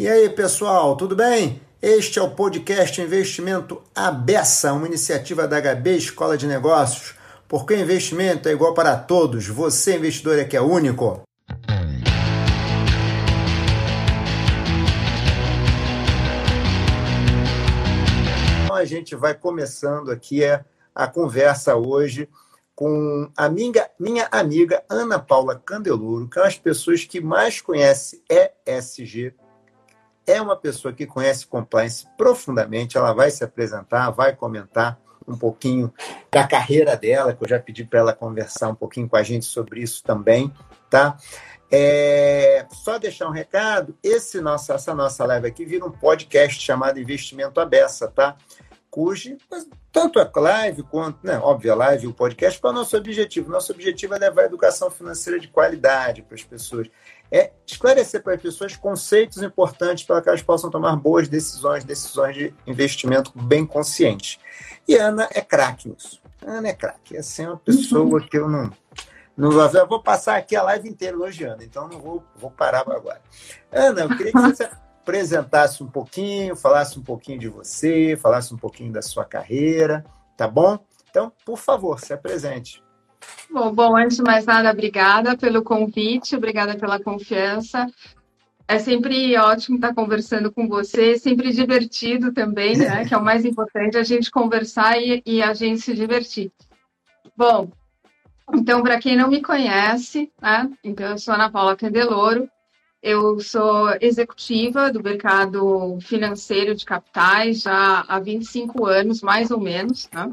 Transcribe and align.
E 0.00 0.08
aí, 0.08 0.30
pessoal, 0.30 0.96
tudo 0.96 1.14
bem? 1.14 1.60
Este 1.82 2.18
é 2.18 2.22
o 2.22 2.30
podcast 2.30 2.98
Investimento 3.02 3.82
Abessa, 3.94 4.72
uma 4.72 4.86
iniciativa 4.86 5.46
da 5.46 5.60
HB 5.60 5.94
Escola 5.94 6.38
de 6.38 6.46
Negócios. 6.46 7.14
Porque 7.46 7.74
o 7.74 7.78
investimento 7.78 8.48
é 8.48 8.52
igual 8.52 8.72
para 8.72 8.96
todos. 8.96 9.46
Você, 9.46 9.96
investidor, 9.96 10.38
é 10.38 10.44
que 10.44 10.56
é 10.56 10.60
único. 10.62 11.20
Então, 18.64 18.76
a 18.76 18.86
gente 18.86 19.14
vai 19.14 19.34
começando 19.34 20.10
aqui 20.10 20.40
a 20.94 21.06
conversa 21.08 21.76
hoje 21.76 22.26
com 22.74 23.30
a 23.36 23.50
minha, 23.50 23.86
minha 23.98 24.26
amiga 24.32 24.82
Ana 24.88 25.18
Paula 25.18 25.56
Candeluro, 25.62 26.26
que 26.26 26.38
é 26.38 26.40
uma 26.40 26.46
das 26.46 26.56
pessoas 26.56 27.04
que 27.04 27.20
mais 27.20 27.60
conhece 27.60 28.24
ESG. 28.66 29.34
É 30.30 30.40
uma 30.40 30.56
pessoa 30.56 30.94
que 30.94 31.06
conhece 31.06 31.46
compliance 31.46 32.06
profundamente. 32.16 32.96
Ela 32.96 33.12
vai 33.12 33.30
se 33.30 33.42
apresentar, 33.42 34.10
vai 34.10 34.34
comentar 34.34 34.96
um 35.26 35.36
pouquinho 35.36 35.92
da 36.30 36.46
carreira 36.46 36.96
dela, 36.96 37.34
que 37.34 37.44
eu 37.44 37.48
já 37.48 37.58
pedi 37.58 37.84
para 37.84 37.98
ela 37.98 38.12
conversar 38.12 38.68
um 38.68 38.74
pouquinho 38.74 39.08
com 39.08 39.16
a 39.16 39.22
gente 39.22 39.44
sobre 39.44 39.80
isso 39.80 40.02
também, 40.04 40.52
tá? 40.88 41.16
É, 41.70 42.64
só 42.70 42.98
deixar 42.98 43.28
um 43.28 43.32
recado, 43.32 43.96
esse 44.02 44.40
nossa, 44.40 44.74
essa 44.74 44.94
nossa 44.94 45.24
live 45.24 45.46
aqui 45.46 45.64
vira 45.64 45.84
um 45.84 45.90
podcast 45.90 46.60
chamado 46.60 46.98
Investimento 46.98 47.60
Abessa, 47.60 48.08
tá? 48.08 48.36
cujo 48.90 49.36
tanto 49.92 50.18
a 50.18 50.30
live 50.34 50.82
quanto, 50.84 51.24
né, 51.24 51.38
óbvio, 51.38 51.72
a 51.72 51.76
live 51.76 52.04
e 52.04 52.08
o 52.08 52.14
podcast, 52.14 52.60
qual 52.60 52.72
é 52.72 52.76
o 52.76 52.78
nosso 52.78 52.96
objetivo? 52.96 53.50
Nosso 53.50 53.72
objetivo 53.72 54.14
é 54.14 54.18
levar 54.18 54.42
a 54.42 54.46
educação 54.46 54.90
financeira 54.90 55.38
de 55.38 55.48
qualidade 55.48 56.22
para 56.22 56.34
as 56.34 56.42
pessoas. 56.42 56.88
É 57.30 57.52
esclarecer 57.66 58.22
para 58.22 58.34
as 58.34 58.42
pessoas 58.42 58.74
conceitos 58.76 59.42
importantes 59.42 60.04
para 60.04 60.20
que 60.20 60.28
elas 60.28 60.42
possam 60.42 60.70
tomar 60.70 60.96
boas 60.96 61.28
decisões, 61.28 61.84
decisões 61.84 62.34
de 62.34 62.54
investimento 62.66 63.32
bem 63.34 63.64
conscientes. 63.64 64.38
E 64.88 64.96
Ana 64.96 65.28
é 65.32 65.40
craque 65.40 65.88
nisso. 65.88 66.20
Ana 66.44 66.68
é 66.68 66.72
craque. 66.72 67.16
Assim, 67.16 67.44
é 67.44 67.48
uma 67.48 67.58
pessoa 67.58 68.20
que 68.20 68.36
eu 68.36 68.48
não. 68.48 68.72
não 69.36 69.50
vou, 69.50 69.64
eu 69.64 69.86
vou 69.86 70.02
passar 70.02 70.36
aqui 70.36 70.56
a 70.56 70.62
live 70.62 70.88
inteira 70.88 71.16
elogiando, 71.16 71.62
então 71.62 71.88
não 71.88 72.00
vou, 72.00 72.24
vou 72.36 72.50
parar 72.50 72.80
agora. 72.80 73.20
Ana, 73.70 74.00
eu 74.02 74.08
queria 74.08 74.32
que 74.32 74.40
você 74.40 74.68
apresentasse 75.00 75.82
um 75.82 75.88
pouquinho, 75.88 76.56
falasse 76.56 76.98
um 76.98 77.02
pouquinho 77.02 77.38
de 77.38 77.48
você, 77.48 78.16
falasse 78.20 78.52
um 78.52 78.58
pouquinho 78.58 78.92
da 78.92 79.02
sua 79.02 79.24
carreira, 79.24 80.04
tá 80.36 80.48
bom? 80.48 80.78
Então, 81.08 81.32
por 81.44 81.58
favor, 81.58 82.00
se 82.00 82.12
apresente. 82.12 82.82
Bom, 83.50 83.72
bom, 83.72 83.96
antes 83.96 84.16
de 84.16 84.22
mais 84.22 84.44
nada, 84.46 84.70
obrigada 84.70 85.36
pelo 85.36 85.62
convite, 85.62 86.36
obrigada 86.36 86.76
pela 86.76 87.00
confiança. 87.00 87.86
É 88.68 88.78
sempre 88.78 89.36
ótimo 89.36 89.76
estar 89.76 89.92
conversando 89.92 90.52
com 90.52 90.68
você, 90.68 91.18
sempre 91.18 91.52
divertido 91.52 92.32
também, 92.32 92.76
né? 92.76 93.04
Que 93.04 93.12
é 93.12 93.18
o 93.18 93.24
mais 93.24 93.44
importante, 93.44 93.96
a 93.96 94.04
gente 94.04 94.30
conversar 94.30 94.96
e, 95.00 95.20
e 95.26 95.42
a 95.42 95.52
gente 95.52 95.80
se 95.80 95.92
divertir. 95.92 96.52
Bom, 97.36 97.70
então, 98.54 98.82
para 98.82 99.00
quem 99.00 99.16
não 99.16 99.28
me 99.28 99.42
conhece, 99.42 100.30
né? 100.40 100.70
Então, 100.84 101.10
eu 101.10 101.18
sou 101.18 101.34
Ana 101.34 101.50
Paula 101.50 101.76
Candeloro, 101.76 102.48
eu 103.02 103.40
sou 103.40 103.96
executiva 104.00 104.92
do 104.92 105.02
mercado 105.02 105.98
financeiro 106.02 106.74
de 106.74 106.84
capitais 106.84 107.62
já 107.62 108.04
há 108.06 108.18
25 108.20 108.84
anos, 108.86 109.22
mais 109.22 109.50
ou 109.50 109.58
menos. 109.58 110.08
Né? 110.12 110.32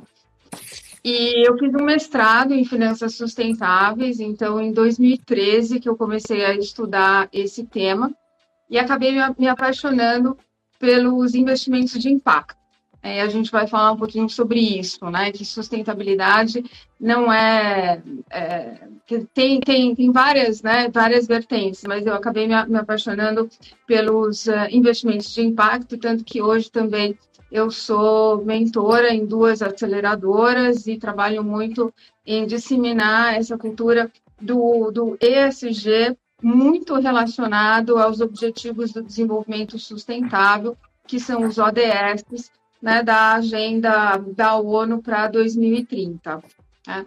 E 1.09 1.47
eu 1.47 1.57
fiz 1.57 1.73
um 1.73 1.85
mestrado 1.85 2.53
em 2.53 2.65
finanças 2.65 3.15
sustentáveis, 3.15 4.19
então 4.19 4.59
em 4.59 4.73
2013 4.73 5.79
que 5.79 5.87
eu 5.87 5.95
comecei 5.95 6.43
a 6.43 6.53
estudar 6.53 7.29
esse 7.31 7.65
tema 7.65 8.13
e 8.69 8.77
acabei 8.77 9.13
me 9.39 9.47
apaixonando 9.47 10.37
pelos 10.77 11.33
investimentos 11.33 11.97
de 11.97 12.09
impacto. 12.09 12.57
É, 13.01 13.21
a 13.21 13.29
gente 13.29 13.49
vai 13.49 13.67
falar 13.67 13.93
um 13.93 13.97
pouquinho 13.97 14.27
sobre 14.27 14.59
isso, 14.59 15.09
né? 15.09 15.31
Que 15.31 15.45
sustentabilidade 15.45 16.61
não 16.99 17.31
é, 17.31 18.01
é 18.29 18.77
tem, 19.33 19.61
tem, 19.61 19.95
tem 19.95 20.11
várias, 20.11 20.61
né, 20.61 20.89
várias 20.89 21.25
vertentes, 21.25 21.83
mas 21.87 22.05
eu 22.05 22.13
acabei 22.13 22.47
me, 22.47 22.65
me 22.65 22.77
apaixonando 22.77 23.49
pelos 23.85 24.47
uh, 24.47 24.67
investimentos 24.69 25.33
de 25.33 25.41
impacto, 25.41 25.97
tanto 25.97 26.25
que 26.25 26.41
hoje 26.41 26.69
também 26.69 27.17
eu 27.51 27.71
sou 27.71 28.43
mentora 28.43 29.13
em 29.13 29.25
duas 29.25 29.61
aceleradoras 29.61 30.87
e 30.87 30.97
trabalho 30.97 31.43
muito 31.43 31.93
em 32.25 32.45
disseminar 32.45 33.35
essa 33.35 33.57
cultura 33.57 34.11
do, 34.41 34.91
do 34.91 35.17
ESG 35.21 36.17
muito 36.41 36.95
relacionado 36.95 37.97
aos 37.97 38.21
Objetivos 38.21 38.91
do 38.91 39.01
Desenvolvimento 39.01 39.79
Sustentável, 39.79 40.77
que 41.07 41.19
são 41.19 41.47
os 41.47 41.57
ODS, 41.57 42.51
né, 42.81 43.01
da 43.01 43.33
agenda 43.33 44.17
da 44.17 44.55
ONU 44.57 45.01
para 45.01 45.27
2030. 45.27 46.43
Né? 46.85 47.05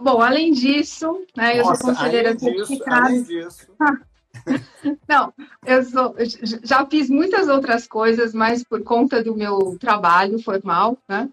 Bom, 0.00 0.20
além 0.20 0.52
disso, 0.52 1.24
né, 1.36 1.56
Nossa, 1.56 1.70
eu 1.70 1.76
sou 1.76 1.88
conselheira 1.88 2.38
certificada. 2.38 3.06
Além 3.06 3.22
disso. 3.22 3.66
Não, 5.08 5.32
eu 5.64 5.82
sou, 5.84 6.14
já 6.62 6.86
fiz 6.86 7.08
muitas 7.10 7.48
outras 7.48 7.86
coisas, 7.86 8.34
mas 8.34 8.62
por 8.62 8.82
conta 8.82 9.22
do 9.22 9.34
meu 9.34 9.76
trabalho 9.78 10.38
formal, 10.38 10.96
né, 11.08 11.28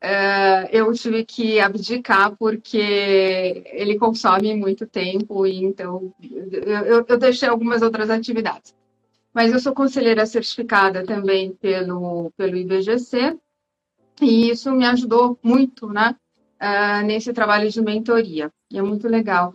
é, 0.00 0.68
eu 0.72 0.92
tive 0.92 1.24
que 1.24 1.58
abdicar 1.60 2.36
porque 2.36 3.64
ele 3.72 3.98
consome 3.98 4.54
muito 4.54 4.86
tempo 4.86 5.46
e 5.46 5.64
então 5.64 6.12
eu, 6.22 7.04
eu 7.06 7.18
deixei 7.18 7.48
algumas 7.48 7.82
outras 7.82 8.08
atividades 8.10 8.74
mas 9.36 9.52
eu 9.52 9.60
sou 9.60 9.74
conselheira 9.74 10.24
certificada 10.24 11.04
também 11.04 11.52
pelo, 11.52 12.32
pelo 12.38 12.56
IBGC, 12.56 13.36
e 14.18 14.48
isso 14.48 14.72
me 14.72 14.86
ajudou 14.86 15.38
muito, 15.42 15.88
né, 15.88 16.16
uh, 16.58 17.04
nesse 17.04 17.34
trabalho 17.34 17.70
de 17.70 17.82
mentoria, 17.82 18.50
e 18.72 18.78
é 18.78 18.82
muito 18.82 19.06
legal. 19.06 19.52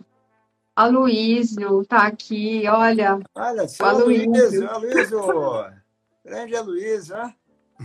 A 0.74 0.86
Luísio 0.86 1.82
está 1.82 2.06
aqui, 2.06 2.64
olha. 2.66 3.18
Olha, 3.34 3.68
seu 3.68 3.84
Aloysio, 3.84 4.70
Aloysio, 4.70 5.20
grande 6.24 6.56
Aloysio, 6.56 7.14
né? 7.14 7.34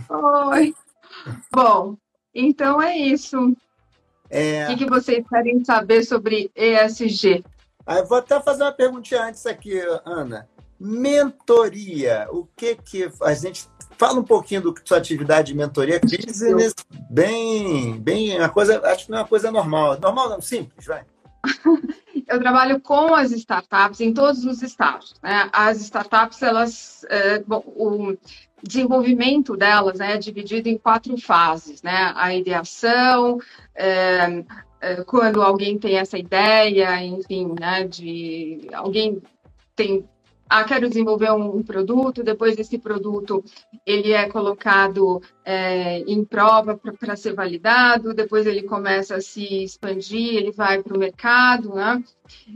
Oi. 0.08 0.74
Bom, 1.52 1.96
então 2.34 2.80
é 2.80 2.96
isso. 2.96 3.54
É... 4.30 4.64
O 4.64 4.68
que, 4.68 4.76
que 4.76 4.90
vocês 4.90 5.26
querem 5.28 5.62
saber 5.64 6.02
sobre 6.02 6.50
ESG? 6.56 7.44
Ah, 7.86 7.98
eu 7.98 8.06
vou 8.06 8.18
até 8.18 8.40
fazer 8.40 8.62
uma 8.62 8.72
perguntinha 8.72 9.24
antes 9.24 9.44
aqui, 9.44 9.78
Ana. 10.04 10.48
Mentoria, 10.80 12.26
o 12.30 12.46
que 12.56 12.76
que 12.76 13.10
a 13.22 13.34
gente 13.34 13.68
fala 13.98 14.20
um 14.20 14.24
pouquinho 14.24 14.62
do 14.62 14.74
sua 14.84 14.98
atividade 14.98 15.48
de 15.48 15.58
mentoria, 15.58 16.00
business 16.00 16.72
bem, 17.10 17.98
bem 18.00 18.38
uma 18.38 18.48
coisa, 18.48 18.80
acho 18.86 19.06
que 19.06 19.10
não 19.10 19.18
é 19.18 19.22
uma 19.22 19.28
coisa 19.28 19.50
normal, 19.50 19.98
normal 19.98 20.28
não, 20.28 20.40
simples, 20.40 20.86
vai. 20.86 21.04
Eu 22.26 22.38
trabalho 22.38 22.80
com 22.80 23.14
as 23.14 23.32
startups 23.32 24.00
em 24.00 24.12
todos 24.12 24.44
os 24.44 24.62
estágios. 24.62 25.14
Né? 25.22 25.48
As 25.50 25.80
startups, 25.80 26.42
elas, 26.42 27.06
é, 27.08 27.38
bom, 27.38 27.62
o 27.66 28.16
desenvolvimento 28.62 29.56
delas 29.56 29.98
né, 29.98 30.14
é 30.14 30.18
dividido 30.18 30.68
em 30.68 30.76
quatro 30.76 31.16
fases, 31.16 31.82
né? 31.82 32.12
A 32.14 32.34
ideação, 32.34 33.38
é, 33.74 34.44
é, 34.80 34.96
quando 35.04 35.42
alguém 35.42 35.78
tem 35.78 35.96
essa 35.96 36.18
ideia, 36.18 37.02
enfim, 37.02 37.54
né, 37.58 37.84
de 37.84 38.68
alguém 38.72 39.22
tem 39.74 40.08
ah, 40.48 40.64
quero 40.64 40.88
desenvolver 40.88 41.30
um, 41.32 41.62
produto, 41.62 42.22
depois 42.22 42.58
esse 42.58 42.78
produto 42.78 43.44
ele 43.84 44.12
é 44.12 44.28
colocado 44.28 45.20
é, 45.44 45.98
em 46.00 46.24
prova 46.24 46.76
para 46.76 47.16
ser 47.16 47.34
validado, 47.34 48.14
depois 48.14 48.46
ele 48.46 48.62
começa 48.62 49.16
a 49.16 49.20
se 49.20 49.64
expandir, 49.64 50.36
ele 50.36 50.50
vai 50.50 50.82
para 50.82 50.96
o 50.96 50.98
mercado, 50.98 51.74
né? 51.74 52.02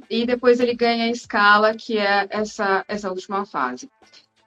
E 0.08 0.24
depois 0.24 0.58
ele 0.58 0.74
ganha 0.74 1.04
a 1.04 1.10
escala, 1.10 1.74
que 1.74 1.98
é 1.98 2.26
essa, 2.30 2.84
essa 2.88 3.10
última 3.10 3.44
fase. 3.44 3.90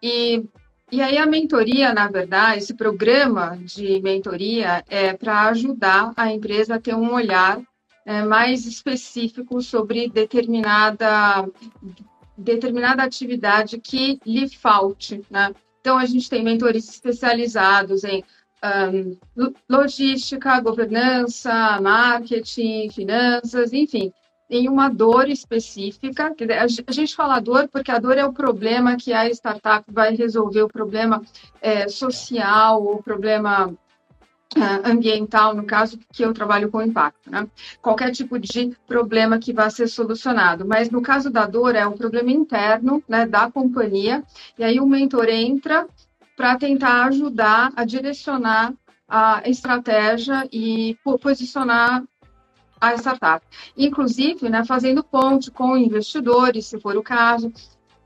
E, 0.02 0.44
e 0.92 1.02
aí 1.02 1.18
a 1.18 1.26
mentoria, 1.26 1.94
na 1.94 2.08
verdade, 2.08 2.60
esse 2.60 2.74
programa 2.74 3.58
de 3.58 4.02
mentoria 4.02 4.84
é 4.90 5.14
para 5.14 5.50
ajudar 5.50 6.14
a 6.16 6.32
empresa 6.32 6.76
a 6.76 6.82
ter 6.82 6.96
um 6.96 7.14
olhar 7.14 7.62
é, 8.06 8.24
mais 8.24 8.66
específico 8.66 9.62
sobre 9.62 10.10
determinada 10.10 11.48
determinada 12.38 13.04
atividade 13.04 13.80
que 13.80 14.20
lhe 14.26 14.50
falte, 14.50 15.22
né? 15.30 15.54
Então, 15.80 15.98
a 15.98 16.06
gente 16.06 16.30
tem 16.30 16.44
mentores 16.44 16.90
especializados 16.90 18.04
em 18.04 18.24
um, 18.64 19.54
logística, 19.70 20.60
governança, 20.60 21.80
marketing, 21.80 22.90
finanças, 22.90 23.72
enfim, 23.72 24.12
em 24.50 24.68
uma 24.68 24.90
dor 24.90 25.30
específica. 25.30 26.34
A 26.88 26.92
gente 26.92 27.16
fala 27.16 27.40
dor 27.40 27.68
porque 27.68 27.92
a 27.92 28.00
dor 28.00 28.18
é 28.18 28.26
o 28.26 28.34
problema 28.34 28.96
que 28.96 29.14
a 29.14 29.30
startup 29.30 29.86
vai 29.92 30.16
resolver, 30.16 30.64
o 30.64 30.68
problema 30.68 31.22
é, 31.62 31.88
social, 31.88 32.84
o 32.84 33.04
problema 33.04 33.74
ambiental, 34.84 35.54
no 35.54 35.66
caso 35.66 36.00
que 36.14 36.24
eu 36.24 36.34
trabalho 36.34 36.70
com 36.70 36.82
impacto, 36.82 37.30
né? 37.30 37.48
Qualquer 37.82 38.12
tipo 38.12 38.40
de 38.40 38.76
problema 38.88 39.40
que 39.40 39.52
vá 39.52 39.70
ser 39.70 39.88
solucionado. 39.88 40.66
Mas 40.66 40.90
no 40.90 41.02
caso 41.02 41.30
da 41.30 41.46
dor, 41.46 41.76
é 41.76 41.86
um 41.86 41.98
problema 41.98 42.32
interno, 42.32 43.04
né, 43.08 43.26
da 43.26 43.52
companhia, 43.52 44.24
e 44.58 44.64
aí 44.64 44.80
o 44.80 44.86
mentor 44.86 45.28
entra 45.30 45.88
para 46.38 46.58
tentar 46.58 47.06
ajudar 47.06 47.72
a 47.76 47.84
direcionar 47.84 48.74
a 49.08 49.42
estratégia 49.46 50.48
e 50.52 50.98
posicionar 51.22 52.04
a 52.80 52.94
startup. 52.96 53.46
Inclusive, 53.78 54.50
né, 54.50 54.64
fazendo 54.66 55.04
ponte 55.04 55.52
com 55.52 55.78
investidores, 55.78 56.66
se 56.68 56.80
for 56.80 56.96
o 56.98 57.04
caso. 57.04 57.52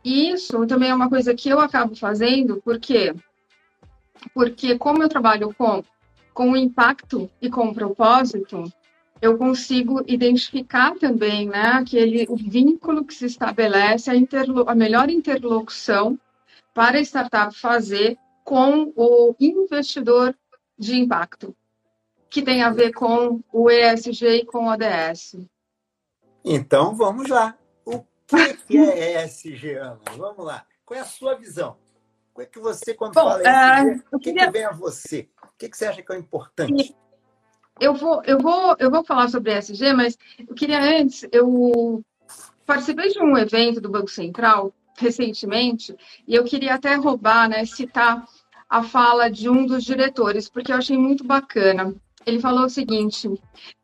Isso 0.03 0.65
também 0.65 0.89
é 0.89 0.95
uma 0.95 1.09
coisa 1.09 1.33
que 1.33 1.49
eu 1.49 1.59
acabo 1.59 1.95
fazendo, 1.95 2.61
porque 2.63 3.13
porque 4.33 4.77
como 4.77 5.01
eu 5.01 5.07
trabalho 5.07 5.53
com 5.57 5.81
com 6.39 6.55
impacto 6.55 7.29
e 7.41 7.49
com 7.49 7.73
propósito, 7.73 8.63
eu 9.21 9.37
consigo 9.37 10.01
identificar 10.07 10.95
também 10.97 11.49
né, 11.49 11.63
aquele, 11.73 12.25
o 12.29 12.37
vínculo 12.37 13.03
que 13.03 13.13
se 13.13 13.25
estabelece, 13.25 14.09
a, 14.09 14.15
interlo, 14.15 14.63
a 14.65 14.73
melhor 14.73 15.09
interlocução 15.09 16.17
para 16.73 16.97
a 16.97 17.01
startup 17.01 17.53
fazer 17.53 18.17
com 18.45 18.93
o 18.95 19.35
investidor 19.37 20.33
de 20.77 20.95
impacto, 20.95 21.53
que 22.29 22.41
tem 22.41 22.63
a 22.63 22.69
ver 22.69 22.93
com 22.93 23.41
o 23.51 23.69
ESG 23.69 24.25
e 24.25 24.45
com 24.45 24.59
o 24.59 24.71
ODS. 24.71 25.35
Então, 26.45 26.95
vamos 26.95 27.27
lá. 27.27 27.57
O 27.83 28.01
que 28.65 28.77
é 28.77 29.25
ESG, 29.25 29.73
Ana? 29.73 29.99
Vamos 30.15 30.45
lá. 30.45 30.65
Qual 30.85 30.97
é 30.97 31.01
a 31.01 31.05
sua 31.05 31.35
visão? 31.35 31.75
O 32.33 32.41
é 32.41 32.45
que 32.45 32.59
você, 32.59 32.93
quando 32.93 33.13
Bom, 33.13 33.23
fala 33.23 33.41
ESG, 33.41 33.89
uh, 33.89 34.03
o 34.13 34.19
que, 34.19 34.31
queria... 34.31 34.45
que 34.45 34.53
vem 34.53 34.63
a 34.63 34.71
você? 34.71 35.27
Que, 35.59 35.69
que 35.69 35.77
você 35.77 35.85
acha 35.85 36.01
que 36.01 36.13
é 36.13 36.17
importante? 36.17 36.95
Eu 37.79 37.93
vou, 37.93 38.23
eu 38.23 38.39
vou, 38.39 38.75
eu 38.79 38.89
vou 38.89 39.03
falar 39.03 39.29
sobre 39.29 39.57
ESG, 39.57 39.93
mas 39.93 40.17
eu 40.39 40.55
queria 40.55 40.81
antes, 40.81 41.27
eu 41.31 42.03
participei 42.65 43.09
de 43.09 43.21
um 43.21 43.37
evento 43.37 43.79
do 43.79 43.89
Banco 43.89 44.09
Central 44.09 44.73
recentemente 44.97 45.95
e 46.27 46.35
eu 46.35 46.43
queria 46.43 46.75
até 46.75 46.95
roubar, 46.95 47.47
né, 47.49 47.65
citar 47.65 48.25
a 48.69 48.83
fala 48.83 49.29
de 49.29 49.49
um 49.49 49.65
dos 49.65 49.83
diretores, 49.83 50.49
porque 50.49 50.71
eu 50.71 50.77
achei 50.77 50.97
muito 50.97 51.23
bacana. 51.23 51.93
Ele 52.25 52.39
falou 52.39 52.65
o 52.65 52.69
seguinte: 52.69 53.29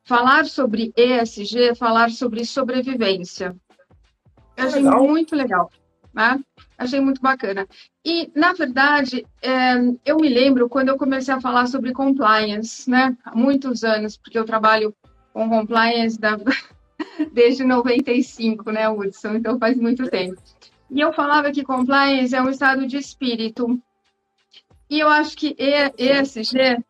falar 0.04 0.46
sobre 0.46 0.94
ESG 0.96 1.70
é 1.70 1.76
falar 1.76 2.12
sobre 2.12 2.46
sobrevivência. 2.46 3.56
Eu 4.58 4.68
achei 4.68 4.82
legal. 4.82 5.08
muito 5.08 5.36
legal. 5.36 5.72
Né? 6.16 6.40
Achei 6.78 7.02
muito 7.02 7.22
bacana. 7.22 7.68
E, 8.04 8.32
na 8.34 8.54
verdade, 8.54 9.26
é, 9.42 9.74
eu 10.06 10.16
me 10.16 10.30
lembro 10.30 10.70
quando 10.70 10.90
eu 10.90 10.98
comecei 10.98 11.34
a 11.34 11.42
falar 11.42 11.68
sobre 11.68 11.92
compliance, 11.92 12.90
né? 12.90 13.18
Há 13.26 13.36
muitos 13.36 13.84
anos, 13.84 14.16
porque 14.16 14.40
eu 14.40 14.46
trabalho 14.46 14.96
com 15.34 15.50
compliance 15.50 16.18
da... 16.18 16.38
desde 17.34 17.66
95, 17.66 18.72
né, 18.72 18.90
Hudson? 18.90 19.36
Então 19.36 19.60
faz 19.60 19.78
muito 19.78 20.10
tempo. 20.10 20.42
E 20.90 21.02
eu 21.02 21.12
falava 21.12 21.52
que 21.52 21.64
compliance 21.64 22.34
é 22.34 22.42
um 22.42 22.50
estado 22.50 22.88
de 22.88 22.98
espírito. 22.98 23.78
E 24.90 25.00
eu 25.00 25.10
acho 25.10 25.36
que 25.36 25.56
ESG 25.60 26.82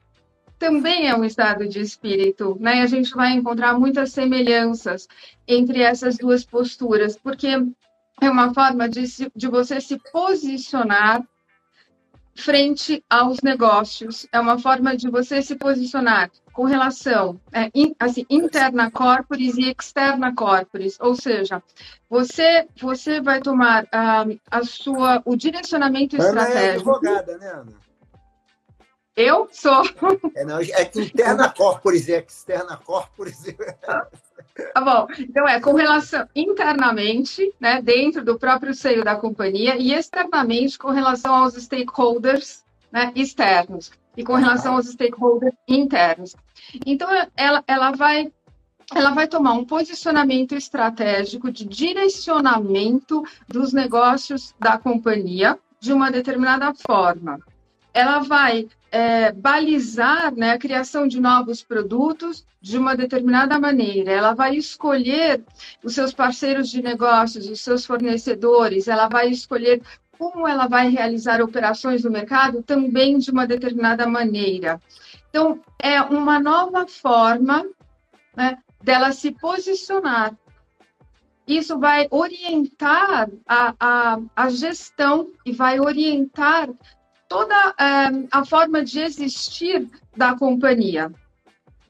também 0.59 1.07
é 1.07 1.15
um 1.15 1.23
estado 1.23 1.67
de 1.67 1.79
espírito, 1.79 2.57
né? 2.59 2.77
E 2.77 2.81
a 2.81 2.85
gente 2.85 3.13
vai 3.15 3.31
encontrar 3.33 3.79
muitas 3.79 4.11
semelhanças 4.11 5.07
entre 5.47 5.81
essas 5.81 6.17
duas 6.17 6.45
posturas, 6.45 7.17
porque 7.17 7.49
é 8.21 8.29
uma 8.29 8.53
forma 8.53 8.87
de, 8.87 9.03
de 9.35 9.47
você 9.47 9.79
se 9.81 9.99
posicionar 10.11 11.23
frente 12.35 13.03
aos 13.09 13.41
negócios, 13.41 14.27
é 14.31 14.39
uma 14.39 14.59
forma 14.59 14.95
de 14.95 15.09
você 15.09 15.41
se 15.41 15.55
posicionar 15.55 16.29
com 16.51 16.65
relação 16.65 17.39
é, 17.51 17.71
in, 17.73 17.95
assim, 17.97 18.25
interna 18.29 18.91
corporis 18.91 19.57
e 19.57 19.71
externa 19.71 20.35
corporis, 20.35 20.97
ou 20.99 21.15
seja, 21.15 21.63
você 22.09 22.67
você 22.79 23.21
vai 23.21 23.39
tomar 23.39 23.87
ah, 23.91 24.25
a 24.51 24.63
sua 24.63 25.21
o 25.25 25.35
direcionamento 25.35 26.17
Ana 26.17 26.25
estratégico. 26.25 26.89
É 26.89 26.93
advogada, 26.93 27.37
né, 27.37 27.47
Ana? 27.47 27.84
Eu 29.15 29.47
sou. 29.51 29.83
É, 30.35 30.43
não, 30.43 30.59
é 30.59 30.91
interna 30.95 31.49
corporis 31.49 32.07
e 32.09 32.13
externa 32.13 32.75
corporis. 32.77 33.45
Tá 34.73 34.81
bom. 34.81 35.07
Então, 35.19 35.47
é 35.47 35.59
com 35.59 35.73
relação 35.73 36.27
internamente, 36.35 37.53
né, 37.59 37.81
dentro 37.81 38.23
do 38.23 38.39
próprio 38.39 38.73
seio 38.73 39.03
da 39.03 39.15
companhia, 39.15 39.77
e 39.77 39.93
externamente 39.93 40.77
com 40.77 40.91
relação 40.91 41.33
aos 41.33 41.55
stakeholders 41.55 42.63
né, 42.91 43.11
externos 43.15 43.91
e 44.15 44.23
com 44.23 44.33
relação 44.33 44.75
aos 44.75 44.87
stakeholders 44.87 45.55
internos. 45.67 46.35
Então, 46.85 47.09
ela, 47.35 47.63
ela 47.67 47.91
vai 47.91 48.31
ela 48.93 49.11
vai 49.11 49.27
tomar 49.27 49.53
um 49.53 49.65
posicionamento 49.65 50.53
estratégico 50.53 51.51
de 51.51 51.65
direcionamento 51.65 53.23
dos 53.47 53.73
negócios 53.73 54.53
da 54.59 54.77
companhia 54.77 55.57
de 55.79 55.91
uma 55.91 56.11
determinada 56.11 56.71
forma. 56.73 57.39
Ela 57.95 58.19
vai 58.19 58.67
é, 58.91 59.31
balizar 59.31 60.35
né, 60.35 60.51
a 60.51 60.57
criação 60.57 61.07
de 61.07 61.19
novos 61.19 61.63
produtos 61.63 62.45
de 62.61 62.77
uma 62.77 62.93
determinada 62.93 63.57
maneira. 63.57 64.11
Ela 64.11 64.33
vai 64.33 64.57
escolher 64.57 65.41
os 65.81 65.95
seus 65.95 66.13
parceiros 66.13 66.69
de 66.69 66.81
negócios, 66.81 67.49
os 67.49 67.61
seus 67.61 67.85
fornecedores, 67.85 68.89
ela 68.89 69.07
vai 69.07 69.29
escolher 69.29 69.81
como 70.17 70.45
ela 70.45 70.67
vai 70.67 70.89
realizar 70.89 71.41
operações 71.41 72.03
no 72.03 72.11
mercado 72.11 72.61
também 72.61 73.17
de 73.17 73.31
uma 73.31 73.47
determinada 73.47 74.05
maneira. 74.05 74.81
Então, 75.29 75.61
é 75.79 76.01
uma 76.01 76.37
nova 76.37 76.85
forma 76.85 77.65
né, 78.35 78.57
dela 78.83 79.13
se 79.13 79.31
posicionar. 79.31 80.35
Isso 81.47 81.77
vai 81.77 82.07
orientar 82.09 83.29
a, 83.47 83.73
a, 83.79 84.19
a 84.35 84.49
gestão 84.49 85.29
e 85.45 85.51
vai 85.51 85.79
orientar 85.79 86.69
toda 87.27 87.69
uh, 87.69 88.27
a 88.31 88.45
forma 88.45 88.83
de 88.83 88.99
existir 88.99 89.89
da 90.15 90.35
companhia. 90.37 91.11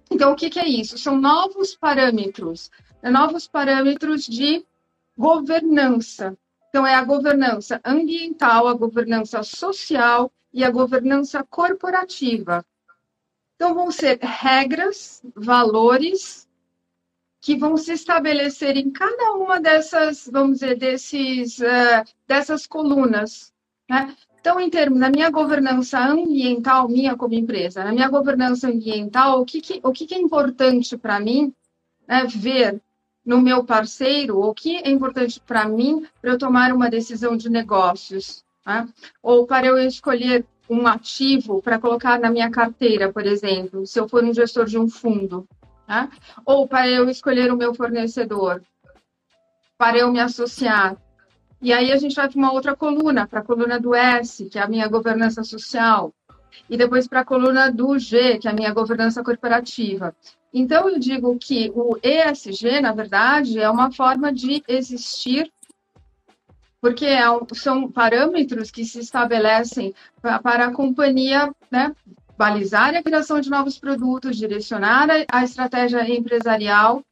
Então, 0.09 0.31
o 0.31 0.35
que, 0.35 0.49
que 0.49 0.59
é 0.59 0.67
isso? 0.67 0.97
São 0.97 1.19
novos 1.19 1.75
parâmetros, 1.75 2.71
né? 3.01 3.09
novos 3.09 3.47
parâmetros 3.47 4.25
de 4.25 4.65
governança. 5.17 6.37
Então, 6.69 6.85
é 6.85 6.95
a 6.95 7.03
governança 7.03 7.79
ambiental, 7.83 8.67
a 8.67 8.73
governança 8.73 9.43
social 9.43 10.31
e 10.53 10.63
a 10.63 10.69
governança 10.69 11.43
corporativa. 11.43 12.65
Então, 13.55 13.73
vão 13.73 13.91
ser 13.91 14.19
regras, 14.19 15.21
valores 15.35 16.45
que 17.41 17.55
vão 17.55 17.77
se 17.77 17.93
estabelecer 17.93 18.75
em 18.75 18.89
cada 18.89 19.33
uma 19.33 19.59
dessas, 19.59 20.27
vamos 20.31 20.59
dizer, 20.59 20.77
desses, 20.77 21.59
uh, 21.59 22.03
dessas 22.27 22.65
colunas. 22.65 23.53
Né? 23.89 24.15
Então, 24.45 24.59
em 24.59 24.69
termos 24.69 24.99
da 24.99 25.09
minha 25.09 25.31
governança 25.31 25.99
ambiental, 25.99 26.87
minha 26.87 27.15
como 27.17 27.33
empresa, 27.33 27.83
na 27.83 27.91
minha 27.91 28.07
governança 28.07 28.67
ambiental, 28.67 29.41
o 29.41 29.43
que, 29.43 29.59
que 29.59 29.79
o 29.81 29.91
que, 29.91 30.05
que 30.05 30.13
é 30.13 30.19
importante 30.19 30.95
para 30.95 31.19
mim 31.19 31.51
né, 32.07 32.27
ver 32.27 32.79
no 33.25 33.41
meu 33.41 33.63
parceiro, 33.63 34.39
o 34.39 34.53
que 34.53 34.77
é 34.77 34.91
importante 34.91 35.39
para 35.39 35.67
mim 35.67 36.05
para 36.21 36.29
eu 36.29 36.37
tomar 36.37 36.71
uma 36.71 36.91
decisão 36.91 37.35
de 37.35 37.49
negócios, 37.49 38.43
né? 38.63 38.87
ou 39.23 39.47
para 39.47 39.65
eu 39.65 39.79
escolher 39.79 40.45
um 40.69 40.85
ativo 40.85 41.59
para 41.59 41.79
colocar 41.79 42.19
na 42.19 42.29
minha 42.29 42.51
carteira, 42.51 43.11
por 43.11 43.25
exemplo, 43.25 43.83
se 43.87 43.99
eu 43.99 44.07
for 44.07 44.23
um 44.23 44.31
gestor 44.31 44.65
de 44.65 44.77
um 44.77 44.87
fundo, 44.87 45.47
né? 45.87 46.07
ou 46.45 46.67
para 46.67 46.87
eu 46.87 47.09
escolher 47.09 47.51
o 47.51 47.57
meu 47.57 47.73
fornecedor, 47.73 48.61
para 49.75 49.97
eu 49.97 50.11
me 50.11 50.19
associar, 50.19 50.95
e 51.65 51.73
aí 51.73 51.91
a 51.91 51.97
gente 51.97 52.15
vai 52.15 52.29
para 52.29 52.37
uma 52.37 52.53
outra 52.53 52.75
coluna, 52.75 53.25
para 53.25 53.39
a 53.39 53.43
coluna 53.43 53.79
do 53.79 53.95
S, 53.95 54.45
que 54.45 54.59
é 54.59 54.61
a 54.61 54.67
minha 54.67 54.87
governança 54.87 55.43
social, 55.43 56.13
e 56.69 56.77
depois 56.77 57.07
para 57.07 57.21
a 57.21 57.25
coluna 57.25 57.71
do 57.71 57.97
G, 57.97 58.37
que 58.37 58.47
é 58.47 58.51
a 58.51 58.53
minha 58.53 58.71
governança 58.71 59.23
corporativa. 59.23 60.15
Então, 60.53 60.87
eu 60.87 60.99
digo 60.99 61.35
que 61.39 61.71
o 61.73 61.97
ESG, 62.03 62.81
na 62.81 62.93
verdade, 62.93 63.59
é 63.59 63.67
uma 63.67 63.91
forma 63.91 64.31
de 64.31 64.63
existir, 64.67 65.51
porque 66.79 67.07
é 67.07 67.27
um, 67.31 67.47
são 67.51 67.91
parâmetros 67.91 68.69
que 68.69 68.85
se 68.85 68.99
estabelecem 68.99 69.91
para, 70.21 70.37
para 70.37 70.65
a 70.67 70.71
companhia 70.71 71.51
né, 71.71 71.95
balizar 72.37 72.93
a 72.93 73.01
criação 73.01 73.41
de 73.41 73.49
novos 73.49 73.79
produtos, 73.79 74.37
direcionar 74.37 75.09
a, 75.09 75.39
a 75.39 75.43
estratégia 75.43 76.07
empresarial 76.07 77.03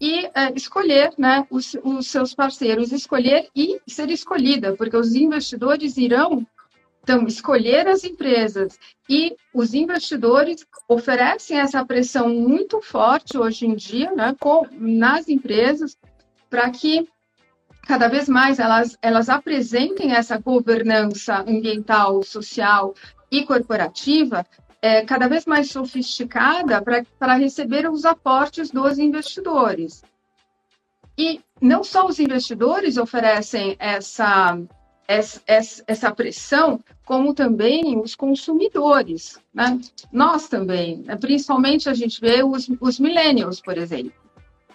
e 0.00 0.26
é, 0.34 0.52
escolher 0.54 1.12
né, 1.16 1.46
os, 1.50 1.76
os, 1.82 2.08
seus 2.08 2.34
parceiros, 2.34 2.92
escolher 2.92 3.48
e 3.54 3.80
ser 3.86 4.10
escolhida, 4.10 4.74
porque 4.76 4.96
os 4.96 5.14
investidores 5.14 5.96
irão 5.96 6.46
então 7.02 7.24
escolher 7.26 7.86
as 7.86 8.02
empresas. 8.02 8.76
E 9.08 9.36
os 9.54 9.74
investidores 9.74 10.66
oferecem 10.88 11.58
essa 11.58 11.84
pressão 11.84 12.28
muito 12.28 12.80
forte 12.80 13.38
hoje 13.38 13.64
em 13.64 13.76
dia 13.76 14.10
né, 14.10 14.34
com, 14.40 14.66
nas 14.72 15.28
empresas 15.28 15.96
para 16.50 16.68
que 16.70 17.08
cada 17.86 18.08
vez 18.08 18.28
mais 18.28 18.58
elas, 18.58 18.98
elas 19.00 19.28
apresentem 19.28 20.12
essa 20.12 20.36
governança 20.38 21.44
ambiental, 21.46 22.24
social 22.24 22.92
e 23.30 23.44
corporativa 23.44 24.44
é, 24.80 25.04
cada 25.04 25.28
vez 25.28 25.46
mais 25.46 25.70
sofisticada 25.70 26.82
para 27.18 27.34
receber 27.34 27.90
os 27.90 28.04
aportes 28.04 28.70
dos 28.70 28.98
investidores. 28.98 30.02
E 31.18 31.40
não 31.60 31.82
só 31.82 32.06
os 32.06 32.18
investidores 32.18 32.98
oferecem 32.98 33.74
essa, 33.78 34.58
essa, 35.08 35.42
essa 35.86 36.14
pressão, 36.14 36.78
como 37.04 37.32
também 37.32 37.98
os 37.98 38.14
consumidores. 38.14 39.40
Né? 39.54 39.80
Nós 40.12 40.48
também, 40.48 40.98
né? 40.98 41.16
principalmente 41.16 41.88
a 41.88 41.94
gente 41.94 42.20
vê 42.20 42.42
os, 42.42 42.68
os 42.80 43.00
millennials, 43.00 43.60
por 43.60 43.78
exemplo, 43.78 44.12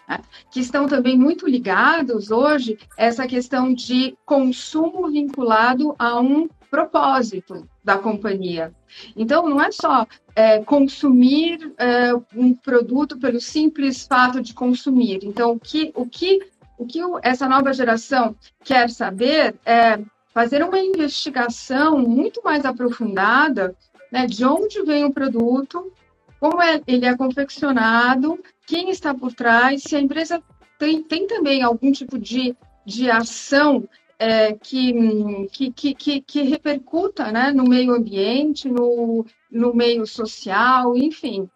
né? 0.10 0.20
que 0.51 0.60
estão 0.60 0.88
também 0.88 1.17
muito 1.17 1.48
ligados 1.48 2.31
hoje 2.31 2.79
a 2.98 3.05
essa 3.05 3.27
questão 3.27 3.72
de 3.72 4.17
consumo 4.25 5.12
vinculado 5.12 5.96
a 6.00 6.20
um 6.20 6.50
propósito 6.72 7.67
da 7.84 7.98
companhia. 7.98 8.74
Então, 9.16 9.50
não 9.50 9.62
é 9.62 9.72
só 9.72 10.06
é, 10.36 10.60
consumir 10.60 11.74
é, 11.78 12.14
um 12.36 12.54
produto 12.54 13.18
pelo 13.18 13.40
simples 13.40 14.06
fato 14.06 14.42
de 14.42 14.54
consumir. 14.54 15.20
Então, 15.24 15.52
o 15.52 15.60
que, 15.60 15.92
o 15.96 16.06
que, 16.06 16.40
o 16.78 16.86
que 16.86 17.00
essa 17.24 17.48
nova 17.48 17.74
geração 17.74 18.36
quer 18.64 18.90
saber 18.90 19.56
é 19.66 20.00
fazer 20.34 20.64
uma 20.64 20.80
investigação 20.80 22.00
muito 22.00 22.42
mais 22.44 22.66
aprofundada 22.66 23.76
né, 24.12 24.26
de 24.26 24.46
onde 24.46 24.82
vem 24.84 25.04
o 25.06 25.14
produto, 25.14 25.92
como 26.40 26.62
é, 26.62 26.82
ele 26.88 27.06
é 27.06 27.16
confeccionado, 27.16 28.40
quem 28.66 28.90
está 28.90 29.14
por 29.14 29.34
trás, 29.34 29.84
se 29.84 29.96
a 29.96 30.00
empresa 30.00 30.42
tem, 30.78 31.04
tem 31.04 31.28
também 31.28 31.62
algum 31.62 31.92
tipo 31.92 32.18
de, 32.18 32.56
de 32.86 33.10
ação 33.10 33.88
é, 34.22 34.54
que, 34.54 35.48
que, 35.51 35.96
que, 35.96 36.22
que, 36.22 36.42
repercuta 36.44 37.32
né, 37.32 37.51
no 37.51 37.63
meio 37.63 37.96
ambiente, 37.96 38.70
no, 38.70 39.25
no 39.50 39.74
meio 39.74 40.06
social, 40.06 40.96
enfim. 40.96 41.50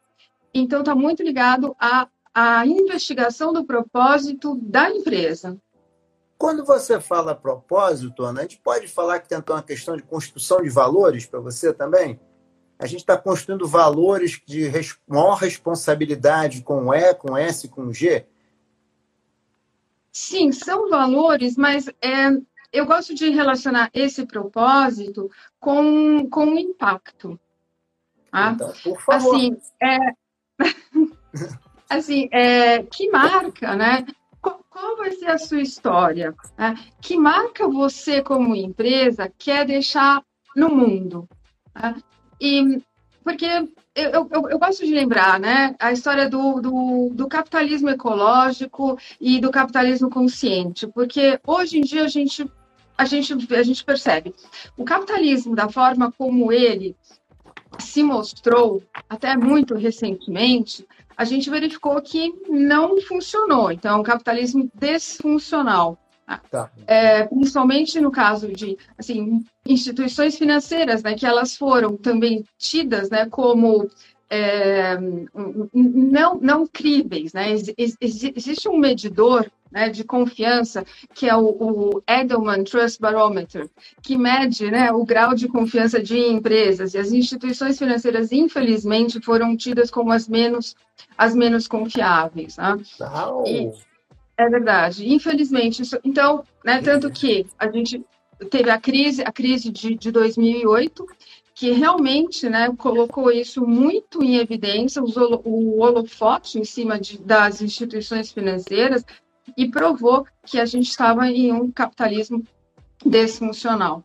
Então, 0.52 0.80
está 0.80 0.96
muito 0.96 1.22
ligado 1.22 1.76
à, 1.80 2.08
à 2.34 2.66
investigação 2.66 3.54
do 3.54 3.64
propósito 3.64 4.56
da 4.64 4.90
empresa. 4.90 5.56
Quando 6.40 6.66
você 6.66 7.00
fala 7.00 7.36
propósito, 7.36 8.24
Ana, 8.24 8.40
a 8.40 8.44
gente 8.44 8.60
pode 8.60 8.88
falar 8.88 9.20
que 9.20 9.30
tem 9.30 9.38
uma 9.48 9.62
questão 9.62 9.96
de 9.96 10.02
construção 10.02 10.64
de 10.64 10.70
valores 10.70 11.28
para 11.28 11.40
você 11.40 11.72
também? 11.72 12.20
A 12.80 12.88
gente 12.88 13.02
está 13.02 13.16
construindo 13.16 13.68
valores 13.68 14.42
de 14.44 14.72
maior 15.08 15.36
responsabilidade 15.36 16.64
com 16.64 16.92
E, 16.92 17.14
com 17.14 17.38
S, 17.38 17.68
com 17.68 17.94
G? 17.94 18.26
Sim, 20.12 20.52
são 20.52 20.90
valores, 20.90 21.56
mas 21.58 21.88
é, 22.02 22.32
eu 22.76 22.86
gosto 22.86 23.16
de 23.16 23.30
relacionar 23.30 23.90
esse 23.94 24.26
propósito 24.26 25.32
com, 25.60 26.30
com 26.30 26.46
o 26.46 26.60
impacto. 26.60 27.40
Tá? 28.32 28.52
Então, 28.52 28.74
por 28.84 29.02
favor. 29.02 29.36
Assim, 29.36 29.58
é, 29.82 29.98
assim 31.90 32.28
é, 32.32 32.84
que 32.84 33.10
marca, 33.10 33.76
né? 33.76 34.06
Qual, 34.42 34.98
vai 34.98 35.12
ser 35.12 35.28
a 35.28 35.38
sua 35.38 35.62
história? 35.62 36.36
Né? 36.58 36.76
Que 37.02 37.18
marca 37.18 37.68
você, 37.68 38.22
como 38.22 38.56
empresa, 38.56 39.32
quer 39.38 39.66
deixar 39.66 40.22
no 40.56 40.70
mundo? 40.70 41.30
Né? 41.74 41.96
E 42.42 42.84
porque 43.24 43.46
eu, 43.96 44.28
eu, 44.30 44.50
eu, 44.50 44.60
gosto 44.60 44.86
de 44.86 44.94
lembrar 44.94 45.40
né, 45.40 45.76
a 45.80 45.92
história 45.92 46.30
do, 46.30 46.62
do, 46.62 47.10
do, 47.12 47.28
capitalismo 47.28 47.90
ecológico 47.90 49.00
e 49.20 49.40
do 49.40 49.50
capitalismo 49.50 50.12
consciente, 50.12 50.86
porque 50.86 51.40
hoje 51.48 51.80
em 51.80 51.82
dia 51.82 52.04
a 52.04 52.08
gente 52.08 52.46
a 52.98 53.06
gente, 53.06 53.34
a 53.54 53.64
gente 53.64 53.84
percebe. 53.84 54.34
O 54.78 54.84
capitalismo, 54.84 55.56
da 55.56 55.70
forma 55.70 56.12
como 56.12 56.52
ele 56.52 56.96
se 57.80 58.04
mostrou, 58.04 58.82
até 59.10 59.36
muito 59.36 59.76
recentemente, 59.76 60.86
a 61.18 61.24
gente 61.24 61.50
verificou 61.50 62.02
que 62.02 62.34
não 62.50 63.02
funcionou. 63.02 63.72
Então, 63.72 63.98
é 63.98 64.00
um 64.00 64.04
capitalismo 64.04 64.70
desfuncional. 64.74 65.98
Tá. 66.50 66.72
É, 66.88 67.24
principalmente 67.28 68.02
no 68.02 68.10
caso 68.10 68.52
de 68.52 68.76
assim, 68.98 69.46
instituições 69.64 70.36
financeiras, 70.36 71.04
né, 71.04 71.14
que 71.14 71.26
elas 71.26 71.56
foram 71.56 71.96
também 71.96 72.44
tidas 72.58 73.12
né, 73.12 73.28
como 73.28 73.88
é, 74.30 74.98
não, 75.74 76.36
não 76.36 76.68
críveis. 76.68 77.34
Né? 77.34 77.52
Ex 77.78 77.98
existe 78.00 78.68
um 78.68 78.78
medidor 78.78 79.50
né, 79.72 79.90
de 79.90 80.04
confiança, 80.04 80.86
que 81.14 81.28
é 81.28 81.36
o, 81.36 81.48
o, 81.48 82.04
Edelman 82.08 82.64
Trust 82.64 83.00
Barometer, 83.00 83.70
que 84.02 84.18
mede 84.18 84.72
né, 84.72 84.92
o 84.92 85.06
grau 85.06 85.36
de 85.36 85.48
confiança 85.48 86.02
de 86.02 86.18
empresas. 86.18 86.94
E 86.94 86.98
as 86.98 87.12
instituições 87.12 87.78
financeiras, 87.78 88.32
infelizmente, 88.32 89.22
foram 89.22 89.56
tidas 89.56 89.92
como 89.92 90.12
as 90.12 90.28
menos, 90.28 90.76
as 91.18 91.36
menos 91.36 91.68
confiáveis. 91.68 92.58
Né? 92.58 92.78
E, 93.46 93.72
é 94.38 94.50
verdade. 94.50 95.14
Infelizmente, 95.14 95.82
isso, 95.82 96.00
então, 96.04 96.44
né, 96.64 96.82
tanto 96.82 97.10
que 97.12 97.46
a 97.60 97.70
gente 97.70 98.04
teve 98.50 98.70
a 98.70 98.80
crise, 98.80 99.24
a 99.24 99.32
crise 99.32 99.72
de, 99.72 99.96
de 99.96 100.12
2008, 100.12 101.06
que 101.56 101.72
realmente 101.72 102.50
né, 102.50 102.70
colocou 102.78 103.32
isso 103.32 103.66
muito 103.66 104.22
em 104.22 104.36
evidência, 104.36 105.02
usou 105.02 105.42
o 105.46 105.80
holofote 105.80 106.60
em 106.60 106.66
cima 106.66 107.00
de, 107.00 107.18
das 107.18 107.62
instituições 107.62 108.30
financeiras, 108.30 109.06
e 109.58 109.70
provou 109.70 110.26
que 110.46 110.60
a 110.60 110.66
gente 110.66 110.90
estava 110.90 111.30
em 111.30 111.54
um 111.54 111.72
capitalismo 111.72 112.44
desfuncional. 113.06 114.04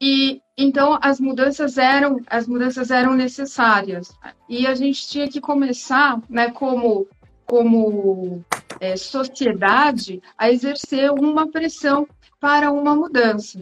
E 0.00 0.42
então 0.56 0.98
as 1.00 1.20
mudanças 1.20 1.78
eram 1.78 2.20
as 2.26 2.46
mudanças 2.46 2.90
eram 2.90 3.14
necessárias 3.14 4.14
e 4.48 4.66
a 4.66 4.74
gente 4.74 5.06
tinha 5.08 5.28
que 5.28 5.40
começar, 5.40 6.20
né, 6.28 6.50
como 6.50 7.06
como 7.46 8.44
é, 8.78 8.96
sociedade, 8.96 10.22
a 10.38 10.50
exercer 10.50 11.10
uma 11.10 11.50
pressão 11.50 12.06
para 12.38 12.70
uma 12.70 12.94
mudança. 12.94 13.60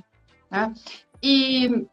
Né? 0.50 0.72
E 1.22 1.86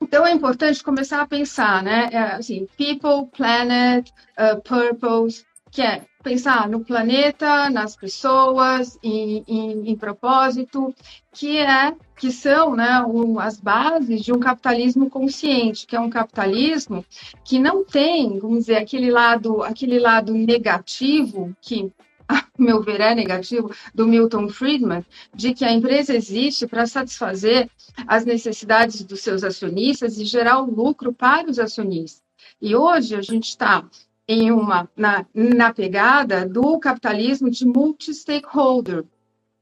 então 0.00 0.26
é 0.26 0.32
importante 0.32 0.82
começar 0.82 1.20
a 1.22 1.26
pensar, 1.26 1.82
né? 1.82 2.08
É, 2.12 2.18
assim, 2.18 2.66
people, 2.76 3.30
planet, 3.36 4.12
uh, 4.38 4.60
purpose, 4.62 5.44
que 5.70 5.82
é 5.82 6.02
pensar 6.22 6.68
no 6.68 6.84
planeta, 6.84 7.68
nas 7.68 7.96
pessoas, 7.96 8.98
em, 9.02 9.44
em, 9.46 9.90
em 9.90 9.96
propósito, 9.96 10.94
que 11.32 11.58
é 11.58 11.94
que 12.16 12.30
são 12.30 12.76
né, 12.76 13.04
as 13.40 13.60
bases 13.60 14.22
de 14.22 14.32
um 14.32 14.38
capitalismo 14.38 15.10
consciente, 15.10 15.86
que 15.86 15.96
é 15.96 16.00
um 16.00 16.08
capitalismo 16.08 17.04
que 17.44 17.58
não 17.58 17.84
tem, 17.84 18.38
vamos 18.38 18.60
dizer, 18.60 18.76
aquele 18.76 19.10
lado, 19.10 19.62
aquele 19.62 19.98
lado 19.98 20.32
negativo 20.32 21.54
que 21.60 21.92
a 22.34 22.44
meu 22.58 22.82
ver, 22.82 23.00
é 23.00 23.14
negativo, 23.14 23.70
do 23.94 24.06
Milton 24.06 24.48
Friedman, 24.48 25.04
de 25.34 25.54
que 25.54 25.64
a 25.64 25.72
empresa 25.72 26.14
existe 26.14 26.66
para 26.66 26.86
satisfazer 26.86 27.70
as 28.06 28.24
necessidades 28.24 29.02
dos 29.04 29.20
seus 29.20 29.44
acionistas 29.44 30.18
e 30.18 30.24
gerar 30.24 30.60
o 30.60 30.70
lucro 30.70 31.12
para 31.12 31.50
os 31.50 31.58
acionistas. 31.58 32.22
E 32.60 32.74
hoje 32.74 33.14
a 33.14 33.22
gente 33.22 33.48
está 33.48 33.84
em 34.26 34.50
uma 34.50 34.88
na, 34.96 35.26
na 35.34 35.72
pegada 35.72 36.48
do 36.48 36.78
capitalismo 36.78 37.50
de 37.50 37.66
multi-stakeholder, 37.66 39.04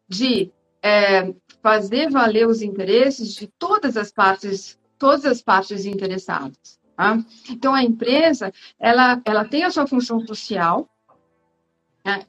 de 0.08 0.50
é, 0.82 1.34
fazer 1.62 2.10
valer 2.10 2.46
os 2.46 2.62
interesses 2.62 3.34
de 3.34 3.46
todas 3.58 3.96
as 3.96 4.10
partes, 4.12 4.78
todas 4.98 5.24
as 5.24 5.42
partes 5.42 5.84
interessadas. 5.84 6.80
Tá? 6.96 7.18
Então 7.50 7.74
a 7.74 7.82
empresa 7.82 8.52
ela, 8.78 9.20
ela 9.24 9.44
tem 9.44 9.64
a 9.64 9.70
sua 9.70 9.86
função 9.86 10.24
social? 10.26 10.88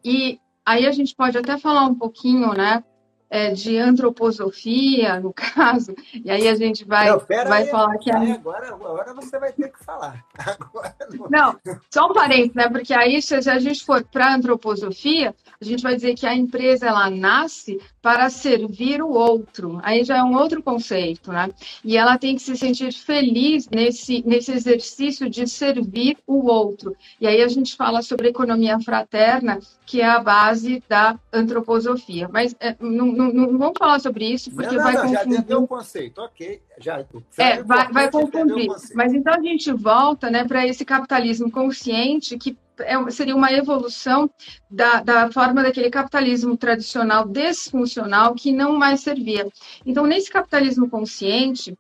E 0.04 0.40
aí 0.66 0.86
a 0.86 0.92
gente 0.92 1.16
pode 1.16 1.38
até 1.38 1.58
falar 1.58 1.86
um 1.86 1.96
pouquinho, 1.96 2.54
né? 2.54 2.84
É, 3.34 3.50
de 3.50 3.80
antroposofia, 3.80 5.20
no 5.20 5.34
caso, 5.34 5.96
e 6.24 6.30
aí 6.30 6.48
a 6.48 6.54
gente 6.54 6.86
vai, 6.86 7.10
não, 7.10 7.18
vai 7.18 7.64
aí, 7.64 7.68
falar 7.68 7.98
que... 7.98 8.12
A... 8.12 8.20
Agora, 8.20 8.68
agora 8.68 9.14
você 9.16 9.40
vai 9.40 9.52
ter 9.52 9.72
que 9.72 9.84
falar. 9.84 10.24
Agora 10.38 10.96
não... 11.10 11.30
não, 11.30 11.80
só 11.90 12.06
um 12.06 12.14
parênteses, 12.14 12.54
né? 12.54 12.70
Porque 12.70 12.94
aí, 12.94 13.20
se 13.24 13.34
a 13.34 13.58
gente 13.58 13.84
for 13.84 14.04
para 14.04 14.36
antroposofia, 14.36 15.34
a 15.60 15.66
gente 15.66 15.82
vai 15.82 15.96
dizer 15.96 16.14
que 16.14 16.28
a 16.28 16.36
empresa, 16.36 16.88
ela 16.88 17.10
nasce 17.10 17.80
para 18.04 18.30
servir 18.30 19.02
o 19.02 19.10
outro. 19.10 19.80
Aí 19.82 20.04
já 20.04 20.18
é 20.18 20.24
um 20.24 20.36
outro 20.36 20.62
conceito, 20.62 21.32
né? 21.32 21.50
E 21.84 21.98
ela 21.98 22.18
tem 22.18 22.36
que 22.36 22.42
se 22.42 22.56
sentir 22.56 22.92
feliz 22.92 23.68
nesse, 23.70 24.22
nesse 24.28 24.52
exercício 24.52 25.30
de 25.30 25.48
servir 25.48 26.18
o 26.28 26.46
outro. 26.48 26.96
E 27.20 27.26
aí 27.26 27.42
a 27.42 27.48
gente 27.48 27.76
fala 27.76 28.02
sobre 28.02 28.28
economia 28.28 28.80
fraterna, 28.80 29.60
que 29.86 30.02
é 30.02 30.06
a 30.06 30.20
base 30.20 30.84
da 30.88 31.18
antroposofia. 31.32 32.30
Mas 32.32 32.54
é, 32.60 32.76
não 32.80 33.23
não, 33.32 33.52
não, 33.52 33.58
vamos 33.58 33.78
falar 33.78 34.00
sobre 34.00 34.26
isso, 34.26 34.52
porque 34.52 34.76
não, 34.76 34.78
não, 34.78 34.84
vai 34.84 34.94
não, 34.94 35.02
confundir. 35.02 35.24
Já 35.24 35.26
entendeu 35.26 35.64
o 35.64 35.68
conceito, 35.68 36.22
ok. 36.22 36.62
Já, 36.80 37.06
é, 37.38 37.64
vai, 37.64 37.92
vai 37.92 38.12
confundir. 38.12 38.68
Mas 38.94 39.14
então 39.14 39.34
a 39.34 39.42
gente 39.42 39.72
volta 39.72 40.30
né, 40.30 40.44
para 40.46 40.68
esse 40.68 40.84
capitalismo 40.84 41.52
consciente 41.52 42.38
que 42.38 42.58
é, 42.80 43.12
seria 43.12 43.36
uma 43.36 43.52
evolução 43.52 44.30
da, 44.70 45.02
da 45.02 45.32
forma 45.32 45.62
daquele 45.62 45.90
capitalismo 45.90 46.58
tradicional 46.58 47.28
desfuncional 47.28 48.34
que 48.34 48.52
não 48.52 48.78
mais 48.78 49.02
servia. 49.02 49.48
Então, 49.86 50.06
nesse 50.06 50.32
capitalismo 50.32 50.90
consciente, 50.90 51.78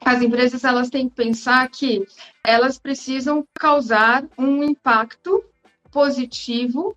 as 0.00 0.22
empresas 0.22 0.64
elas 0.64 0.90
têm 0.90 1.08
que 1.08 1.14
pensar 1.14 1.68
que 1.68 2.06
elas 2.44 2.78
precisam 2.78 3.46
causar 3.58 4.24
um 4.38 4.62
impacto 4.62 5.44
positivo 5.90 6.94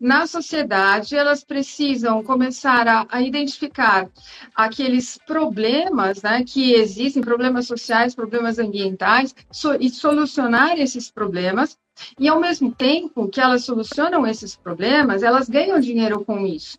na 0.00 0.26
sociedade, 0.26 1.16
elas 1.16 1.42
precisam 1.42 2.22
começar 2.22 2.86
a, 2.86 3.06
a 3.08 3.22
identificar 3.22 4.08
aqueles 4.54 5.18
problemas 5.18 6.22
né, 6.22 6.44
que 6.44 6.74
existem, 6.74 7.22
problemas 7.22 7.66
sociais, 7.66 8.14
problemas 8.14 8.58
ambientais, 8.58 9.34
so, 9.50 9.74
e 9.80 9.88
solucionar 9.88 10.78
esses 10.78 11.10
problemas. 11.10 11.78
E, 12.20 12.28
ao 12.28 12.38
mesmo 12.38 12.70
tempo 12.72 13.28
que 13.28 13.40
elas 13.40 13.64
solucionam 13.64 14.26
esses 14.26 14.54
problemas, 14.54 15.22
elas 15.22 15.48
ganham 15.48 15.80
dinheiro 15.80 16.22
com 16.24 16.46
isso. 16.46 16.78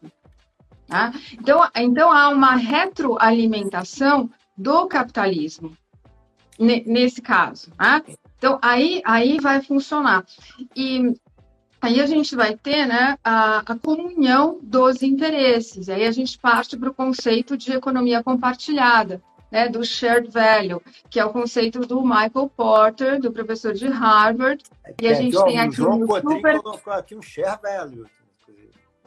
Tá? 0.87 1.11
Então, 1.33 1.67
então, 1.75 2.11
há 2.11 2.29
uma 2.29 2.55
retroalimentação 2.55 4.29
do 4.55 4.87
capitalismo, 4.87 5.75
nesse 6.59 7.21
caso. 7.21 7.71
Tá? 7.71 8.03
Então, 8.37 8.59
aí, 8.61 9.01
aí 9.03 9.39
vai 9.39 9.61
funcionar. 9.61 10.23
E 10.75 11.13
Aí 11.81 12.01
a 12.01 12.05
gente 12.05 12.35
vai 12.35 12.55
ter 12.55 12.85
né, 12.87 13.17
a, 13.23 13.59
a 13.59 13.75
comunhão 13.77 14.59
dos 14.61 15.03
interesses. 15.03 15.89
Aí 15.89 16.05
a 16.05 16.11
gente 16.11 16.37
parte 16.37 16.75
para 16.75 16.89
o 16.89 16.93
conceito 16.93 17.55
de 17.55 17.71
economia 17.71 18.23
compartilhada, 18.23 19.21
né, 19.51 19.69
do 19.69 19.83
shared 19.85 20.29
value, 20.29 20.81
que 21.09 21.19
é 21.19 21.25
o 21.25 21.29
conceito 21.29 21.81
do 21.81 22.01
Michael 22.01 22.51
Porter, 22.55 23.21
do 23.21 23.31
professor 23.31 23.73
de 23.73 23.87
Harvard. 23.87 24.63
É, 24.83 24.93
e 25.01 25.07
a 25.07 25.13
gente 25.13 25.37
é, 25.37 25.43
tem 25.43 25.59
aqui 25.59 25.75
João 25.75 26.01
um 26.01 26.07
super... 26.07 26.61
colocou 26.61 26.93
aqui 26.93 27.15
um 27.15 27.21
share 27.21 27.59
value. 27.61 28.05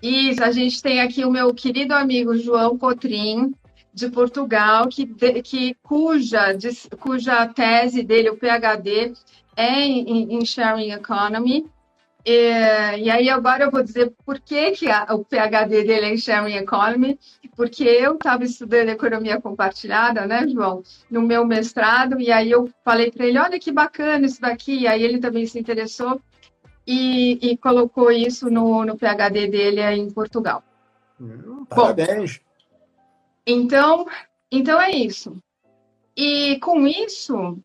Isso, 0.02 0.42
a 0.42 0.50
gente 0.50 0.80
tem 0.80 1.00
aqui 1.00 1.24
o 1.24 1.30
meu 1.30 1.52
querido 1.52 1.92
amigo 1.92 2.34
João 2.34 2.78
Cotrim, 2.78 3.52
de 3.92 4.08
Portugal, 4.08 4.88
que, 4.88 5.06
que 5.42 5.74
cuja, 5.82 6.52
de, 6.52 6.70
cuja 6.98 7.46
tese 7.48 8.02
dele, 8.02 8.30
o 8.30 8.36
PhD, 8.36 9.12
é 9.56 9.80
em, 9.82 10.34
em 10.34 10.44
Sharing 10.44 10.92
Economy. 10.92 11.66
E, 12.24 12.98
e, 12.98 13.10
aí 13.10 13.30
agora 13.30 13.64
eu 13.64 13.70
vou 13.70 13.82
dizer 13.82 14.12
por 14.24 14.38
que, 14.40 14.72
que 14.72 14.90
a, 14.90 15.06
o 15.14 15.24
PhD 15.24 15.84
dele 15.84 16.06
é 16.06 16.14
em 16.14 16.18
Sharing 16.18 16.56
Economy, 16.56 17.18
porque 17.56 17.84
eu 17.84 18.14
estava 18.14 18.44
estudando 18.44 18.90
economia 18.90 19.40
compartilhada, 19.40 20.26
né, 20.26 20.46
João, 20.46 20.82
no 21.10 21.22
meu 21.22 21.46
mestrado, 21.46 22.20
e 22.20 22.30
aí 22.30 22.50
eu 22.50 22.70
falei 22.84 23.10
para 23.10 23.26
ele, 23.26 23.38
olha 23.38 23.58
que 23.58 23.72
bacana 23.72 24.26
isso 24.26 24.40
daqui, 24.40 24.80
e 24.80 24.86
aí 24.86 25.02
ele 25.02 25.18
também 25.18 25.46
se 25.46 25.58
interessou 25.58 26.20
e, 26.86 27.38
e 27.40 27.56
colocou 27.56 28.10
isso 28.10 28.50
no, 28.50 28.84
no 28.84 28.96
PhD 28.96 29.46
dele 29.46 29.82
em 29.82 30.10
Portugal. 30.10 30.62
Hum, 31.20 31.64
parabéns! 31.68 32.38
Bom, 32.38 32.50
então, 33.46 34.06
então 34.50 34.80
é 34.80 34.90
isso. 34.90 35.36
E 36.16 36.58
com 36.60 36.86
isso, 36.86 37.58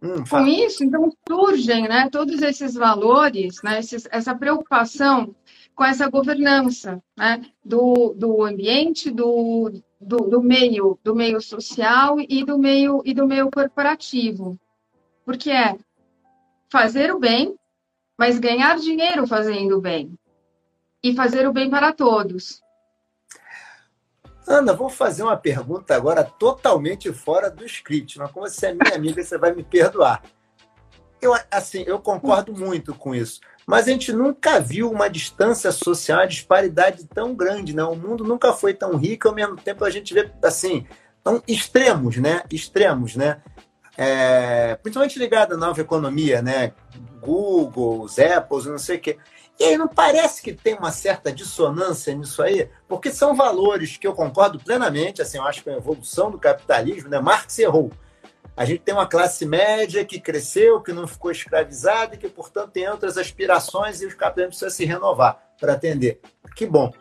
Hum, 0.00 0.24
Com 0.28 0.46
isso, 0.46 0.84
então, 0.84 1.10
surgem 1.28 1.88
né, 1.88 2.08
todos 2.10 2.40
esses 2.40 2.74
valores, 2.74 3.60
né, 3.62 3.80
esses, 3.80 4.06
essa 4.10 4.34
preocupação 4.34 5.34
com 5.74 5.84
essa 5.84 6.08
governança 6.08 7.02
né, 7.16 7.42
do, 7.64 8.14
do 8.14 8.44
ambiente, 8.44 9.10
do, 9.10 9.72
do, 10.00 10.16
do, 10.18 10.42
meio, 10.42 10.98
do 11.02 11.14
meio 11.14 11.40
social 11.40 12.16
e 12.20 12.44
do 12.44 12.58
meio, 12.58 13.02
e 13.04 13.12
do 13.12 13.26
meio 13.26 13.50
corporativo. 13.50 14.58
Porque 15.24 15.50
é 15.50 15.76
fazer 16.70 17.12
o 17.12 17.18
bem, 17.18 17.56
mas 18.16 18.38
ganhar 18.38 18.78
dinheiro 18.78 19.26
fazendo 19.26 19.78
o 19.78 19.80
bem. 19.80 20.18
E 21.02 21.14
fazer 21.14 21.46
o 21.46 21.52
bem 21.52 21.70
para 21.70 21.92
todos. 21.92 22.60
Ana, 24.48 24.72
vou 24.72 24.88
fazer 24.88 25.22
uma 25.22 25.36
pergunta 25.36 25.94
agora 25.94 26.24
totalmente 26.24 27.12
fora 27.12 27.50
do 27.50 27.66
script, 27.66 28.18
mas 28.18 28.30
como 28.30 28.48
você 28.48 28.68
é 28.68 28.72
minha 28.72 28.94
amiga, 28.94 29.22
você 29.22 29.36
vai 29.36 29.54
me 29.54 29.62
perdoar. 29.62 30.22
Eu, 31.20 31.34
assim, 31.50 31.84
eu 31.86 31.98
concordo 31.98 32.52
muito 32.52 32.94
com 32.94 33.14
isso, 33.14 33.40
mas 33.66 33.86
a 33.86 33.90
gente 33.90 34.10
nunca 34.10 34.58
viu 34.58 34.90
uma 34.90 35.10
distância 35.10 35.70
social, 35.70 36.20
uma 36.20 36.26
disparidade 36.26 37.06
tão 37.06 37.34
grande, 37.34 37.76
né? 37.76 37.84
O 37.84 37.94
mundo 37.94 38.24
nunca 38.24 38.54
foi 38.54 38.72
tão 38.72 38.96
rico, 38.96 39.28
ao 39.28 39.34
mesmo 39.34 39.56
tempo 39.56 39.84
a 39.84 39.90
gente 39.90 40.14
vê, 40.14 40.30
assim, 40.42 40.86
tão 41.22 41.42
extremos, 41.46 42.16
né? 42.16 42.42
Extremos, 42.50 43.16
né? 43.16 43.42
É, 43.98 44.76
principalmente 44.76 45.18
ligado 45.18 45.54
à 45.54 45.56
nova 45.58 45.80
economia, 45.80 46.40
né? 46.40 46.72
Google, 47.20 48.06
Apple, 48.06 48.70
não 48.70 48.78
sei 48.78 48.96
o 48.96 49.00
quê. 49.00 49.18
E 49.58 49.64
aí 49.64 49.76
não 49.76 49.88
parece 49.88 50.40
que 50.40 50.52
tem 50.52 50.74
uma 50.74 50.92
certa 50.92 51.32
dissonância 51.32 52.14
nisso 52.14 52.40
aí? 52.42 52.70
Porque 52.86 53.10
são 53.10 53.34
valores 53.34 53.96
que 53.96 54.06
eu 54.06 54.14
concordo 54.14 54.58
plenamente, 54.60 55.20
assim, 55.20 55.38
eu 55.38 55.44
acho 55.44 55.64
que 55.64 55.70
é 55.70 55.74
a 55.74 55.78
evolução 55.78 56.30
do 56.30 56.38
capitalismo, 56.38 57.08
né? 57.08 57.18
Marx 57.18 57.58
errou. 57.58 57.90
A 58.56 58.64
gente 58.64 58.80
tem 58.80 58.94
uma 58.94 59.06
classe 59.06 59.44
média 59.46 60.04
que 60.04 60.20
cresceu, 60.20 60.80
que 60.80 60.92
não 60.92 61.06
ficou 61.06 61.30
escravizada 61.30 62.14
e 62.14 62.18
que, 62.18 62.28
portanto, 62.28 62.70
tem 62.70 62.88
outras 62.88 63.16
aspirações 63.16 64.00
e 64.00 64.06
os 64.06 64.14
capitalistas 64.14 64.58
precisam 64.58 64.76
se 64.76 64.84
renovar 64.84 65.40
para 65.60 65.72
atender. 65.72 66.20
Que 66.54 66.66
bom. 66.66 66.92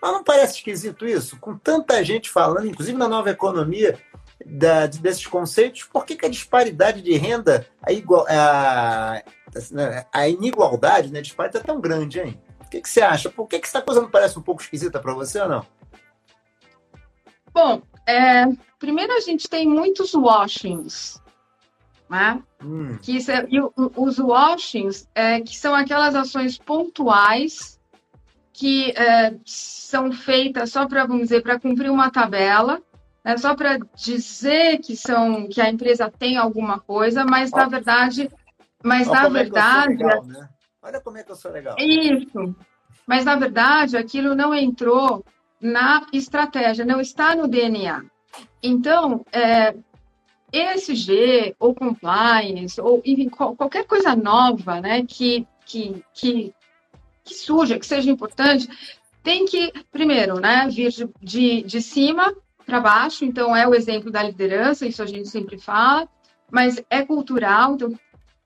Mas 0.00 0.12
não 0.12 0.22
parece 0.22 0.56
esquisito 0.56 1.06
isso? 1.06 1.38
Com 1.40 1.56
tanta 1.56 2.04
gente 2.04 2.28
falando, 2.28 2.66
inclusive 2.66 2.98
na 2.98 3.08
nova 3.08 3.30
economia, 3.30 3.98
da, 4.44 4.86
desses 4.86 5.26
conceitos, 5.26 5.84
por 5.84 6.04
que, 6.04 6.16
que 6.16 6.26
a 6.26 6.30
disparidade 6.30 7.02
de 7.02 7.16
renda, 7.16 7.66
a, 7.82 7.92
igual, 7.92 8.26
a, 8.28 9.22
a 10.12 10.28
inigualdade, 10.28 11.10
né, 11.10 11.20
a 11.20 11.22
disparidade 11.22 11.64
é 11.64 11.66
tão 11.66 11.80
grande, 11.80 12.20
hein? 12.20 12.40
O 12.60 12.68
que, 12.68 12.80
que 12.80 12.88
você 12.88 13.00
acha? 13.00 13.30
Por 13.30 13.46
que, 13.46 13.58
que 13.58 13.66
essa 13.66 13.80
coisa 13.80 14.00
não 14.00 14.10
parece 14.10 14.38
um 14.38 14.42
pouco 14.42 14.62
esquisita 14.62 15.00
para 15.00 15.14
você 15.14 15.40
ou 15.40 15.48
não? 15.48 15.66
Bom, 17.52 17.82
é, 18.06 18.46
primeiro 18.78 19.12
a 19.12 19.20
gente 19.20 19.48
tem 19.48 19.68
muitos 19.68 20.12
washings, 20.14 21.22
né? 22.10 22.42
Hum. 22.62 22.98
Que 23.00 23.18
é, 23.30 23.46
os 23.96 24.18
washings, 24.18 25.08
é, 25.14 25.40
que 25.40 25.56
são 25.56 25.74
aquelas 25.74 26.14
ações 26.14 26.58
pontuais 26.58 27.74
que 28.52 28.92
é, 28.92 29.34
são 29.44 30.12
feitas 30.12 30.70
só 30.70 30.86
para, 30.86 31.04
vamos 31.04 31.24
dizer, 31.24 31.42
para 31.42 31.58
cumprir 31.58 31.90
uma 31.90 32.10
tabela, 32.10 32.80
né? 33.24 33.36
só 33.36 33.54
para 33.54 33.78
dizer 33.96 34.78
que 34.78 34.96
são 34.96 35.48
que 35.48 35.60
a 35.60 35.70
empresa 35.70 36.10
tem 36.10 36.36
alguma 36.36 36.78
coisa, 36.78 37.24
mas 37.24 37.50
na 37.50 37.66
verdade 37.66 38.30
mas 38.84 39.08
Olha 39.08 39.22
na 39.22 39.28
verdade. 39.30 39.92
É 39.94 39.96
legal, 39.96 40.24
né? 40.26 40.48
Olha 40.82 41.00
como 41.00 41.16
é 41.16 41.24
que 41.24 41.32
eu 41.32 41.36
sou 41.36 41.50
legal. 41.50 41.74
Isso. 41.78 42.54
Mas 43.06 43.24
na 43.24 43.34
verdade, 43.34 43.96
aquilo 43.96 44.34
não 44.34 44.54
entrou 44.54 45.24
na 45.58 46.06
estratégia, 46.12 46.84
não 46.84 47.00
está 47.00 47.34
no 47.34 47.48
DNA. 47.48 48.04
Então, 48.62 49.24
é, 49.32 49.74
ESG 50.52 51.56
ou 51.58 51.74
compliance, 51.74 52.78
ou 52.78 53.00
enfim, 53.04 53.30
qualquer 53.30 53.86
coisa 53.86 54.14
nova 54.14 54.80
né, 54.80 55.04
que, 55.06 55.46
que, 55.64 56.04
que, 56.12 56.54
que 57.24 57.34
surja, 57.34 57.78
que 57.78 57.86
seja 57.86 58.10
importante, 58.10 58.68
tem 59.22 59.46
que, 59.46 59.72
primeiro, 59.90 60.38
né, 60.38 60.68
vir 60.68 60.90
de, 60.90 61.08
de, 61.22 61.62
de 61.62 61.80
cima 61.80 62.34
para 62.74 62.80
baixo. 62.80 63.24
Então, 63.24 63.54
é 63.54 63.66
o 63.66 63.74
exemplo 63.74 64.10
da 64.10 64.22
liderança, 64.22 64.86
isso 64.86 65.02
a 65.02 65.06
gente 65.06 65.28
sempre 65.28 65.58
fala, 65.58 66.08
mas 66.50 66.82
é 66.90 67.04
cultural, 67.04 67.74
então 67.74 67.94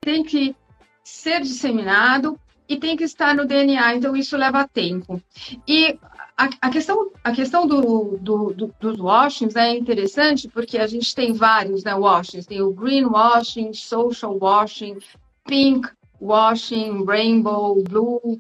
tem 0.01 0.23
que 0.23 0.55
ser 1.03 1.41
disseminado 1.41 2.39
e 2.69 2.77
tem 2.77 2.97
que 2.97 3.05
estar 3.05 3.35
no 3.35 3.47
DNA, 3.47 3.95
então 3.95 4.15
isso 4.15 4.37
leva 4.37 4.69
tempo. 4.69 5.23
E 5.67 5.99
a, 6.37 6.51
a 6.61 6.71
questão, 6.71 7.11
a 7.25 7.33
questão 7.33 7.67
do, 7.67 8.19
do, 8.19 8.53
do, 8.53 8.75
dos 8.79 9.01
washings 9.01 9.57
é 9.57 9.77
interessante 9.77 10.49
porque 10.49 10.79
a 10.79 10.87
gente 10.87 11.15
tem 11.15 11.33
vários 11.33 11.83
né, 11.83 11.95
washings, 11.95 12.47
tem 12.47 12.61
o 12.61 12.73
green 12.73 13.07
washing, 13.07 13.73
social 13.73 14.39
washing, 14.39 14.99
pink 15.47 15.89
washing, 16.21 17.05
rainbow, 17.07 17.83
blue, 17.83 18.39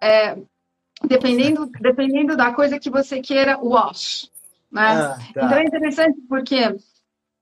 é, 0.00 0.36
dependendo, 1.06 1.70
dependendo 1.80 2.36
da 2.36 2.52
coisa 2.52 2.78
que 2.78 2.90
você 2.90 3.20
queira 3.20 3.58
wash. 3.58 4.29
Né? 4.70 4.82
Ah, 4.82 5.18
tá. 5.34 5.46
Então 5.46 5.58
é 5.58 5.64
interessante 5.64 6.20
porque 6.28 6.76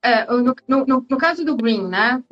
é, 0.02 0.26
no, 0.26 0.54
no, 0.66 1.06
no, 1.08 1.18
caso 1.18 1.44
do 1.44 1.56
green, 1.56 1.86
né? 1.88 2.22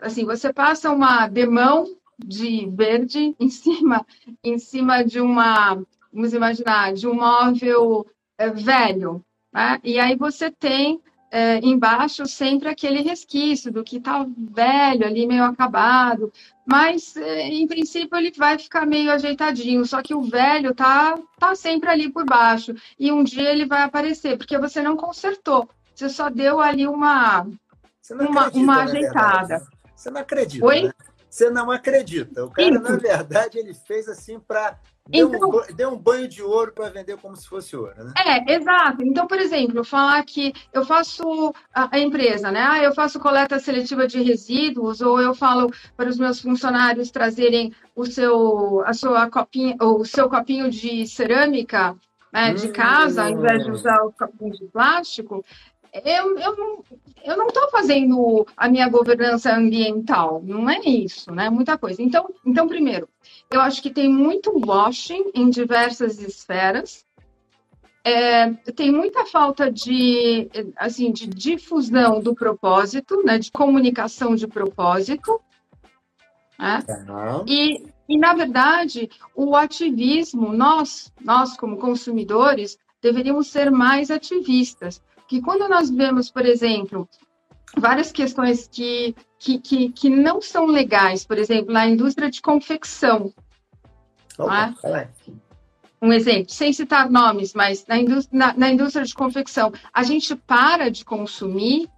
Assim, 0.00 0.24
você 0.24 0.52
passa 0.52 0.90
uma 0.90 1.26
demão 1.28 1.86
de 2.18 2.68
verde 2.70 3.34
em 3.40 3.48
cima, 3.48 4.06
em 4.42 4.58
cima 4.58 5.02
de 5.02 5.20
uma, 5.20 5.82
vamos 6.12 6.32
imaginar, 6.32 6.94
de 6.94 7.06
um 7.06 7.14
móvel 7.14 8.06
é, 8.38 8.50
velho, 8.50 9.24
né? 9.52 9.78
E 9.82 9.98
aí 9.98 10.16
você 10.16 10.50
tem 10.50 11.00
é, 11.30 11.58
embaixo 11.58 12.26
sempre 12.26 12.68
aquele 12.68 13.00
resquício 13.02 13.72
do 13.72 13.84
que 13.84 13.96
está 13.96 14.26
velho 14.36 15.06
ali, 15.06 15.26
meio 15.26 15.44
acabado, 15.44 16.32
mas 16.64 17.16
é, 17.16 17.48
em 17.48 17.66
princípio 17.66 18.16
ele 18.16 18.32
vai 18.36 18.58
ficar 18.58 18.86
meio 18.86 19.10
ajeitadinho, 19.10 19.84
só 19.84 20.02
que 20.02 20.14
o 20.14 20.22
velho 20.22 20.74
tá, 20.74 21.18
tá 21.38 21.54
sempre 21.54 21.90
ali 21.90 22.10
por 22.10 22.24
baixo, 22.24 22.74
e 22.98 23.10
um 23.10 23.24
dia 23.24 23.50
ele 23.50 23.66
vai 23.66 23.82
aparecer, 23.82 24.36
porque 24.36 24.58
você 24.58 24.82
não 24.82 24.96
consertou. 24.96 25.68
Você 25.94 26.08
só 26.08 26.28
deu 26.28 26.60
ali 26.60 26.86
uma, 26.86 27.46
uma, 28.20 28.48
uma 28.50 28.82
ajeitada. 28.82 29.66
Você 29.94 30.10
não 30.10 30.20
acredita. 30.20 30.64
Oi? 30.64 30.82
Né? 30.82 30.92
Você 31.36 31.50
não 31.50 31.70
acredita. 31.70 32.46
O 32.46 32.50
cara, 32.50 32.80
na 32.80 32.96
verdade, 32.96 33.58
ele 33.58 33.74
fez 33.74 34.08
assim 34.08 34.40
para 34.40 34.78
Deu, 35.08 35.28
então, 35.28 35.50
um, 35.50 35.76
deu 35.76 35.90
um 35.90 35.96
banho 35.96 36.26
de 36.26 36.42
ouro 36.42 36.72
para 36.72 36.90
vender 36.90 37.16
como 37.18 37.36
se 37.36 37.46
fosse 37.46 37.76
ouro, 37.76 37.94
né? 38.02 38.12
É, 38.18 38.54
exato. 38.54 39.04
Então, 39.04 39.24
por 39.28 39.38
exemplo, 39.38 39.84
falar 39.84 40.20
que 40.24 40.52
eu 40.72 40.84
faço 40.84 41.54
a, 41.72 41.96
empresa, 41.96 42.50
né? 42.50 42.60
Ah, 42.60 42.82
eu 42.82 42.92
faço 42.92 43.20
coleta 43.20 43.60
seletiva 43.60 44.08
de 44.08 44.20
resíduos, 44.20 45.00
ou 45.00 45.20
eu 45.20 45.32
falo 45.32 45.72
para 45.96 46.08
os 46.08 46.18
meus 46.18 46.40
funcionários 46.40 47.12
trazerem 47.12 47.72
o 47.94 48.04
seu, 48.04 48.82
a 48.84 48.92
sua 48.92 49.30
copinha, 49.30 49.76
o 49.80 50.04
seu 50.04 50.28
copinho 50.28 50.68
de 50.68 51.06
cerâmica 51.06 51.94
né, 52.32 52.52
de 52.52 52.68
casa, 52.68 53.24
ao 53.24 53.30
invés 53.30 53.64
de 53.64 53.70
hum. 53.70 53.74
usar 53.74 54.02
o 54.02 54.12
copinho 54.12 54.52
de 54.52 54.66
plástico 54.66 55.44
eu, 55.92 56.38
eu 56.38 56.56
não 56.56 56.84
eu 57.26 57.36
não 57.36 57.48
estou 57.48 57.68
fazendo 57.70 58.46
a 58.56 58.68
minha 58.68 58.88
governança 58.88 59.52
ambiental, 59.52 60.40
não 60.44 60.70
é 60.70 60.78
isso, 60.78 61.32
né? 61.32 61.50
Muita 61.50 61.76
coisa. 61.76 62.00
Então, 62.00 62.32
então, 62.44 62.68
primeiro, 62.68 63.08
eu 63.50 63.60
acho 63.60 63.82
que 63.82 63.90
tem 63.90 64.08
muito 64.08 64.52
washing 64.64 65.32
em 65.34 65.50
diversas 65.50 66.20
esferas. 66.20 67.04
É, 68.04 68.52
tem 68.76 68.92
muita 68.92 69.26
falta 69.26 69.68
de, 69.68 70.48
assim, 70.76 71.10
de 71.10 71.26
difusão 71.26 72.20
do 72.20 72.32
propósito, 72.32 73.20
né? 73.24 73.38
De 73.38 73.50
comunicação 73.50 74.36
de 74.36 74.46
propósito. 74.46 75.40
Né? 76.56 76.84
Uhum. 76.88 77.44
E, 77.48 77.86
e, 78.08 78.16
na 78.16 78.34
verdade, 78.34 79.10
o 79.34 79.56
ativismo, 79.56 80.52
nós, 80.52 81.12
nós 81.20 81.56
como 81.56 81.76
consumidores, 81.76 82.78
deveríamos 83.02 83.48
ser 83.48 83.68
mais 83.72 84.12
ativistas 84.12 85.02
que 85.28 85.40
quando 85.40 85.68
nós 85.68 85.90
vemos, 85.90 86.30
por 86.30 86.46
exemplo, 86.46 87.08
várias 87.76 88.12
questões 88.12 88.68
que, 88.68 89.14
que, 89.38 89.58
que, 89.58 89.92
que 89.92 90.10
não 90.10 90.40
são 90.40 90.66
legais, 90.66 91.24
por 91.24 91.38
exemplo, 91.38 91.72
na 91.72 91.86
indústria 91.86 92.30
de 92.30 92.40
confecção. 92.40 93.32
Opa, 94.38 94.74
é? 94.84 95.08
Um 96.00 96.12
exemplo, 96.12 96.52
sem 96.52 96.72
citar 96.72 97.10
nomes, 97.10 97.54
mas 97.54 97.86
na 97.86 97.98
indústria, 97.98 98.38
na, 98.38 98.54
na 98.54 98.70
indústria 98.70 99.04
de 99.04 99.14
confecção, 99.14 99.72
a 99.92 100.02
gente 100.02 100.36
para 100.36 100.90
de 100.90 101.04
consumir 101.04 101.88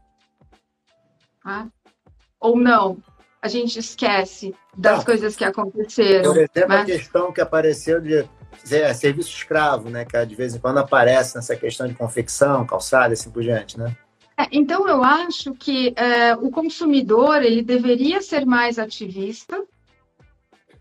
tá? 1.43 1.69
ou 2.41 2.59
não? 2.59 2.99
A 3.41 3.49
gente 3.49 3.79
esquece 3.79 4.55
das 4.77 5.05
coisas 5.05 5.37
que 5.37 5.45
aconteceram. 5.45 6.33
Por 6.33 6.39
exemplo, 6.39 6.69
mas... 6.69 6.81
a 6.81 6.85
questão 6.85 7.33
que 7.33 7.41
apareceu 7.41 8.01
de 8.01 8.29
é, 8.71 8.93
serviço 8.93 9.31
escravo, 9.31 9.89
né? 9.89 10.05
Que 10.05 10.25
de 10.27 10.35
vez 10.35 10.55
em 10.55 10.59
quando 10.59 10.79
aparece 10.79 11.37
nessa 11.37 11.57
questão 11.57 11.87
de 11.87 11.95
confecção, 11.95 12.67
calçada, 12.67 13.13
assim 13.13 13.31
por 13.31 13.43
diante, 13.43 13.79
né? 13.79 13.97
É, 14.39 14.47
então 14.53 14.89
eu 14.89 15.03
acho 15.03 15.53
que 15.55 15.93
é, 15.97 16.35
o 16.35 16.51
consumidor 16.51 17.43
ele 17.43 17.63
deveria 17.63 18.23
ser 18.23 18.47
mais 18.47 18.79
ativista, 18.79 19.65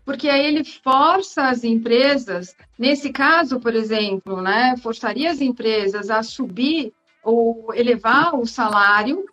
porque 0.04 0.28
aí 0.28 0.46
ele 0.46 0.64
força 0.64 1.48
as 1.48 1.64
empresas, 1.64 2.54
nesse 2.78 3.10
caso, 3.10 3.58
por 3.58 3.74
exemplo, 3.74 4.40
né, 4.40 4.74
forçaria 4.80 5.30
as 5.30 5.40
empresas 5.40 6.08
a 6.08 6.22
subir 6.22 6.92
ou 7.22 7.74
elevar 7.74 8.34
o 8.34 8.46
salário 8.46 9.26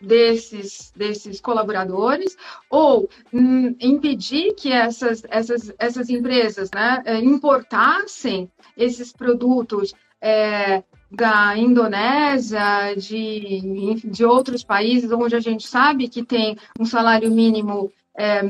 desses, 0.00 0.92
desses 0.96 1.40
colaboradores 1.40 2.36
ou 2.70 3.08
hum, 3.32 3.74
impedir 3.80 4.54
que 4.54 4.72
essas, 4.72 5.22
essas, 5.28 5.72
essas 5.78 6.08
empresas 6.08 6.70
né, 6.74 7.02
é, 7.04 7.18
importassem 7.18 8.50
esses 8.76 9.12
produtos 9.12 9.94
é, 10.20 10.82
da 11.10 11.56
Indonésia, 11.56 12.94
de, 12.96 14.00
de 14.04 14.24
outros 14.24 14.62
países 14.62 15.10
onde 15.10 15.34
a 15.34 15.40
gente 15.40 15.66
sabe 15.66 16.08
que 16.08 16.22
tem 16.22 16.56
um 16.78 16.84
salário 16.84 17.30
mínimo 17.30 17.90
é, 18.16 18.42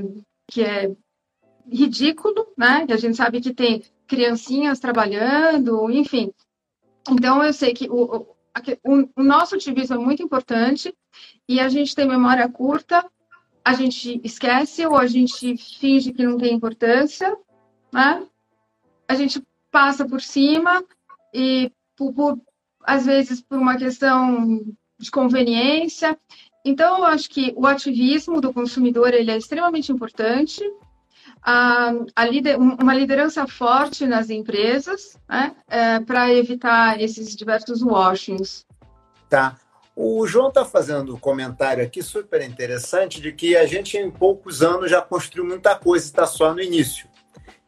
que 0.47 0.63
é 0.63 0.91
ridículo, 1.71 2.49
né? 2.57 2.87
E 2.89 2.93
a 2.93 2.97
gente 2.97 3.17
sabe 3.17 3.41
que 3.41 3.53
tem 3.53 3.83
criancinhas 4.07 4.81
trabalhando, 4.81 5.91
enfim. 5.91 6.33
Então, 7.11 7.45
eu 7.45 7.53
sei 7.53 7.75
que 7.75 7.89
o, 7.89 8.27
o, 8.85 9.23
nosso 9.23 9.55
ativismo 9.55 9.97
é 9.97 9.99
muito 9.99 10.23
importante 10.23 10.95
e 11.49 11.61
a 11.61 11.69
gente 11.69 11.95
tem 11.95 12.07
memória 12.07 12.49
curta, 12.49 13.05
a 13.65 13.73
gente 13.75 14.21
esquece 14.25 14.87
ou 14.87 14.97
a 14.97 15.07
gente 15.07 15.57
finge 15.57 16.13
que 16.13 16.25
não 16.25 16.39
tem 16.39 16.55
importância, 16.55 17.37
né? 17.93 18.27
A 19.07 19.15
gente 19.15 19.43
passa 19.71 20.07
por 20.07 20.21
cima 20.21 20.85
e, 21.35 21.71
por, 21.97 22.13
por 22.13 22.41
às 22.83 23.05
vezes, 23.05 23.41
por 23.43 23.59
uma 23.59 23.77
questão 23.77 24.65
de 24.99 25.11
conveniência. 25.11 26.19
Então, 26.65 26.99
eu 26.99 27.05
acho 27.05 27.29
que 27.29 27.53
o 27.57 27.67
ativismo 27.67 28.41
do 28.41 28.53
consumidor 28.53 29.13
ele 29.13 29.31
é 29.31 29.37
extremamente 29.37 29.93
importante. 29.93 30.63
A, 31.43 31.93
a 32.15 32.25
lider, 32.27 32.59
uma 32.59 32.95
liderança 32.95 33.47
forte 33.47 34.07
nas 34.07 34.31
empresas 34.31 35.19
né, 35.29 35.55
é, 35.69 36.01
para 36.01 36.33
evitar 36.33 37.01
esses 37.01 37.35
diversos 37.35 37.83
washings. 37.83 38.67
Tá. 39.29 39.57
O 39.95 40.27
João 40.29 40.49
está 40.49 40.65
fazendo 40.65 41.15
um 41.15 41.19
comentário 41.19 41.83
aqui 41.83 42.03
super 42.03 42.41
interessante 42.43 43.21
de 43.21 43.33
que 43.33 43.57
a 43.57 43.67
gente, 43.67 43.97
em 43.97 44.11
poucos 44.11 44.63
anos, 44.63 44.91
já 44.91 45.03
construiu 45.03 45.45
muita 45.45 45.75
coisa 45.75 46.07
e 46.07 46.09
está 46.09 46.25
só 46.25 46.55
no 46.55 46.61
início. 46.61 47.09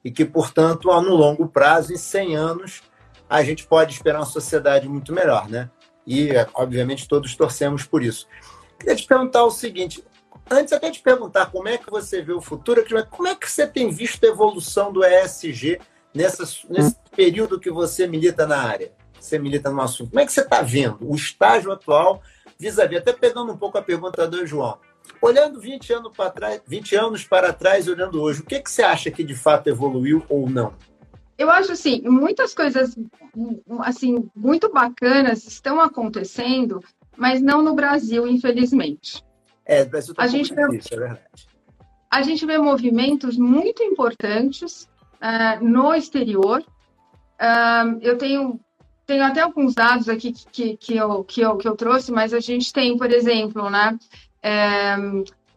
E 0.05 0.11
que, 0.13 0.25
portanto, 0.25 0.87
no 0.87 1.15
longo 1.15 1.49
prazo, 1.49 1.93
em 1.93 1.97
100 1.97 2.37
anos, 2.37 2.83
a 3.29 3.43
gente 3.43 3.67
pode 3.67 3.95
esperar 3.95 4.21
uma 4.21 4.27
sociedade 4.27 4.89
muito 4.89 5.13
melhor, 5.13 5.49
né? 5.49 5.71
E, 6.07 6.31
obviamente, 6.55 7.09
todos 7.09 7.35
torcemos 7.35 7.85
por 7.85 8.03
isso. 8.03 8.29
Queria 8.79 8.97
te 8.97 9.07
perguntar 9.07 9.45
o 9.45 9.51
seguinte: 9.51 10.03
antes 10.51 10.73
até 10.73 10.91
de 10.91 11.01
perguntar 11.01 11.47
como 11.47 11.69
é 11.69 11.79
que 11.79 11.91
você 11.91 12.21
vê 12.21 12.33
o 12.33 12.41
futuro, 12.41 12.85
como 13.09 13.29
é 13.29 13.35
que 13.35 13.51
você 13.51 13.67
tem 13.67 13.91
visto 13.91 14.25
a 14.25 14.29
evolução 14.29 14.93
do 14.93 15.05
ESG 15.05 15.81
nessa, 16.15 16.45
nesse 16.69 16.97
período 17.15 17.61
que 17.61 17.71
você 17.71 18.07
milita 18.07 18.47
na 18.47 18.59
área? 18.59 18.93
você 19.21 19.39
milita 19.39 19.71
no 19.71 19.81
assunto. 19.81 20.11
Como 20.11 20.21
é 20.21 20.27
que 20.27 20.33
você 20.33 20.41
está 20.41 20.63
vendo 20.63 20.99
o 21.01 21.15
estágio 21.15 21.71
atual 21.71 22.23
vis-à-vis? 22.59 22.99
Até 22.99 23.13
pegando 23.13 23.53
um 23.53 23.57
pouco 23.57 23.79
a 23.79 23.83
pergunta 23.83 24.27
do 24.27 24.47
João. 24.47 24.79
Olhando 25.21 25.61
20 25.61 25.93
anos 25.93 26.13
para 26.17 26.31
trás, 26.31 26.63
20 26.67 26.97
anos 26.97 27.25
para 27.25 27.53
trás 27.53 27.87
e 27.87 27.91
olhando 27.91 28.21
hoje, 28.21 28.41
o 28.41 28.45
que, 28.45 28.61
que 28.61 28.71
você 28.71 28.83
acha 28.83 29.11
que 29.11 29.23
de 29.23 29.35
fato 29.35 29.69
evoluiu 29.69 30.25
ou 30.29 30.49
não? 30.49 30.75
Eu 31.37 31.51
acho 31.51 31.73
assim, 31.73 32.03
muitas 32.03 32.55
coisas 32.55 32.97
assim 33.81 34.31
muito 34.35 34.71
bacanas 34.71 35.47
estão 35.47 35.81
acontecendo, 35.81 36.83
mas 37.17 37.41
não 37.41 37.63
no 37.63 37.75
Brasil, 37.75 38.27
infelizmente. 38.27 39.25
É, 39.71 39.83
o 39.83 39.89
Brasil 39.89 40.11
está 40.11 40.27
vê, 40.27 40.39
difícil, 40.43 40.97
é 40.97 41.01
verdade. 41.01 41.21
A 42.11 42.23
gente 42.23 42.45
vê 42.45 42.59
movimentos 42.59 43.37
muito 43.39 43.85
importantes 43.85 44.89
uh, 45.23 45.65
no 45.65 45.95
exterior. 45.95 46.61
Uh, 47.41 47.99
eu 48.03 48.19
tenho 48.19 48.59
tenho 49.07 49.25
até 49.25 49.41
alguns 49.41 49.75
dados 49.75 50.09
aqui 50.09 50.33
que, 50.33 50.77
que, 50.77 50.97
eu, 50.97 51.25
que, 51.25 51.41
eu, 51.41 51.57
que 51.57 51.67
eu 51.67 51.75
trouxe, 51.75 52.13
mas 52.13 52.33
a 52.33 52.39
gente 52.39 52.73
tem, 52.73 52.97
por 52.97 53.11
exemplo, 53.11 53.69
né, 53.69 53.99
é, 54.41 54.95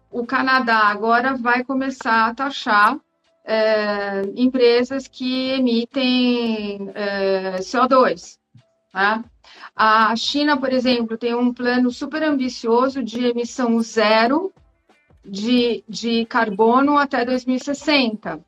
o 0.09 0.25
Canadá 0.25 0.87
agora 0.87 1.35
vai 1.35 1.63
começar 1.63 2.29
a 2.29 2.33
taxar 2.33 2.97
é, 3.45 4.23
empresas 4.35 5.07
que 5.07 5.51
emitem 5.51 6.89
é, 6.95 7.57
CO2. 7.59 8.39
Né? 8.93 9.23
A 9.75 10.15
China, 10.15 10.57
por 10.57 10.71
exemplo, 10.71 11.17
tem 11.17 11.33
um 11.33 11.53
plano 11.53 11.89
super 11.89 12.21
ambicioso 12.23 13.03
de 13.03 13.25
emissão 13.25 13.81
zero 13.81 14.53
de, 15.25 15.83
de 15.87 16.25
carbono 16.25 16.97
até 16.97 17.25
2060. 17.25 18.39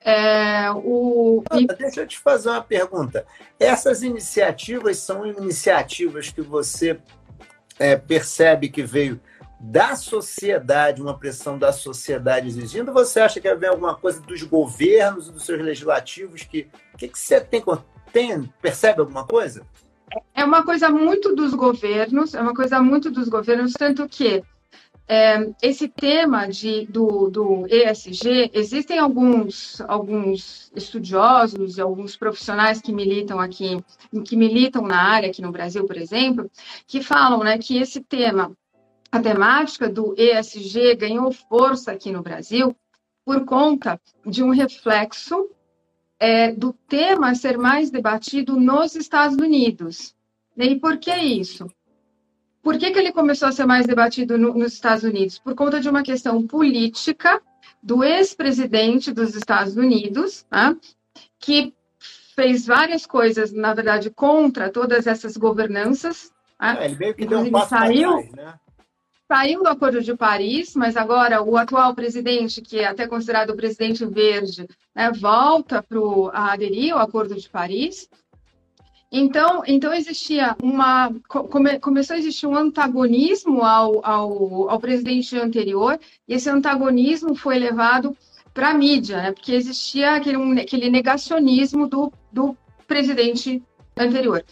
É, 0.00 0.70
o... 0.70 1.42
Deixa 1.78 2.02
eu 2.02 2.06
te 2.06 2.18
fazer 2.18 2.50
uma 2.50 2.62
pergunta. 2.62 3.26
Essas 3.58 4.02
iniciativas 4.02 4.98
são 4.98 5.26
iniciativas 5.26 6.30
que 6.30 6.42
você 6.42 6.98
é, 7.78 7.96
percebe 7.96 8.68
que 8.68 8.82
veio 8.82 9.20
da 9.58 9.96
sociedade, 9.96 11.00
uma 11.00 11.18
pressão 11.18 11.58
da 11.58 11.72
sociedade 11.72 12.48
exigindo? 12.48 12.92
Você 12.92 13.18
acha 13.18 13.40
que 13.40 13.48
haver 13.48 13.70
alguma 13.70 13.94
coisa 13.94 14.20
dos 14.20 14.42
governos 14.42 15.30
dos 15.30 15.46
seus 15.46 15.60
legislativos 15.62 16.42
que, 16.42 16.68
que, 16.98 17.08
que 17.08 17.18
você 17.18 17.40
tem, 17.40 17.62
tem, 18.14 18.48
percebe 18.62 19.00
alguma 19.00 19.26
coisa? 19.26 19.66
É 20.32 20.44
uma 20.44 20.64
coisa 20.64 20.88
muito 20.88 21.34
dos 21.34 21.52
governos, 21.52 22.32
é 22.32 22.40
uma 22.40 22.54
coisa 22.54 22.80
muito 22.80 23.10
dos 23.10 23.28
governos, 23.28 23.72
tanto 23.72 24.08
que 24.08 24.40
é, 25.08 25.50
esse 25.60 25.88
tema 25.88 26.46
de, 26.46 26.86
do, 26.86 27.28
do 27.28 27.66
ESG, 27.66 28.52
existem 28.54 29.00
alguns, 29.00 29.80
alguns 29.82 30.70
estudiosos 30.76 31.76
e 31.76 31.80
alguns 31.80 32.16
profissionais 32.16 32.80
que 32.80 32.92
militam 32.92 33.40
aqui, 33.40 33.84
que 34.24 34.36
militam 34.36 34.82
na 34.82 35.02
área 35.02 35.28
aqui 35.28 35.42
no 35.42 35.50
Brasil, 35.50 35.84
por 35.84 35.96
exemplo, 35.96 36.48
que 36.86 37.02
falam 37.02 37.40
né, 37.40 37.58
que 37.58 37.76
esse 37.76 38.00
tema, 38.00 38.52
a 39.10 39.20
temática 39.20 39.88
do 39.88 40.14
ESG 40.16 40.94
ganhou 40.94 41.32
força 41.32 41.90
aqui 41.90 42.12
no 42.12 42.22
Brasil 42.22 42.74
por 43.24 43.44
conta 43.44 44.00
de 44.24 44.42
um 44.44 44.50
reflexo 44.50 45.48
é, 46.18 46.52
do 46.52 46.72
tema 46.72 47.34
ser 47.34 47.58
mais 47.58 47.90
debatido 47.90 48.58
nos 48.58 48.94
Estados 48.94 49.36
Unidos. 49.36 50.14
E 50.56 50.76
por 50.76 50.98
que 50.98 51.14
isso? 51.14 51.68
por 52.64 52.78
que, 52.78 52.90
que 52.90 52.98
ele 52.98 53.12
começou 53.12 53.46
a 53.46 53.52
ser 53.52 53.66
mais 53.66 53.86
debatido 53.86 54.38
no, 54.38 54.54
nos 54.54 54.72
Estados 54.72 55.04
Unidos? 55.04 55.38
Por 55.38 55.54
conta 55.54 55.78
de 55.78 55.88
uma 55.88 56.02
questão 56.02 56.44
política 56.46 57.40
do 57.82 58.02
ex-presidente 58.02 59.12
dos 59.12 59.36
Estados 59.36 59.76
Unidos, 59.76 60.46
né, 60.50 60.74
que 61.38 61.74
fez 62.34 62.66
várias 62.66 63.04
coisas, 63.04 63.52
na 63.52 63.74
verdade, 63.74 64.10
contra 64.10 64.70
todas 64.70 65.06
essas 65.06 65.36
governanças. 65.36 66.32
Né? 66.58 66.76
É, 66.80 66.84
ele 66.86 66.96
meio 66.96 67.14
que 67.14 67.26
deu 67.26 67.40
um 67.40 67.50
passo 67.50 67.68
saiu, 67.68 68.10
trás, 68.12 68.32
né? 68.32 68.54
Saiu 69.26 69.62
do 69.62 69.68
Acordo 69.68 70.02
de 70.02 70.14
Paris, 70.14 70.74
mas 70.76 70.96
agora 70.96 71.42
o 71.42 71.56
atual 71.56 71.94
presidente, 71.94 72.60
que 72.60 72.78
é 72.78 72.86
até 72.86 73.06
considerado 73.06 73.50
o 73.50 73.56
presidente 73.56 74.04
verde, 74.04 74.66
né, 74.94 75.10
volta 75.12 75.82
pro, 75.82 76.30
a 76.34 76.52
aderir 76.52 76.92
ao 76.92 77.00
Acordo 77.00 77.34
de 77.34 77.48
Paris. 77.48 78.08
Então, 79.10 79.62
então 79.66 79.94
existia 79.94 80.56
uma 80.62 81.10
come, 81.28 81.78
começou 81.78 82.16
a 82.16 82.18
existir 82.18 82.46
um 82.46 82.56
antagonismo 82.56 83.62
ao, 83.62 84.04
ao, 84.04 84.68
ao 84.68 84.80
presidente 84.80 85.38
anterior 85.38 85.98
e 86.28 86.34
esse 86.34 86.50
antagonismo 86.50 87.34
foi 87.34 87.58
levado 87.58 88.14
para 88.52 88.70
a 88.70 88.74
mídia, 88.74 89.22
né? 89.22 89.32
porque 89.32 89.52
existia 89.52 90.16
aquele, 90.16 90.60
aquele 90.60 90.90
negacionismo 90.90 91.88
do, 91.88 92.12
do 92.30 92.56
presidente 92.86 93.62
anterior. 93.96 94.44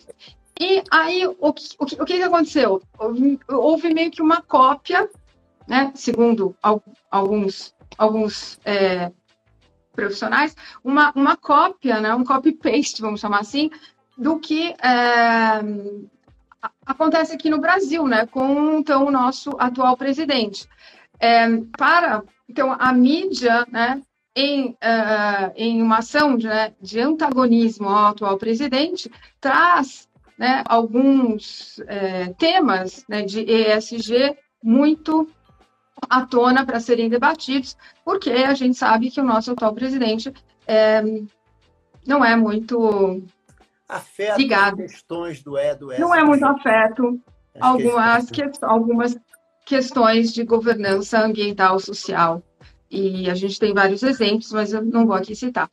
E 0.60 0.82
aí, 0.90 1.26
o 1.26 1.52
que, 1.52 1.68
o 1.78 1.86
que, 1.86 2.02
o 2.02 2.04
que 2.04 2.22
aconteceu? 2.22 2.82
Houve, 2.98 3.40
houve, 3.48 3.94
meio 3.94 4.10
que 4.10 4.22
uma 4.22 4.42
cópia, 4.42 5.08
né, 5.66 5.92
segundo 5.94 6.54
alguns, 7.10 7.74
alguns 7.96 8.60
é, 8.64 9.10
profissionais, 9.92 10.54
uma, 10.84 11.12
uma 11.14 11.36
cópia, 11.36 12.00
né, 12.00 12.14
um 12.14 12.24
copy-paste, 12.24 13.02
vamos 13.02 13.20
chamar 13.20 13.40
assim, 13.40 13.70
do 14.16 14.38
que 14.38 14.74
é, 14.82 15.60
acontece 16.84 17.34
aqui 17.34 17.48
no 17.48 17.60
Brasil, 17.60 18.06
né, 18.06 18.26
com 18.26 18.78
então, 18.78 19.06
o 19.06 19.10
nosso 19.10 19.50
atual 19.58 19.96
presidente. 19.96 20.68
É, 21.18 21.46
para 21.78 22.22
então 22.48 22.76
a 22.78 22.92
mídia, 22.92 23.66
né, 23.70 24.02
em, 24.34 24.70
uh, 24.70 25.52
em 25.56 25.82
uma 25.82 25.98
ação 25.98 26.36
de, 26.36 26.46
né, 26.46 26.72
de, 26.80 27.00
antagonismo 27.00 27.88
ao 27.88 28.06
atual 28.06 28.38
presidente, 28.38 29.10
traz 29.40 30.08
né, 30.42 30.64
alguns 30.66 31.78
é, 31.86 32.32
temas 32.32 33.04
né, 33.08 33.22
de 33.22 33.42
ESG 33.42 34.36
muito 34.60 35.30
à 36.10 36.26
tona 36.26 36.66
para 36.66 36.80
serem 36.80 37.08
debatidos, 37.08 37.76
porque 38.04 38.30
a 38.30 38.52
gente 38.52 38.76
sabe 38.76 39.08
que 39.08 39.20
o 39.20 39.24
nosso 39.24 39.52
atual 39.52 39.72
presidente 39.72 40.34
é, 40.66 41.00
não 42.04 42.24
é 42.24 42.34
muito 42.34 43.22
afeto 43.88 44.36
ligado. 44.36 44.78
questões 44.78 45.40
do 45.44 45.56
E, 45.56 45.76
do 45.76 45.92
S. 45.92 46.00
Não 46.00 46.12
é 46.12 46.24
muito 46.24 46.44
afeto 46.44 47.20
algumas, 47.60 48.28
que, 48.28 48.42
algumas 48.62 49.16
questões 49.64 50.32
de 50.32 50.42
governança 50.42 51.24
ambiental 51.24 51.78
social. 51.78 52.42
E 52.90 53.30
a 53.30 53.34
gente 53.34 53.60
tem 53.60 53.72
vários 53.72 54.02
exemplos, 54.02 54.50
mas 54.50 54.72
eu 54.72 54.84
não 54.84 55.06
vou 55.06 55.14
aqui 55.14 55.36
citar. 55.36 55.70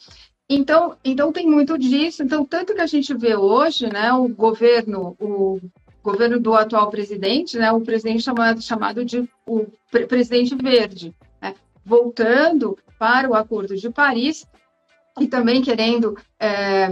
Então, 0.49 0.97
então 1.05 1.31
tem 1.31 1.45
muito 1.45 1.77
disso. 1.77 2.23
Então, 2.23 2.43
tanto 2.43 2.73
que 2.73 2.81
a 2.81 2.87
gente 2.87 3.13
vê 3.13 3.35
hoje, 3.35 3.87
né, 3.87 4.11
o 4.13 4.27
governo, 4.27 5.15
o 5.19 5.59
governo 6.01 6.39
do 6.39 6.55
atual 6.55 6.89
presidente, 6.89 7.55
né, 7.57 7.71
o 7.71 7.81
presidente 7.81 8.23
chamado, 8.23 8.59
chamado 8.59 9.05
de 9.05 9.29
o 9.45 9.67
pre 9.91 10.07
presidente 10.07 10.55
verde, 10.55 11.15
né, 11.39 11.53
voltando 11.85 12.75
para 12.97 13.29
o 13.29 13.35
Acordo 13.35 13.75
de 13.75 13.91
Paris 13.91 14.47
e 15.19 15.27
também 15.27 15.61
querendo 15.61 16.17
é, 16.39 16.87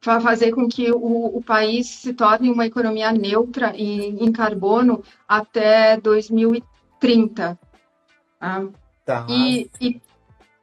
fazer 0.00 0.52
com 0.52 0.68
que 0.68 0.92
o, 0.92 1.36
o, 1.36 1.42
país 1.42 1.88
se 1.88 2.12
torne 2.12 2.50
uma 2.50 2.66
economia 2.66 3.10
neutra 3.10 3.72
em, 3.76 4.24
em 4.24 4.30
carbono 4.30 5.02
até 5.26 5.96
2030. 5.96 7.58
Tá? 8.38 8.66
Tá. 9.04 9.26
E, 9.28 9.68
e, 9.80 10.00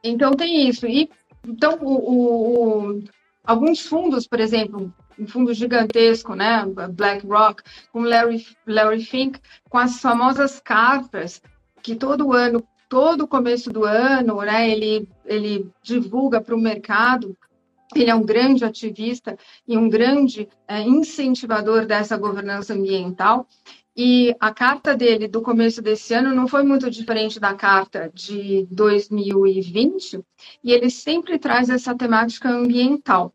então 0.03 0.31
tem 0.31 0.69
isso. 0.69 0.85
E, 0.87 1.09
então, 1.45 1.77
o, 1.81 2.91
o, 2.91 3.03
alguns 3.43 3.81
fundos, 3.81 4.27
por 4.27 4.39
exemplo, 4.39 4.93
um 5.17 5.27
fundo 5.27 5.53
gigantesco, 5.53 6.35
né, 6.35 6.65
BlackRock, 6.91 7.63
com 7.91 8.01
Larry, 8.01 8.45
Larry 8.65 9.03
Fink, 9.03 9.39
com 9.69 9.77
as 9.77 9.99
famosas 9.99 10.59
cartas 10.59 11.41
que 11.81 11.95
todo 11.95 12.33
ano, 12.33 12.63
todo 12.87 13.27
começo 13.27 13.69
do 13.69 13.85
ano, 13.85 14.41
né, 14.41 14.69
ele, 14.69 15.07
ele 15.25 15.69
divulga 15.83 16.41
para 16.41 16.55
o 16.55 16.59
mercado 16.59 17.37
ele 17.95 18.09
é 18.09 18.15
um 18.15 18.23
grande 18.23 18.63
ativista 18.63 19.37
e 19.67 19.77
um 19.77 19.89
grande 19.89 20.47
é, 20.67 20.81
incentivador 20.81 21.85
dessa 21.85 22.17
governança 22.17 22.73
ambiental. 22.73 23.47
E 24.01 24.33
a 24.39 24.53
carta 24.53 24.95
dele 24.95 25.27
do 25.27 25.41
começo 25.41 25.81
desse 25.81 26.13
ano 26.13 26.33
não 26.33 26.47
foi 26.47 26.63
muito 26.63 26.89
diferente 26.89 27.37
da 27.37 27.53
carta 27.53 28.09
de 28.13 28.65
2020, 28.71 30.23
e 30.63 30.71
ele 30.71 30.89
sempre 30.89 31.37
traz 31.37 31.69
essa 31.69 31.93
temática 31.93 32.47
ambiental. 32.47 33.33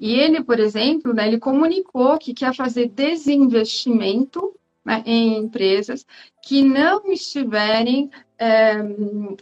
E 0.00 0.14
ele, 0.14 0.42
por 0.42 0.58
exemplo, 0.58 1.12
né, 1.12 1.26
ele 1.28 1.38
comunicou 1.38 2.16
que 2.16 2.32
quer 2.32 2.54
fazer 2.54 2.88
desinvestimento 2.88 4.54
né, 4.82 5.02
em 5.04 5.36
empresas 5.36 6.06
que 6.42 6.62
não 6.62 7.12
estiverem 7.12 8.08
é, 8.38 8.72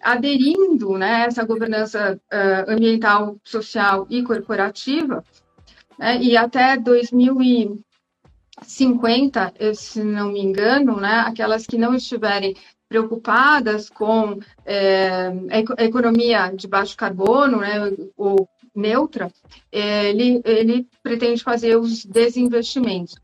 aderindo 0.03 0.99
né, 0.99 1.23
a 1.23 1.27
essa 1.27 1.45
governança 1.45 2.21
uh, 2.33 2.73
ambiental, 2.73 3.39
social 3.45 4.09
e 4.11 4.25
corporativa, 4.25 5.23
né, 5.97 6.21
e 6.21 6.37
até 6.37 6.77
2050, 8.61 9.55
se 9.75 10.03
não 10.03 10.33
me 10.33 10.41
engano, 10.41 11.01
né, 11.01 11.25
aquelas 11.27 11.67
que 11.67 11.77
não 11.77 11.95
estiverem 11.95 12.57
preocupadas 12.89 13.91
com 13.91 14.39
é, 14.65 15.33
a 15.77 15.85
economia 15.85 16.51
de 16.51 16.69
baixo 16.69 16.97
carbono, 16.97 17.59
né, 17.59 17.93
ou 18.17 18.49
neutra, 18.75 19.31
ele, 19.73 20.41
ele 20.45 20.87
pretende 21.03 21.43
fazer 21.43 21.77
os 21.77 22.05
desinvestimentos. 22.05 23.17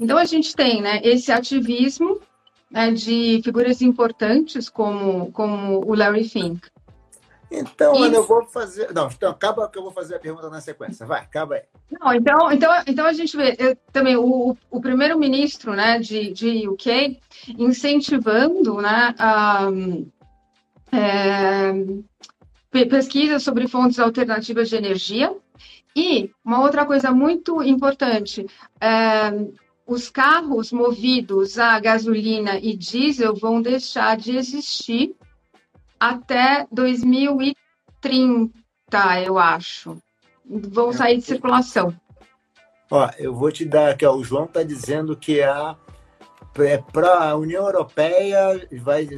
Então, 0.00 0.16
a 0.16 0.24
gente 0.24 0.54
tem 0.54 0.80
né, 0.80 1.00
esse 1.02 1.30
ativismo 1.30 2.20
né, 2.70 2.90
de 2.90 3.40
figuras 3.44 3.82
importantes 3.82 4.68
como, 4.68 5.30
como 5.32 5.84
o 5.86 5.94
Larry 5.94 6.28
Fink. 6.28 6.68
Então, 7.58 7.94
e... 7.96 8.12
eu 8.12 8.26
vou 8.26 8.44
fazer. 8.46 8.92
Não, 8.92 9.08
então 9.08 9.30
acaba 9.30 9.68
que 9.68 9.78
eu 9.78 9.82
vou 9.82 9.92
fazer 9.92 10.16
a 10.16 10.18
pergunta 10.18 10.50
na 10.50 10.60
sequência. 10.60 11.06
Vai, 11.06 11.20
acaba 11.20 11.56
aí. 11.56 11.62
Não, 11.90 12.12
então, 12.12 12.52
então, 12.52 12.72
então 12.86 13.06
a 13.06 13.12
gente 13.12 13.36
vê 13.36 13.56
eu, 13.58 13.76
também 13.92 14.16
o, 14.16 14.56
o 14.70 14.80
primeiro-ministro 14.80 15.74
né, 15.74 15.98
de, 15.98 16.32
de 16.32 16.68
UK 16.68 17.20
incentivando 17.58 18.80
né, 18.80 19.14
a, 19.18 19.68
é, 20.92 21.72
pesquisa 22.86 23.38
sobre 23.38 23.68
fontes 23.68 23.98
alternativas 23.98 24.68
de 24.68 24.76
energia. 24.76 25.34
E 25.96 26.30
uma 26.44 26.60
outra 26.60 26.84
coisa 26.84 27.12
muito 27.12 27.62
importante, 27.62 28.44
é, 28.80 29.30
os 29.86 30.10
carros 30.10 30.72
movidos 30.72 31.58
a 31.58 31.78
gasolina 31.78 32.58
e 32.58 32.76
diesel 32.76 33.34
vão 33.36 33.62
deixar 33.62 34.16
de 34.16 34.36
existir 34.36 35.14
até 35.98 36.66
2030, 36.70 38.52
eu 39.24 39.38
acho. 39.38 39.96
Vão 40.44 40.90
é. 40.90 40.92
sair 40.92 41.16
de 41.18 41.24
circulação. 41.24 41.94
Ó, 42.90 43.10
eu 43.18 43.34
vou 43.34 43.50
te 43.50 43.64
dar 43.64 43.90
aqui, 43.90 44.04
ó, 44.04 44.14
o 44.14 44.22
João 44.22 44.44
está 44.44 44.62
dizendo 44.62 45.16
que 45.16 45.42
a 45.42 45.76
é, 46.62 46.78
para 46.78 47.30
a 47.30 47.36
União 47.36 47.64
Europeia 47.64 48.68
vai 48.80 49.08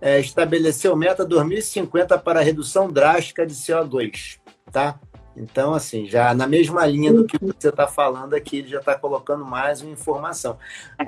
é, 0.00 0.18
estabelecer 0.18 0.90
o 0.90 0.96
meta 0.96 1.24
2050 1.26 2.18
para 2.18 2.40
a 2.40 2.42
redução 2.42 2.90
drástica 2.90 3.46
de 3.46 3.54
CO2, 3.54 4.38
tá? 4.72 4.98
Então, 5.36 5.74
assim, 5.74 6.06
já 6.06 6.34
na 6.34 6.46
mesma 6.46 6.84
linha 6.86 7.12
do 7.12 7.24
que 7.24 7.38
você 7.38 7.68
está 7.68 7.86
falando 7.86 8.34
aqui, 8.34 8.58
ele 8.58 8.68
já 8.68 8.78
está 8.78 8.94
colocando 8.94 9.44
mais 9.44 9.80
uma 9.80 9.92
informação. 9.92 10.58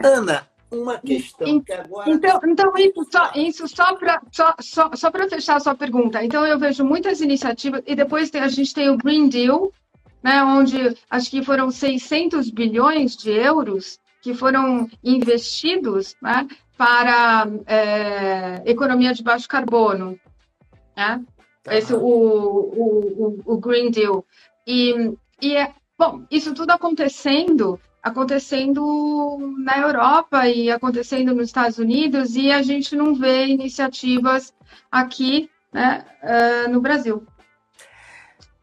Ana, 0.02 0.46
uma 0.72 0.98
questão 0.98 1.60
que 1.60 1.72
agora. 1.72 2.10
Então, 2.10 2.40
então 2.46 2.72
isso 2.76 3.06
só, 3.10 3.32
isso 3.34 3.68
só 3.68 3.94
para 3.94 4.20
só, 4.32 4.54
só, 4.60 4.90
só 4.94 5.10
fechar 5.28 5.56
a 5.56 5.60
sua 5.60 5.74
pergunta. 5.74 6.24
Então, 6.24 6.46
eu 6.46 6.58
vejo 6.58 6.84
muitas 6.84 7.20
iniciativas, 7.20 7.82
e 7.86 7.94
depois 7.94 8.30
tem, 8.30 8.40
a 8.40 8.48
gente 8.48 8.72
tem 8.72 8.88
o 8.88 8.96
Green 8.96 9.28
Deal, 9.28 9.72
né, 10.22 10.42
onde 10.42 10.96
acho 11.10 11.30
que 11.30 11.42
foram 11.42 11.70
600 11.70 12.50
bilhões 12.50 13.16
de 13.16 13.30
euros 13.30 14.00
que 14.22 14.32
foram 14.32 14.88
investidos 15.02 16.16
né, 16.22 16.46
para 16.76 17.46
é, 17.66 18.62
economia 18.64 19.12
de 19.12 19.22
baixo 19.22 19.48
carbono. 19.48 20.18
Né? 20.96 21.22
Tá. 21.62 21.76
Esse, 21.76 21.92
o, 21.92 21.98
o, 21.98 23.40
o, 23.44 23.58
Green 23.58 23.90
Deal. 23.90 24.24
E, 24.66 25.12
e 25.40 25.56
é, 25.56 25.72
bom, 25.98 26.22
isso 26.30 26.54
tudo 26.54 26.70
acontecendo, 26.70 27.80
acontecendo 28.02 29.54
na 29.58 29.78
Europa 29.78 30.48
e 30.48 30.70
acontecendo 30.70 31.34
nos 31.34 31.46
Estados 31.46 31.78
Unidos, 31.78 32.34
e 32.34 32.50
a 32.50 32.62
gente 32.62 32.96
não 32.96 33.14
vê 33.14 33.46
iniciativas 33.46 34.52
aqui 34.90 35.48
né, 35.72 36.04
uh, 36.22 36.70
no 36.70 36.80
Brasil. 36.80 37.24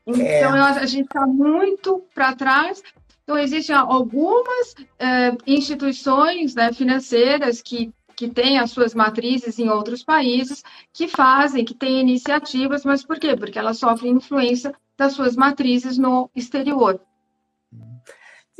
Então, 0.06 0.56
é. 0.56 0.60
a 0.60 0.86
gente 0.86 1.06
está 1.06 1.26
muito 1.26 2.04
para 2.14 2.36
trás. 2.36 2.82
Então, 3.24 3.38
existem 3.38 3.76
algumas 3.76 4.74
eh, 4.98 5.38
instituições 5.46 6.56
né, 6.56 6.74
financeiras 6.74 7.62
que, 7.62 7.94
que 8.16 8.28
têm 8.28 8.58
as 8.58 8.72
suas 8.72 8.96
matrizes 8.96 9.60
em 9.60 9.70
outros 9.70 10.04
países, 10.04 10.64
que 10.92 11.08
fazem, 11.08 11.64
que 11.64 11.76
têm 11.76 12.02
iniciativas, 12.02 12.84
mas 12.84 13.04
por 13.04 13.20
quê? 13.20 13.36
Porque 13.36 13.60
elas 13.60 13.78
sofrem 13.78 14.14
influência 14.14 14.74
das 14.98 15.14
suas 15.14 15.36
matrizes 15.36 15.96
no 15.96 16.28
exterior. 16.36 17.00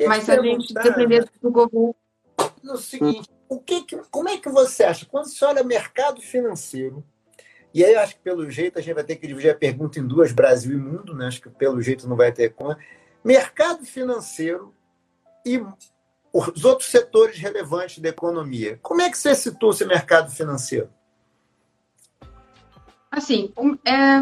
Mas 0.08 0.24
se 0.24 0.32
a 0.32 0.42
gente 0.42 0.74
depender 0.74 1.30
do 1.42 1.52
governo. 1.52 1.96
No 2.64 2.78
seguinte, 2.78 3.30
o 3.48 3.60
que, 3.60 3.86
como 4.10 4.30
é 4.30 4.38
que 4.38 4.50
você 4.50 4.84
acha? 4.84 5.06
Quando 5.06 5.26
você 5.26 5.44
olha 5.44 5.64
mercado 5.64 6.22
financeiro, 6.22 7.04
e 7.74 7.84
aí 7.84 7.94
eu 7.94 8.00
acho 8.00 8.16
que 8.16 8.22
pelo 8.22 8.50
jeito 8.50 8.80
a 8.80 8.82
gente 8.82 8.96
vai 8.96 9.04
ter 9.04 9.16
que 9.16 9.28
dividir 9.28 9.52
a 9.52 9.56
pergunta 9.56 10.00
em 10.00 10.08
duas, 10.08 10.32
Brasil 10.32 10.74
e 10.74 10.82
mundo, 10.82 11.14
né? 11.14 11.28
Acho 11.28 11.42
que 11.42 11.50
pelo 11.50 11.82
jeito 11.82 12.08
não 12.08 12.16
vai 12.16 12.32
ter 12.32 12.54
como 12.54 12.76
mercado 13.24 13.86
financeiro 13.86 14.74
e 15.46 15.62
os 16.32 16.64
outros 16.64 16.90
setores 16.90 17.38
relevantes 17.38 18.00
da 18.00 18.10
economia. 18.10 18.80
Como 18.82 19.02
é 19.02 19.10
que 19.10 19.18
você 19.18 19.36
citou 19.36 19.72
esse 19.72 19.86
mercado 19.86 20.32
financeiro? 20.32 20.90
Assim, 23.12 23.52
é, 23.86 24.20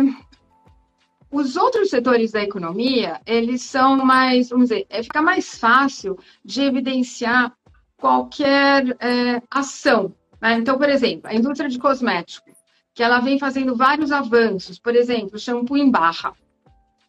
os 1.31 1.55
outros 1.55 1.89
setores 1.89 2.31
da 2.31 2.41
economia, 2.41 3.19
eles 3.25 3.61
são 3.61 3.97
mais, 3.97 4.49
vamos 4.49 4.69
dizer, 4.69 4.85
é, 4.89 5.03
fica 5.03 5.21
mais 5.21 5.57
fácil 5.57 6.17
de 6.43 6.61
evidenciar 6.61 7.53
qualquer 7.97 8.95
é, 8.99 9.41
ação. 9.49 10.13
Né? 10.41 10.53
Então, 10.53 10.77
por 10.77 10.89
exemplo, 10.89 11.29
a 11.29 11.35
indústria 11.35 11.69
de 11.69 11.79
cosméticos, 11.79 12.53
que 12.93 13.03
ela 13.03 13.19
vem 13.19 13.37
fazendo 13.37 13.75
vários 13.75 14.11
avanços, 14.11 14.79
por 14.79 14.95
exemplo, 14.95 15.37
shampoo 15.37 15.77
em 15.77 15.89
barra 15.89 16.33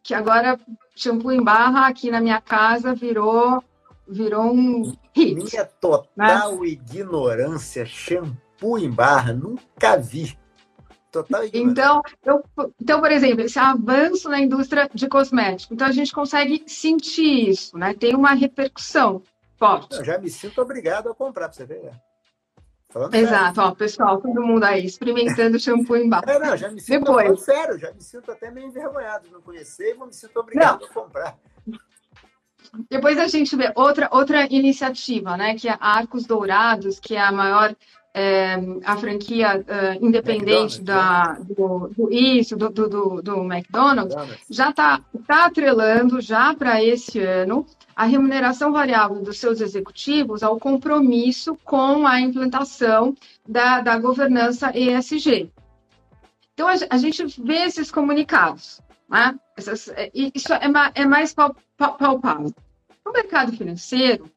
que 0.08 0.14
agora 0.14 0.58
shampoo 0.96 1.32
em 1.32 1.44
barra 1.44 1.86
aqui 1.86 2.10
na 2.10 2.18
minha 2.18 2.40
casa 2.40 2.94
virou 2.94 3.62
virou 4.08 4.50
um 4.50 4.96
hit. 5.14 5.34
Minha 5.34 5.66
total 5.66 6.60
né? 6.60 6.66
ignorância, 6.66 7.84
shampoo 7.84 8.78
em 8.78 8.90
barra, 8.90 9.34
nunca 9.34 9.98
vi. 9.98 10.34
Total 11.10 11.42
então, 11.54 12.02
eu, 12.22 12.44
então, 12.80 13.00
por 13.00 13.10
exemplo, 13.10 13.40
esse 13.40 13.58
avanço 13.58 14.28
na 14.28 14.40
indústria 14.40 14.88
de 14.92 15.08
cosméticos, 15.08 15.72
então 15.72 15.86
a 15.86 15.92
gente 15.92 16.12
consegue 16.12 16.62
sentir 16.66 17.48
isso, 17.48 17.78
né? 17.78 17.94
Tem 17.94 18.14
uma 18.14 18.34
repercussão 18.34 19.22
forte. 19.56 19.96
Eu 19.96 20.04
já 20.04 20.18
me 20.18 20.28
sinto 20.28 20.60
obrigado 20.60 21.08
a 21.10 21.14
comprar, 21.14 21.48
para 21.48 21.56
você 21.56 21.64
ver. 21.64 21.92
Falando 22.90 23.14
Exato, 23.14 23.56
sério. 23.56 23.70
ó, 23.70 23.74
pessoal, 23.74 24.20
todo 24.20 24.42
mundo 24.42 24.64
aí 24.64 24.84
experimentando 24.84 25.58
shampoo 25.58 25.96
em 25.96 26.08
barra. 26.08 26.24
É, 26.32 26.38
não, 26.38 26.56
já 26.56 26.70
me 26.70 26.80
sinto 26.80 27.04
Depois. 27.04 27.40
sério, 27.40 27.78
já 27.78 27.92
me 27.92 28.02
sinto 28.02 28.30
até 28.30 28.50
meio 28.50 28.66
envergonhado 28.66 29.26
de 29.26 29.32
não 29.32 29.42
conhecer, 29.42 29.94
mas 29.98 30.08
me 30.08 30.14
sinto 30.14 30.38
obrigado 30.38 30.80
não. 30.80 30.88
a 30.88 30.92
comprar. 30.92 31.38
Depois 32.90 33.18
a 33.18 33.26
gente 33.26 33.54
vê 33.56 33.72
outra, 33.74 34.08
outra 34.10 34.46
iniciativa, 34.50 35.36
né, 35.36 35.54
que 35.54 35.68
é 35.68 35.76
Arcos 35.80 36.26
Dourados, 36.26 36.98
que 36.98 37.14
é 37.14 37.20
a 37.20 37.32
maior 37.32 37.74
é, 38.14 38.54
a 38.84 38.96
franquia 38.96 39.58
uh, 39.60 40.04
independente 40.04 40.82
da, 40.82 41.36
né? 41.38 41.46
do, 41.56 41.88
do, 41.88 42.12
isso, 42.12 42.56
do, 42.56 42.70
do, 42.70 43.22
do 43.22 43.36
McDonald's, 43.44 44.14
McDonald's, 44.14 44.38
já 44.50 44.70
está 44.70 45.00
tá 45.26 45.46
atrelando 45.46 46.20
já 46.20 46.54
para 46.54 46.82
esse 46.82 47.20
ano 47.20 47.66
a 47.94 48.04
remuneração 48.04 48.72
variável 48.72 49.20
dos 49.22 49.38
seus 49.38 49.60
executivos 49.60 50.42
ao 50.42 50.58
compromisso 50.58 51.56
com 51.64 52.06
a 52.06 52.20
implantação 52.20 53.14
da, 53.46 53.80
da 53.80 53.98
governança 53.98 54.72
ESG. 54.76 55.50
Então, 56.54 56.66
a, 56.66 56.74
a 56.90 56.96
gente 56.96 57.24
vê 57.42 57.64
esses 57.64 57.90
comunicados, 57.90 58.80
né? 59.08 59.38
Essas, 59.56 59.88
é, 59.88 60.10
isso 60.14 60.52
é, 60.52 60.60
é 60.94 61.04
mais 61.04 61.34
palpável. 61.34 62.52
No 63.04 63.12
mercado 63.12 63.52
financeiro, 63.52 64.30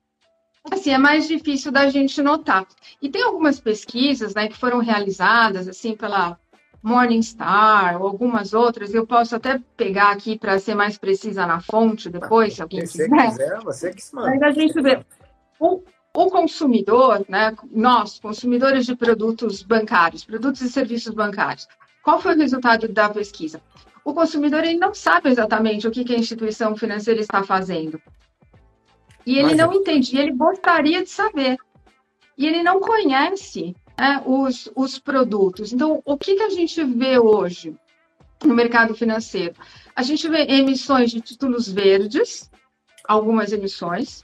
assim, 0.69 0.91
é 0.91 0.97
mais 0.97 1.27
difícil 1.27 1.71
da 1.71 1.89
gente 1.89 2.21
notar. 2.21 2.67
E 3.01 3.09
tem 3.09 3.23
algumas 3.23 3.59
pesquisas 3.59 4.33
né, 4.33 4.47
que 4.47 4.57
foram 4.57 4.79
realizadas 4.79 5.67
assim 5.67 5.95
pela 5.95 6.37
Morningstar 6.83 8.01
ou 8.01 8.07
algumas 8.07 8.53
outras, 8.53 8.91
eu 8.91 9.05
posso 9.05 9.35
até 9.35 9.59
pegar 9.77 10.09
aqui 10.09 10.37
para 10.37 10.57
ser 10.57 10.73
mais 10.73 10.97
precisa 10.97 11.45
na 11.45 11.61
fonte 11.61 12.09
depois, 12.09 12.55
se 12.55 12.61
alguém 12.61 12.79
quiser. 12.79 13.07
quiser 13.07 13.59
você 13.59 13.93
que 13.93 14.01
se 14.01 14.15
manda. 14.15 14.31
Mas 14.31 14.41
a 14.41 14.51
gente 14.51 14.81
vê 14.81 15.05
o, 15.59 15.83
o 16.15 16.29
consumidor, 16.31 17.23
né, 17.29 17.55
nós, 17.71 18.19
consumidores 18.19 18.87
de 18.87 18.95
produtos 18.95 19.61
bancários, 19.61 20.25
produtos 20.25 20.61
e 20.61 20.69
serviços 20.69 21.13
bancários, 21.13 21.67
qual 22.03 22.19
foi 22.19 22.33
o 22.33 22.39
resultado 22.39 22.87
da 22.87 23.09
pesquisa? 23.09 23.61
O 24.03 24.15
consumidor 24.15 24.63
ele 24.63 24.79
não 24.79 24.91
sabe 24.91 25.29
exatamente 25.29 25.87
o 25.87 25.91
que, 25.91 26.03
que 26.03 26.15
a 26.15 26.17
instituição 26.17 26.75
financeira 26.75 27.21
está 27.21 27.43
fazendo. 27.43 28.01
E 29.25 29.37
ele 29.37 29.49
Mas... 29.49 29.57
não 29.57 29.73
entende, 29.73 30.15
e 30.15 30.19
ele 30.19 30.31
gostaria 30.31 31.03
de 31.03 31.09
saber. 31.09 31.57
E 32.37 32.47
ele 32.47 32.63
não 32.63 32.79
conhece 32.79 33.75
né, 33.97 34.21
os, 34.25 34.71
os 34.75 34.97
produtos. 34.97 35.71
Então, 35.71 36.01
o 36.05 36.17
que, 36.17 36.35
que 36.35 36.43
a 36.43 36.49
gente 36.49 36.83
vê 36.83 37.19
hoje 37.19 37.75
no 38.43 38.55
mercado 38.55 38.95
financeiro? 38.95 39.53
A 39.95 40.01
gente 40.01 40.27
vê 40.27 40.43
emissões 40.43 41.11
de 41.11 41.21
títulos 41.21 41.71
verdes, 41.71 42.49
algumas 43.07 43.51
emissões. 43.51 44.23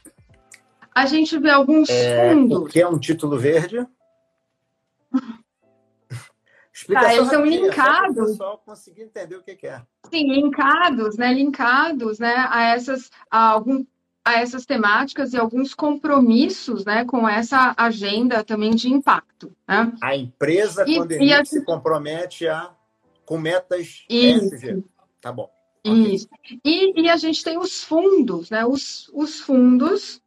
A 0.95 1.05
gente 1.05 1.37
vê 1.37 1.51
alguns 1.51 1.89
é, 1.89 2.31
fundos. 2.33 2.63
O 2.63 2.65
que 2.65 2.81
é 2.81 2.87
um 2.87 2.99
título 2.99 3.37
verde? 3.37 3.85
Tá, 6.93 7.11
eles 7.13 7.27
são 7.29 7.43
linkados. 7.43 8.17
O 8.17 8.25
pessoal 8.27 8.61
conseguir 8.63 9.01
entender 9.01 9.35
o 9.35 9.41
que, 9.41 9.65
é. 9.65 9.81
Sim, 10.11 10.31
linkados, 10.31 11.17
né? 11.17 11.33
Linkados, 11.33 12.19
né? 12.19 12.35
A 12.49 12.67
essas, 12.67 13.09
a 13.31 13.49
algum 13.49 13.83
a 14.27 14.41
essas 14.41 14.65
temáticas 14.65 15.31
e 15.31 15.37
alguns 15.37 15.73
compromissos 15.73 16.83
né, 16.83 17.05
com 17.05 17.27
essa 17.27 17.73
agenda 17.77 18.43
também 18.43 18.71
de 18.71 18.89
impacto. 18.89 19.55
Né? 19.65 19.93
A 20.01 20.17
empresa, 20.17 20.83
e, 20.85 20.97
quando 20.97 21.13
e 21.13 21.33
a... 21.33 21.45
se 21.45 21.63
compromete 21.63 22.45
a, 22.45 22.71
com 23.25 23.37
metas 23.37 24.03
ESG. 24.09 24.83
Tá 25.21 25.31
bom. 25.31 25.49
Isso. 25.81 26.27
E, 26.65 27.03
e, 27.03 27.09
a 27.09 27.15
gente 27.15 27.41
tem 27.41 27.57
os 27.57 27.81
fundos, 27.81 28.49
né? 28.49 28.65
Os, 28.65 29.09
os 29.13 29.39
fundos 29.39 30.21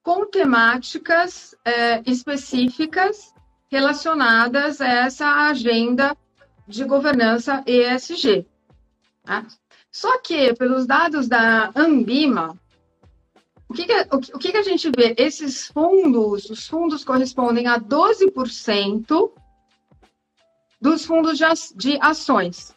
com 0.00 0.24
temáticas 0.26 1.56
é, 1.64 2.00
específicas 2.08 3.34
relacionadas 3.68 4.80
a 4.80 4.86
essa 4.86 5.48
agenda 5.48 6.16
de 6.68 6.84
governança 6.84 7.64
ESG. 7.66 8.46
Tá? 9.24 9.44
Só 9.92 10.18
que, 10.18 10.54
pelos 10.54 10.86
dados 10.86 11.28
da 11.28 11.70
Ambima, 11.76 12.58
o 13.68 13.74
que, 13.74 13.84
que, 13.84 14.00
o 14.10 14.38
que, 14.38 14.52
que, 14.52 14.56
a 14.56 14.62
gente 14.62 14.90
vê? 14.90 15.14
Esses 15.18 15.66
fundos, 15.66 16.48
os 16.48 16.66
fundos 16.66 17.04
correspondem 17.04 17.66
a 17.66 17.78
12% 17.78 19.30
dos 20.80 21.04
fundos 21.04 21.38
de, 21.74 21.98
ações. 22.00 22.74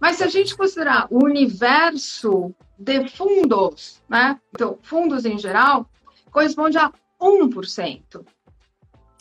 Mas 0.00 0.16
se 0.16 0.24
a 0.24 0.28
gente 0.28 0.56
considerar 0.56 1.06
o 1.10 1.22
universo 1.24 2.54
de 2.78 3.08
fundos, 3.08 4.02
né? 4.08 4.40
Então, 4.54 4.78
fundos 4.82 5.24
em 5.26 5.38
geral, 5.38 5.88
corresponde 6.30 6.78
a 6.78 6.90
1%. 7.20 8.24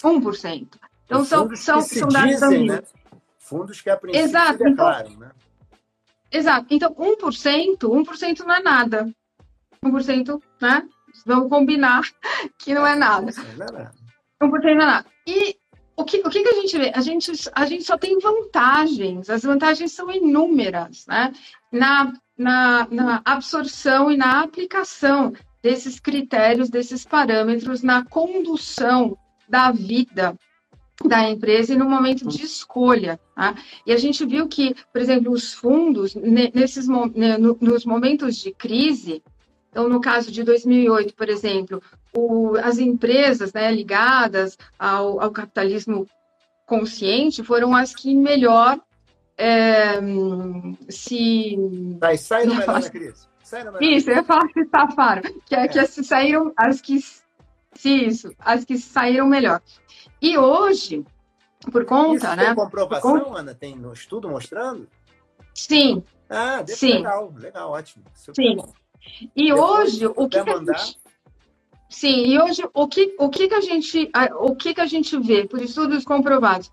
1%. 0.02 0.68
Então, 1.06 1.26
são, 1.26 1.56
são, 1.56 1.82
são 1.82 2.08
dados 2.08 2.32
dizem, 2.32 2.68
né? 2.68 2.82
Fundos 3.38 3.82
que 3.82 3.90
a 3.90 3.98
princípio 3.98 4.26
Exato. 4.26 4.58
declaram, 4.64 5.10
então, 5.10 5.20
né? 5.20 5.32
Exato. 6.36 6.68
Então, 6.70 6.94
1%, 6.94 7.78
1% 7.80 8.40
não 8.40 8.56
é 8.56 8.62
nada. 8.62 9.16
1%, 9.84 10.42
né? 10.62 10.86
Vamos 11.26 11.50
combinar 11.50 12.02
que 12.60 12.74
não 12.74 12.86
é 12.86 12.94
nada. 12.94 13.32
1% 13.32 13.56
não 13.56 13.66
é 13.68 13.72
nada. 13.72 13.92
1% 14.44 14.64
não 14.64 14.70
é 14.70 14.76
nada. 14.76 15.06
E 15.26 15.56
o 15.96 16.04
que, 16.04 16.18
o 16.18 16.30
que, 16.30 16.44
que 16.44 16.50
a 16.50 16.54
gente 16.54 16.78
vê? 16.78 16.92
A 16.94 17.00
gente, 17.00 17.32
a 17.54 17.66
gente 17.66 17.86
só 17.86 17.98
tem 17.98 18.20
vantagens. 18.20 19.30
As 19.30 19.44
vantagens 19.44 19.94
são 19.94 20.12
inúmeras, 20.12 21.06
né? 21.08 21.32
Na, 21.72 22.12
na, 22.38 22.86
na 22.92 23.22
absorção 23.24 24.12
e 24.12 24.18
na 24.18 24.42
aplicação 24.42 25.32
desses 25.64 26.02
critérios, 26.02 26.70
desses 26.70 27.06
parâmetros 27.06 27.82
na 27.82 28.04
condução 28.04 29.18
da 29.48 29.72
vida 29.72 30.38
da 31.04 31.30
empresa 31.30 31.74
e 31.74 31.78
no 31.78 31.90
momento 31.90 32.28
de 32.28 32.44
escolha. 32.44 33.20
Tá? 33.36 33.56
E 33.86 33.92
a 33.92 33.98
gente 33.98 34.26
viu 34.26 34.48
que, 34.48 34.76
por 34.94 35.02
exemplo, 35.02 35.32
os 35.32 35.54
fundos, 35.54 36.16
nesses, 36.16 36.88
nos 36.88 37.86
momentos 37.86 38.38
de 38.38 38.52
crise, 38.52 39.22
então, 39.76 39.90
no 39.90 40.00
caso 40.00 40.32
de 40.32 40.42
2008, 40.42 41.14
por 41.16 41.28
exemplo, 41.28 41.84
o, 42.14 42.56
as 42.64 42.78
empresas 42.78 43.52
né, 43.52 43.70
ligadas 43.70 44.58
ao, 44.80 45.20
ao, 45.20 45.32
capitalismo 45.32 46.08
consciente 46.66 47.44
foram 47.44 47.76
as 47.76 47.94
que 47.94 48.16
melhor 48.16 48.80
é, 49.38 50.00
se. 50.88 51.58
Tá, 52.00 52.16
saíram 52.16 52.56
melhor 52.56 52.80
na 52.80 52.90
crise. 52.90 53.28
Isso, 53.82 54.10
eu 54.10 54.16
ia 54.16 54.24
falar 54.24 54.48
que 54.48 54.66
safaram, 54.66 55.22
que, 55.46 55.56
é. 55.56 55.68
que 55.68 55.86
saíram 55.86 56.54
as 56.56 56.80
que. 56.80 56.98
Isso, 57.84 58.32
as 58.40 58.64
que 58.64 58.78
saíram 58.78 59.28
melhor. 59.28 59.62
E 60.22 60.38
hoje, 60.38 61.06
por 61.72 61.86
conta, 61.86 62.28
Isso 62.28 62.36
né? 62.36 62.46
Tem 62.46 62.56
comprovação, 62.56 63.20
conta... 63.20 63.40
Ana? 63.40 63.54
Tem 63.54 63.76
no 63.76 63.94
estudo 63.94 64.30
mostrando? 64.30 64.88
Sim. 65.54 66.04
Ah, 66.30 66.64
Sim. 66.66 66.94
legal, 66.94 67.34
legal, 67.38 67.72
ótimo. 67.72 68.04
Super 68.14 68.36
Sim. 68.36 68.56
Bom. 68.56 68.74
E 69.36 69.54
hoje, 69.54 70.06
o 70.08 70.28
que, 70.28 70.44
que 70.44 70.50
a 70.50 70.58
gente... 70.58 71.00
Sim, 71.88 72.26
e 72.26 72.42
hoje 72.42 72.68
o 72.74 72.88
que, 72.88 73.16
o 73.20 73.30
que, 73.30 73.48
que 73.48 73.54
a 73.54 73.62
gente 73.62 74.12
o 74.40 74.56
que, 74.56 74.74
que 74.74 74.82
a 74.82 74.86
gente 74.86 75.18
vê 75.20 75.46
por 75.46 75.62
estudos 75.62 76.04
comprovados? 76.04 76.72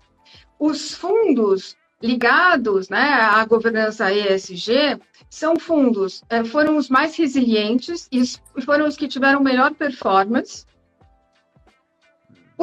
Os 0.59 0.93
fundos 0.95 1.77
ligados 2.01 2.89
né, 2.89 2.99
à 2.99 3.45
governança 3.45 4.11
ESG 4.11 4.99
são 5.29 5.55
fundos, 5.57 6.21
é, 6.29 6.43
foram 6.43 6.75
os 6.75 6.89
mais 6.89 7.15
resilientes 7.15 8.09
e 8.11 8.21
foram 8.61 8.85
os 8.87 8.97
que 8.97 9.07
tiveram 9.07 9.41
melhor 9.41 9.73
performance. 9.73 10.65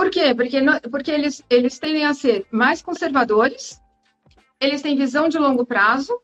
Por 0.01 0.09
quê? 0.09 0.35
Porque, 0.35 0.59
porque 0.91 1.11
eles, 1.11 1.45
eles 1.51 1.79
tendem 1.79 2.07
a 2.07 2.15
ser 2.15 2.47
mais 2.51 2.81
conservadores, 2.81 3.79
eles 4.59 4.81
têm 4.81 4.97
visão 4.97 5.29
de 5.29 5.37
longo 5.37 5.67
prazo, 5.67 6.19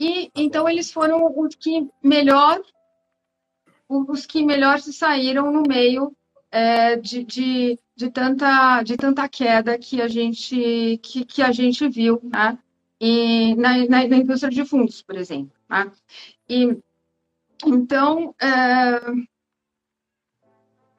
e 0.00 0.32
então 0.34 0.68
eles 0.68 0.90
foram 0.90 1.32
os 1.38 1.54
que 1.54 1.88
melhor 2.02 2.60
os 3.88 4.26
que 4.26 4.44
melhor 4.44 4.80
se 4.80 4.92
saíram 4.92 5.52
no 5.52 5.62
meio 5.62 6.12
é, 6.50 6.96
de, 6.96 7.22
de, 7.22 7.78
de, 7.94 8.10
tanta, 8.10 8.82
de 8.82 8.96
tanta 8.96 9.28
queda 9.28 9.78
que 9.78 10.02
a 10.02 10.08
gente, 10.08 10.98
que, 11.04 11.24
que 11.24 11.42
a 11.42 11.52
gente 11.52 11.88
viu 11.88 12.20
né? 12.24 12.58
e 13.00 13.54
na, 13.54 13.78
na, 13.86 14.08
na 14.08 14.16
indústria 14.16 14.50
de 14.50 14.64
fundos, 14.64 15.02
por 15.02 15.14
exemplo. 15.14 15.52
Né? 15.70 15.92
E, 16.48 16.76
então, 17.64 18.34
é, 18.40 19.35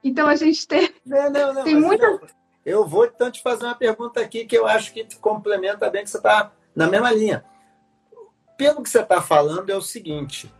então 0.03 0.27
a 0.27 0.35
gente 0.35 0.67
tem, 0.67 0.93
não, 1.05 1.29
não, 1.29 1.53
não, 1.53 1.63
tem 1.63 1.75
muita... 1.75 2.19
Eu 2.65 2.85
vou 2.85 3.05
então 3.05 3.31
te 3.31 3.41
fazer 3.41 3.63
uma 3.63 3.75
pergunta 3.75 4.19
aqui 4.19 4.45
que 4.45 4.57
eu 4.57 4.67
acho 4.67 4.93
que 4.93 5.07
complementa 5.21 5.89
bem 5.89 6.03
que 6.03 6.09
você 6.09 6.17
está 6.17 6.51
na 6.75 6.87
mesma 6.87 7.11
linha. 7.11 7.45
Pelo 8.57 8.83
que 8.83 8.89
você 8.89 8.99
está 8.99 9.21
falando, 9.21 9.69
é 9.69 9.75
o 9.75 9.81
seguinte: 9.81 10.53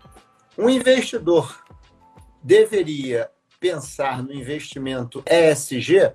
um 0.58 0.70
investidor 0.70 1.64
deveria 2.42 3.30
pensar 3.60 4.24
no 4.24 4.34
investimento 4.34 5.22
ESG, 5.26 6.14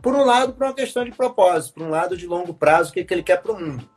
por 0.00 0.14
um 0.14 0.24
lado, 0.24 0.52
por 0.52 0.64
uma 0.64 0.74
questão 0.74 1.04
de 1.04 1.10
propósito, 1.10 1.74
por 1.74 1.82
um 1.82 1.90
lado 1.90 2.16
de 2.16 2.26
longo 2.26 2.54
prazo, 2.54 2.90
o 2.90 2.94
que, 2.94 3.04
que 3.04 3.12
ele 3.12 3.22
quer 3.22 3.42
para 3.42 3.52
o 3.52 3.60
mundo. 3.60 3.88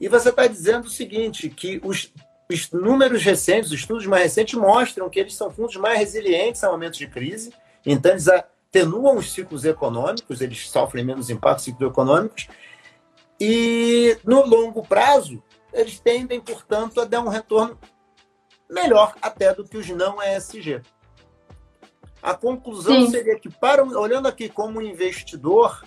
E 0.00 0.08
você 0.08 0.30
está 0.30 0.46
dizendo 0.46 0.86
o 0.86 0.90
seguinte, 0.90 1.50
que 1.50 1.80
os 1.84 2.12
números 2.72 3.22
recentes, 3.22 3.70
os 3.70 3.78
estudos 3.78 4.06
mais 4.06 4.24
recentes 4.24 4.54
mostram 4.54 5.08
que 5.08 5.20
eles 5.20 5.34
são 5.34 5.50
fundos 5.50 5.76
mais 5.76 5.98
resilientes 5.98 6.62
a 6.64 6.70
momentos 6.70 6.98
de 6.98 7.06
crise, 7.06 7.52
então 7.84 8.12
eles 8.12 8.28
atenuam 8.28 9.16
os 9.16 9.32
ciclos 9.32 9.64
econômicos, 9.64 10.40
eles 10.40 10.68
sofrem 10.70 11.04
menos 11.04 11.30
impactos 11.30 11.68
econômicos, 11.68 12.48
e 13.40 14.18
no 14.24 14.44
longo 14.44 14.82
prazo, 14.82 15.42
eles 15.72 15.98
tendem, 15.98 16.40
portanto, 16.40 17.00
a 17.00 17.04
dar 17.04 17.20
um 17.20 17.28
retorno 17.28 17.78
melhor 18.68 19.14
até 19.22 19.54
do 19.54 19.64
que 19.64 19.76
os 19.76 19.88
não 19.88 20.22
ESG. 20.22 20.82
A 22.22 22.34
conclusão 22.34 23.06
Sim. 23.06 23.10
seria 23.10 23.38
que, 23.38 23.48
para, 23.48 23.82
olhando 23.82 24.28
aqui 24.28 24.48
como 24.48 24.82
investidor, 24.82 25.84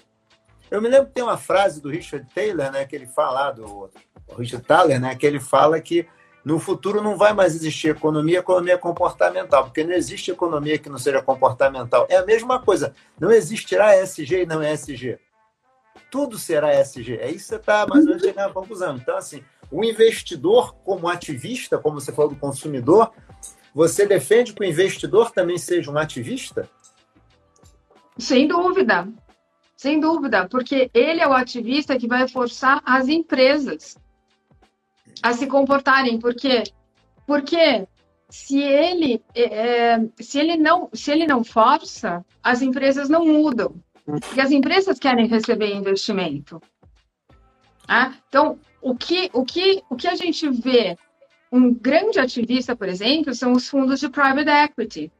eu 0.72 0.82
me 0.82 0.89
lembro 0.89 1.07
que 1.07 1.14
tem 1.14 1.24
uma 1.24 1.38
frase 1.38 1.80
do 1.80 1.89
Richard 1.89 2.28
Taylor, 2.34 2.72
né, 2.72 2.86
que 2.86 2.95
ele 2.95 3.05
fala, 3.05 3.51
do 3.51 3.91
Richard 4.36 4.66
Thaler, 4.66 4.99
né, 4.99 5.16
que 5.16 5.26
ele 5.26 5.39
fala 5.39 5.80
que 5.80 6.07
no 6.44 6.60
futuro 6.60 7.02
não 7.02 7.16
vai 7.16 7.34
mais 7.34 7.56
existir 7.56 7.89
economia, 7.89 8.39
economia 8.39 8.78
comportamental, 8.78 9.64
porque 9.66 9.84
não 9.84 9.94
existe 9.94 10.30
economia 10.30 10.78
que 10.78 10.89
não 10.89 10.98
seja 10.98 11.22
comportamental. 11.22 12.06
É 12.10 12.18
a 12.18 12.26
mesma 12.26 12.60
coisa. 12.60 12.94
Não 13.18 13.32
existirá 13.32 13.98
ESG 13.98 14.41
e 14.41 14.46
não 14.46 14.62
ESG. 14.62 15.18
Tudo 16.12 16.38
será 16.38 16.80
ESG. 16.80 17.18
É 17.18 17.30
isso 17.30 17.38
que 17.38 17.44
você 17.44 17.56
está 17.56 17.88
mais 17.88 18.04
ou 18.04 18.10
menos 18.10 18.24
chegando 18.24 18.50
à 18.50 18.54
conclusão. 18.54 18.98
Então, 18.98 19.16
assim, 19.16 19.41
o 19.72 19.84
investidor, 19.84 20.76
como 20.84 21.08
ativista, 21.08 21.78
como 21.78 22.00
você 22.00 22.12
falou 22.12 22.32
do 22.32 22.38
consumidor, 22.38 23.12
você 23.74 24.06
defende 24.06 24.54
que 24.54 24.62
o 24.62 24.66
investidor 24.66 25.32
também 25.32 25.58
seja 25.58 25.89
um 25.89 25.98
ativista? 25.98 26.70
Sem 28.18 28.48
dúvida. 28.48 29.08
Sem 29.78 30.00
dúvida, 30.00 30.48
porque 30.48 30.91
ele 30.94 31.22
é 31.22 31.28
o 31.28 31.34
ativista 31.34 31.98
que 31.98 32.08
vai 32.08 32.28
forçar 32.28 32.82
as 32.86 33.08
empresas 33.08 33.98
a 35.22 35.34
se 35.34 35.47
comportarem. 35.47 36.20
Por 36.20 36.34
quê? 36.34 36.64
Porque 37.26 37.88
se 38.30 38.59
ele, 38.59 39.24
é, 39.36 39.99
se 40.20 40.39
ele, 40.39 40.57
não, 40.57 40.89
se 40.93 41.11
ele 41.11 41.28
não 41.28 41.43
força, 41.43 42.26
as 42.41 42.61
empresas 42.61 43.07
não 43.07 43.26
mudam. 43.26 43.76
Porque 44.05 44.41
as 44.41 44.51
empresas 44.51 44.99
querem 44.99 45.28
receber 45.28 45.74
investimento. 45.74 46.61
Ah, 47.88 48.14
então, 48.28 48.59
o 48.82 48.95
que, 48.95 49.30
o, 49.34 49.45
que, 49.45 49.82
o 49.89 49.95
que 49.95 50.07
a 50.07 50.16
gente 50.16 50.49
vê, 50.49 50.97
um 51.51 51.74
grande 51.74 52.20
ativista, 52.20 52.76
por 52.76 52.89
exemplo, 52.89 53.34
são 53.34 53.53
os 53.53 53.70
fundos 53.70 53.99
de 53.99 54.09
private 54.09 54.49
equity. 54.49 55.11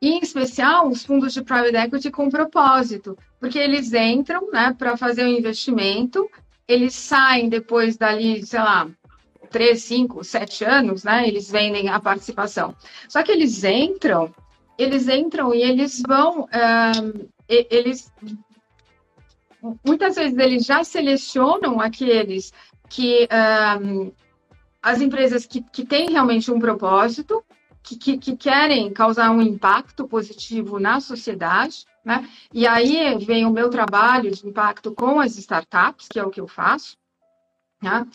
E, 0.00 0.10
em 0.10 0.20
especial, 0.20 0.88
os 0.88 1.04
fundos 1.04 1.32
de 1.32 1.42
private 1.42 1.76
equity 1.76 2.10
com 2.10 2.28
propósito, 2.28 3.18
porque 3.40 3.58
eles 3.58 3.92
entram 3.92 4.50
né, 4.52 4.74
para 4.78 4.96
fazer 4.96 5.24
o 5.24 5.28
investimento, 5.28 6.30
eles 6.68 6.94
saem 6.94 7.48
depois 7.48 7.96
dali, 7.96 8.44
sei 8.44 8.60
lá, 8.60 8.88
três, 9.50 9.82
cinco, 9.82 10.22
sete 10.22 10.64
anos, 10.64 11.02
né? 11.02 11.26
Eles 11.26 11.50
vendem 11.50 11.88
a 11.88 11.98
participação. 11.98 12.76
Só 13.08 13.22
que 13.22 13.32
eles 13.32 13.64
entram, 13.64 14.32
eles 14.78 15.08
entram 15.08 15.54
e 15.54 15.62
eles 15.62 16.02
vão, 16.06 16.42
um, 16.42 17.28
eles 17.48 18.12
muitas 19.84 20.14
vezes 20.14 20.38
eles 20.38 20.64
já 20.64 20.84
selecionam 20.84 21.80
aqueles 21.80 22.52
que 22.88 23.28
as 24.82 25.00
empresas 25.00 25.46
que, 25.46 25.62
que 25.62 25.84
têm 25.84 26.10
realmente 26.10 26.50
um 26.50 26.60
propósito, 26.60 27.42
que, 27.82 27.96
que, 27.96 28.18
que, 28.18 28.36
querem 28.36 28.92
causar 28.92 29.30
um 29.30 29.42
impacto 29.42 30.06
positivo 30.06 30.78
na 30.78 31.00
sociedade, 31.00 31.84
né? 32.08 32.26
E 32.54 32.66
aí 32.66 33.18
vem 33.18 33.44
o 33.44 33.50
meu 33.50 33.68
trabalho 33.68 34.30
de 34.30 34.48
impacto 34.48 34.94
com 34.94 35.20
as 35.20 35.36
startups, 35.36 36.08
que 36.08 36.18
é 36.18 36.24
o 36.24 36.30
que 36.30 36.40
eu 36.40 36.48
faço, 36.48 36.96
né? 37.82 38.06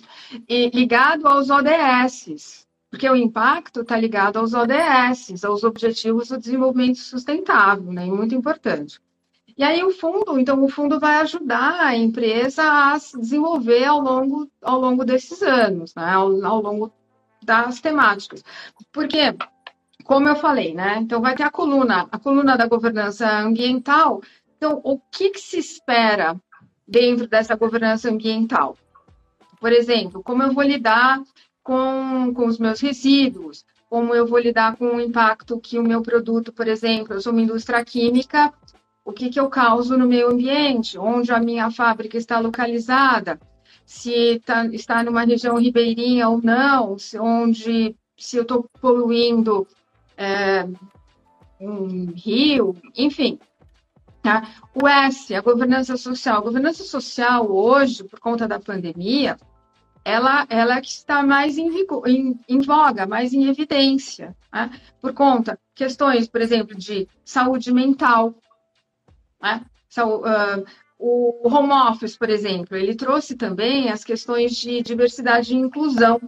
e 0.49 0.69
ligado 0.69 1.27
aos 1.27 1.51
ODS, 1.51 2.67
porque 2.89 3.07
o 3.07 3.15
impacto 3.15 3.81
está 3.81 3.95
ligado 3.95 4.37
aos 4.39 4.55
ODS, 4.55 5.45
aos 5.45 5.63
Objetivos 5.63 6.29
do 6.29 6.39
Desenvolvimento 6.39 6.97
Sustentável, 6.97 7.93
né? 7.93 8.07
E 8.07 8.11
muito 8.11 8.33
importante. 8.33 8.99
E 9.55 9.63
aí 9.63 9.83
o 9.83 9.91
fundo, 9.91 10.39
então 10.39 10.63
o 10.63 10.69
fundo 10.69 10.99
vai 10.99 11.17
ajudar 11.17 11.79
a 11.79 11.95
empresa 11.95 12.63
a 12.63 12.97
se 12.97 13.19
desenvolver 13.19 13.85
ao 13.85 13.99
longo, 13.99 14.49
ao 14.59 14.79
longo 14.79 15.05
desses 15.05 15.43
anos, 15.43 15.93
né? 15.93 16.09
ao, 16.09 16.43
ao 16.43 16.61
longo 16.61 16.91
das 17.43 17.79
temáticas. 17.79 18.43
Porque, 18.91 19.35
como 20.03 20.27
eu 20.27 20.35
falei, 20.35 20.73
né? 20.73 20.97
Então 20.99 21.21
vai 21.21 21.35
ter 21.35 21.43
a 21.43 21.51
coluna, 21.51 22.07
a 22.11 22.19
coluna 22.19 22.57
da 22.57 22.67
governança 22.67 23.29
ambiental. 23.39 24.21
Então, 24.57 24.81
o 24.83 24.99
que, 25.11 25.29
que 25.31 25.39
se 25.39 25.57
espera 25.57 26.35
dentro 26.87 27.27
dessa 27.27 27.55
governança 27.55 28.09
ambiental? 28.09 28.77
Por 29.59 29.71
exemplo, 29.71 30.21
como 30.23 30.43
eu 30.43 30.53
vou 30.53 30.63
lidar 30.63 31.21
com, 31.63 32.33
com 32.33 32.45
os 32.45 32.59
meus 32.59 32.81
resíduos, 32.81 33.65
como 33.89 34.13
eu 34.13 34.25
vou 34.25 34.39
lidar 34.39 34.75
com 34.75 34.95
o 34.95 35.01
impacto 35.01 35.59
que 35.59 35.79
o 35.79 35.83
meu 35.83 36.01
produto, 36.01 36.51
por 36.51 36.67
exemplo, 36.67 37.13
eu 37.13 37.21
sou 37.21 37.31
uma 37.31 37.41
indústria 37.41 37.83
química, 37.85 38.53
o 39.05 39.11
que, 39.11 39.29
que 39.29 39.39
eu 39.39 39.49
causo 39.49 39.97
no 39.97 40.07
meio 40.07 40.31
ambiente, 40.31 40.97
onde 40.97 41.31
a 41.31 41.39
minha 41.39 41.69
fábrica 41.69 42.17
está 42.17 42.39
localizada, 42.39 43.39
se 43.85 44.41
tá, 44.45 44.65
está 44.67 45.03
numa 45.03 45.23
região 45.23 45.57
ribeirinha 45.57 46.27
ou 46.29 46.41
não, 46.41 46.97
se, 46.97 47.19
onde 47.19 47.95
se 48.17 48.37
eu 48.37 48.43
estou 48.43 48.69
poluindo 48.81 49.67
é, 50.18 50.68
um 51.59 52.11
rio, 52.14 52.76
enfim. 52.95 53.39
Tá? 54.22 54.47
O 54.74 54.88
S, 54.88 55.36
a 55.36 55.41
governança 55.41 55.97
social. 55.97 56.38
A 56.38 56.41
governança 56.41 56.84
social 56.84 57.49
hoje, 57.51 58.03
por 58.03 58.20
conta 58.20 58.47
da 58.47 58.59
pandemia, 58.59 59.38
ela, 60.05 60.45
ela 60.49 60.82
que 60.82 60.89
está 60.89 61.24
mais 61.24 61.57
em, 61.57 61.70
em, 62.05 62.39
em 62.47 62.59
voga, 62.59 63.05
mais 63.05 63.34
em 63.34 63.47
evidência, 63.47 64.36
né? 64.51 64.70
por 65.01 65.14
conta 65.14 65.59
questões, 65.76 66.28
por 66.28 66.41
exemplo, 66.41 66.76
de 66.76 67.07
saúde 67.26 67.72
mental, 67.74 68.36
né? 69.41 69.66
Uh, 69.97 70.66
o 70.97 71.47
home 71.47 71.72
office, 71.72 72.18
por 72.18 72.30
exemplo, 72.30 72.78
ele 72.78 72.95
trouxe 72.95 73.36
também 73.36 73.89
as 73.89 74.03
questões 74.03 74.55
de 74.55 74.82
diversidade 74.82 75.53
e 75.53 75.57
inclusão. 75.57 76.20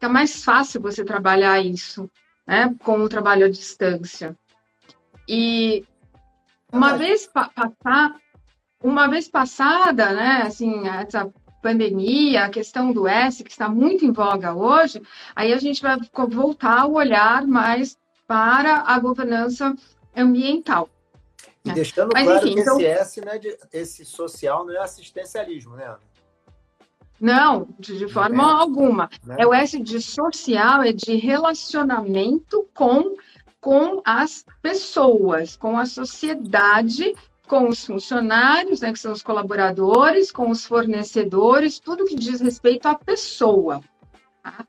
É 0.00 0.08
mais 0.08 0.42
fácil 0.42 0.80
você 0.80 1.04
trabalhar 1.04 1.60
isso, 1.64 2.10
né, 2.46 2.74
com 2.84 2.98
o 3.00 3.08
trabalho 3.08 3.46
à 3.46 3.48
distância. 3.48 4.36
E 5.28 5.84
uma 6.72 6.96
vez 6.96 7.26
passar, 7.26 8.16
uma 8.82 9.08
vez 9.08 9.28
passada, 9.28 10.12
né, 10.12 10.42
assim, 10.46 10.86
essa 10.88 11.32
pandemia, 11.62 12.44
a 12.44 12.50
questão 12.50 12.92
do 12.92 13.08
S, 13.08 13.42
que 13.42 13.50
está 13.50 13.68
muito 13.68 14.04
em 14.04 14.12
voga 14.12 14.54
hoje, 14.54 15.02
aí 15.34 15.52
a 15.52 15.58
gente 15.58 15.82
vai 15.82 15.98
voltar 16.28 16.86
o 16.86 16.94
olhar 16.94 17.46
mais 17.46 17.98
para 18.26 18.82
a 18.82 18.98
governança 18.98 19.74
ambiental. 20.14 20.88
E 21.64 21.72
deixando 21.72 22.10
Mas, 22.12 22.24
claro 22.24 22.46
enfim, 22.46 22.54
que 22.54 22.60
então... 22.60 22.80
esse 22.80 22.86
S, 22.86 23.20
né, 23.22 23.38
de, 23.38 23.58
esse 23.72 24.04
social 24.04 24.64
não 24.64 24.74
é 24.74 24.78
assistencialismo, 24.78 25.74
né, 25.74 25.86
Ana? 25.86 26.00
Não, 27.20 27.68
de, 27.78 27.98
de 27.98 28.08
forma 28.08 28.42
é. 28.42 28.46
alguma. 28.46 29.08
Né? 29.24 29.36
É 29.38 29.46
o 29.46 29.54
S 29.54 29.78
de 29.80 30.00
social, 30.00 30.82
é 30.82 30.92
de 30.92 31.16
relacionamento 31.16 32.68
com, 32.74 33.16
com 33.60 34.02
as 34.04 34.44
pessoas, 34.60 35.56
com 35.56 35.78
a 35.78 35.86
sociedade, 35.86 37.14
com 37.46 37.68
os 37.68 37.84
funcionários, 37.84 38.80
né, 38.80 38.92
que 38.92 38.98
são 38.98 39.12
os 39.12 39.22
colaboradores, 39.22 40.32
com 40.32 40.50
os 40.50 40.66
fornecedores, 40.66 41.78
tudo 41.78 42.04
que 42.04 42.16
diz 42.16 42.40
respeito 42.40 42.86
à 42.86 42.94
pessoa. 42.94 43.80
Tá? 44.42 44.66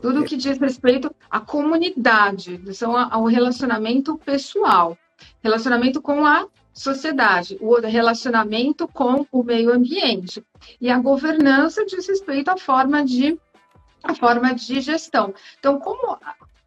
Tudo 0.00 0.24
que 0.24 0.36
diz 0.36 0.58
respeito 0.58 1.14
à 1.30 1.40
comunidade, 1.40 2.60
são 2.74 2.96
ao 2.96 3.24
relacionamento 3.24 4.16
pessoal, 4.18 4.96
relacionamento 5.42 6.00
com 6.00 6.24
a 6.24 6.46
sociedade, 6.72 7.58
o 7.60 7.80
relacionamento 7.80 8.86
com 8.88 9.26
o 9.30 9.42
meio 9.42 9.72
ambiente. 9.72 10.44
E 10.80 10.90
a 10.90 10.98
governança 10.98 11.84
diz 11.84 12.06
respeito 12.06 12.50
à 12.50 12.56
forma 12.56 13.04
de, 13.04 13.38
à 14.02 14.14
forma 14.14 14.54
de 14.54 14.80
gestão. 14.80 15.34
Então, 15.58 15.78
como. 15.78 16.18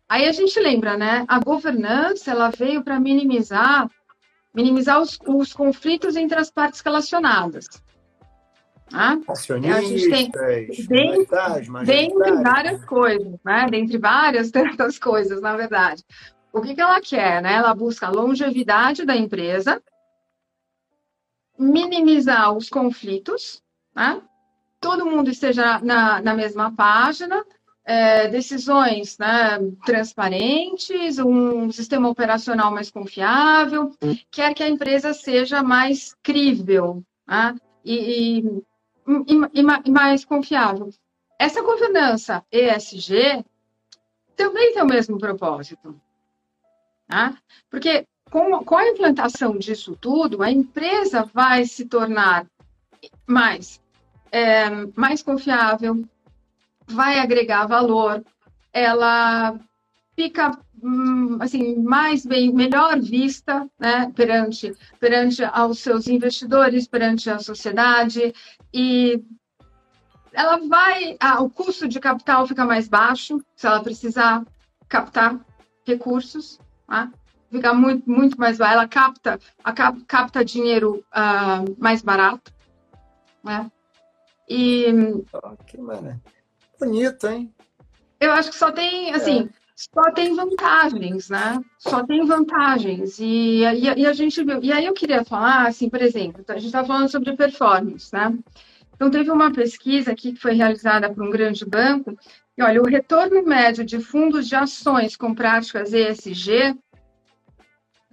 Aí 0.07 0.27
a 0.27 0.31
gente 0.31 0.59
lembra, 0.59 0.97
né? 0.97 1.25
A 1.27 1.39
governança 1.39 2.31
ela 2.31 2.49
veio 2.49 2.83
para 2.83 2.99
minimizar 2.99 3.89
minimizar 4.53 5.01
os, 5.01 5.17
os 5.25 5.51
conflitos 5.51 6.15
entre 6.15 6.37
as 6.37 6.51
partes 6.51 6.79
relacionadas. 6.81 7.65
Tá? 8.89 9.17
A 9.27 9.81
gente 9.81 10.09
tem 10.09 10.31
dentre 11.83 12.31
várias 12.43 12.85
coisas, 12.85 13.39
né? 13.43 13.67
Dentre 13.71 13.97
várias 13.97 14.51
tantas 14.51 14.99
coisas, 14.99 15.41
na 15.41 15.57
verdade. 15.57 16.03
O 16.51 16.61
que, 16.61 16.75
que 16.75 16.81
ela 16.81 17.01
quer? 17.01 17.41
Né? 17.41 17.53
Ela 17.55 17.73
busca 17.73 18.05
a 18.05 18.11
longevidade 18.11 19.03
da 19.03 19.15
empresa, 19.15 19.81
minimizar 21.57 22.55
os 22.55 22.69
conflitos, 22.69 23.61
né? 23.95 24.21
todo 24.79 25.05
mundo 25.05 25.29
esteja 25.29 25.79
na, 25.79 26.21
na 26.21 26.33
mesma 26.33 26.71
página, 26.75 27.45
é, 27.85 28.27
decisões 28.27 29.17
né, 29.17 29.59
transparentes, 29.85 31.19
um 31.19 31.71
sistema 31.71 32.09
operacional 32.09 32.71
mais 32.71 32.89
confiável, 32.89 33.91
quer 34.31 34.53
que 34.53 34.63
a 34.63 34.69
empresa 34.69 35.13
seja 35.13 35.61
mais 35.63 36.15
crível 36.23 37.03
né, 37.27 37.55
e, 37.83 38.39
e, 38.39 38.63
e, 39.27 39.63
e 39.85 39.91
mais 39.91 40.25
confiável. 40.25 40.89
Essa 41.39 41.61
governança 41.61 42.43
ESG 42.51 43.43
também 44.35 44.73
tem 44.73 44.83
o 44.83 44.87
mesmo 44.87 45.17
propósito. 45.17 45.99
Tá? 47.07 47.37
Porque 47.69 48.07
com, 48.33 48.63
com 48.63 48.75
a 48.75 48.87
implantação 48.87 49.59
disso 49.59 49.95
tudo, 50.01 50.41
a 50.41 50.49
empresa 50.49 51.29
vai 51.31 51.65
se 51.65 51.85
tornar 51.85 52.47
mais, 53.27 53.79
é, 54.31 54.71
mais 54.95 55.21
confiável, 55.21 56.03
vai 56.87 57.19
agregar 57.19 57.67
valor, 57.67 58.25
ela 58.73 59.55
fica 60.15 60.57
hum, 60.81 61.37
assim 61.41 61.75
mais 61.83 62.25
bem 62.25 62.51
melhor 62.51 62.99
vista 62.99 63.69
né, 63.79 64.11
perante 64.15 64.75
perante 64.99 65.43
aos 65.43 65.77
seus 65.77 66.07
investidores 66.07 66.87
perante 66.87 67.29
a 67.29 67.37
sociedade 67.37 68.33
e 68.73 69.23
ela 70.31 70.57
vai 70.67 71.17
ah, 71.19 71.41
o 71.41 71.51
custo 71.51 71.87
de 71.87 71.99
capital 71.99 72.47
fica 72.47 72.65
mais 72.65 72.87
baixo 72.87 73.39
se 73.55 73.67
ela 73.67 73.83
precisar 73.83 74.43
captar 74.89 75.39
recursos 75.85 76.59
tá? 76.87 77.11
Fica 77.53 77.71
muito, 77.71 78.09
muito 78.09 78.39
mais 78.39 78.57
barato, 78.57 78.77
ela 78.79 78.87
capta, 78.87 79.39
a, 79.63 79.73
capta 80.07 80.43
dinheiro 80.43 81.05
uh, 81.13 81.75
mais 81.77 82.01
barato, 82.01 82.51
né? 83.43 83.71
E... 84.49 84.87
Oh, 85.31 85.55
que 85.65 85.77
maravilha. 85.77 86.19
Bonito, 86.79 87.27
hein? 87.27 87.53
Eu 88.19 88.31
acho 88.31 88.49
que 88.49 88.55
só 88.55 88.71
tem, 88.71 89.13
assim, 89.13 89.43
é. 89.43 89.49
só 89.75 90.11
tem 90.11 90.35
vantagens, 90.35 91.29
né? 91.29 91.61
Só 91.77 92.03
tem 92.03 92.25
vantagens. 92.25 93.19
E, 93.19 93.63
e, 93.63 93.99
e, 93.99 94.05
a 94.05 94.13
gente 94.13 94.43
viu. 94.43 94.61
E 94.63 94.71
aí 94.71 94.85
eu 94.85 94.93
queria 94.93 95.23
falar, 95.23 95.67
assim, 95.67 95.89
por 95.89 96.01
exemplo, 96.01 96.43
a 96.47 96.53
gente 96.53 96.65
está 96.65 96.83
falando 96.83 97.09
sobre 97.09 97.35
performance, 97.35 98.11
né? 98.11 98.35
Então, 98.95 99.11
teve 99.11 99.29
uma 99.29 99.51
pesquisa 99.51 100.11
aqui 100.11 100.33
que 100.33 100.39
foi 100.39 100.53
realizada 100.53 101.11
por 101.11 101.23
um 101.23 101.29
grande 101.29 101.65
banco, 101.65 102.17
e 102.57 102.63
olha, 102.63 102.81
o 102.81 102.87
retorno 102.87 103.43
médio 103.43 103.83
de 103.83 103.99
fundos 103.99 104.47
de 104.47 104.55
ações 104.55 105.15
com 105.15 105.33
práticas 105.33 105.91
ESG 105.91 106.77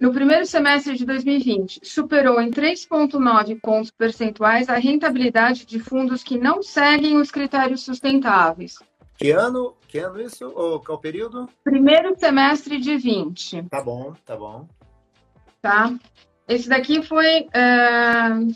no 0.01 0.11
primeiro 0.11 0.47
semestre 0.47 0.97
de 0.97 1.05
2020, 1.05 1.81
superou 1.83 2.41
em 2.41 2.49
3,9 2.49 3.59
pontos 3.61 3.91
percentuais 3.91 4.67
a 4.67 4.77
rentabilidade 4.77 5.63
de 5.63 5.79
fundos 5.79 6.23
que 6.23 6.39
não 6.39 6.63
seguem 6.63 7.17
os 7.17 7.29
critérios 7.29 7.85
sustentáveis. 7.85 8.79
Que 9.15 9.29
ano? 9.29 9.75
Que 9.87 9.99
ano 9.99 10.19
isso? 10.19 10.51
Ou 10.55 10.79
qual 10.79 10.97
período? 10.97 11.47
Primeiro 11.63 12.17
semestre 12.17 12.79
de 12.79 12.97
20. 12.97 13.67
Tá 13.69 13.83
bom, 13.83 14.15
tá 14.25 14.35
bom. 14.35 14.67
Tá. 15.61 15.93
Esse 16.47 16.67
daqui 16.67 17.03
foi. 17.03 17.41
Uh, 17.41 18.51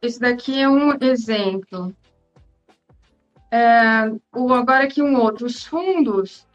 esse 0.00 0.18
daqui 0.18 0.58
é 0.58 0.66
um 0.66 0.96
exemplo. 0.98 1.94
É, 3.50 4.10
o, 4.34 4.54
agora 4.54 4.84
aqui 4.84 5.02
um 5.02 5.20
outro. 5.20 5.44
Os 5.44 5.66
fundos 5.66 6.45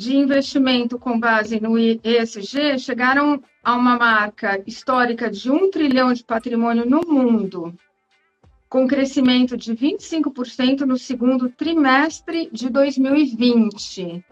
de 0.00 0.16
investimento 0.16 0.98
com 0.98 1.20
base 1.20 1.60
no 1.60 1.78
ESG 1.78 2.78
chegaram 2.78 3.42
a 3.62 3.76
uma 3.76 3.98
marca 3.98 4.62
histórica 4.66 5.30
de 5.30 5.50
um 5.50 5.70
trilhão 5.70 6.10
de 6.14 6.24
patrimônio 6.24 6.86
no 6.86 7.02
mundo, 7.06 7.76
com 8.66 8.88
crescimento 8.88 9.58
de 9.58 9.74
25% 9.74 10.86
no 10.86 10.96
segundo 10.96 11.50
trimestre 11.50 12.48
de 12.50 12.70
2020. 12.70 14.24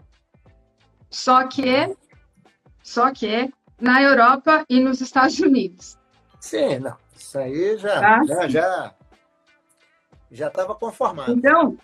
Só 1.07 1.45
que, 1.47 1.95
só 2.81 3.11
que 3.11 3.53
na 3.79 4.01
Europa 4.01 4.65
e 4.67 4.79
nos 4.79 5.01
Estados 5.01 5.39
Unidos. 5.39 5.99
Sim, 6.39 6.79
não. 6.79 6.97
Isso 7.15 7.37
aí 7.37 7.77
já 7.77 7.99
tá? 7.99 8.23
já 8.25 8.47
já 8.47 8.95
já 10.31 10.47
estava 10.47 10.73
conformado. 10.73 11.31
Então, 11.31 11.77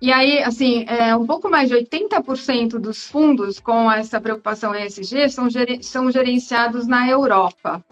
e 0.00 0.10
aí, 0.10 0.42
assim, 0.42 0.84
é, 0.88 1.14
um 1.14 1.26
pouco 1.26 1.50
mais 1.50 1.68
de 1.68 1.74
80% 1.74 2.78
dos 2.78 3.06
fundos 3.06 3.60
com 3.60 3.90
essa 3.92 4.20
preocupação 4.20 4.74
ESG 4.74 5.28
são, 5.28 5.48
são 5.82 6.10
gerenciados 6.10 6.86
na 6.86 7.06
Europa. 7.08 7.84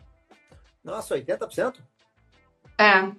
Nossa, 0.82 1.16
80%? 1.16 1.74
É. 2.78 3.12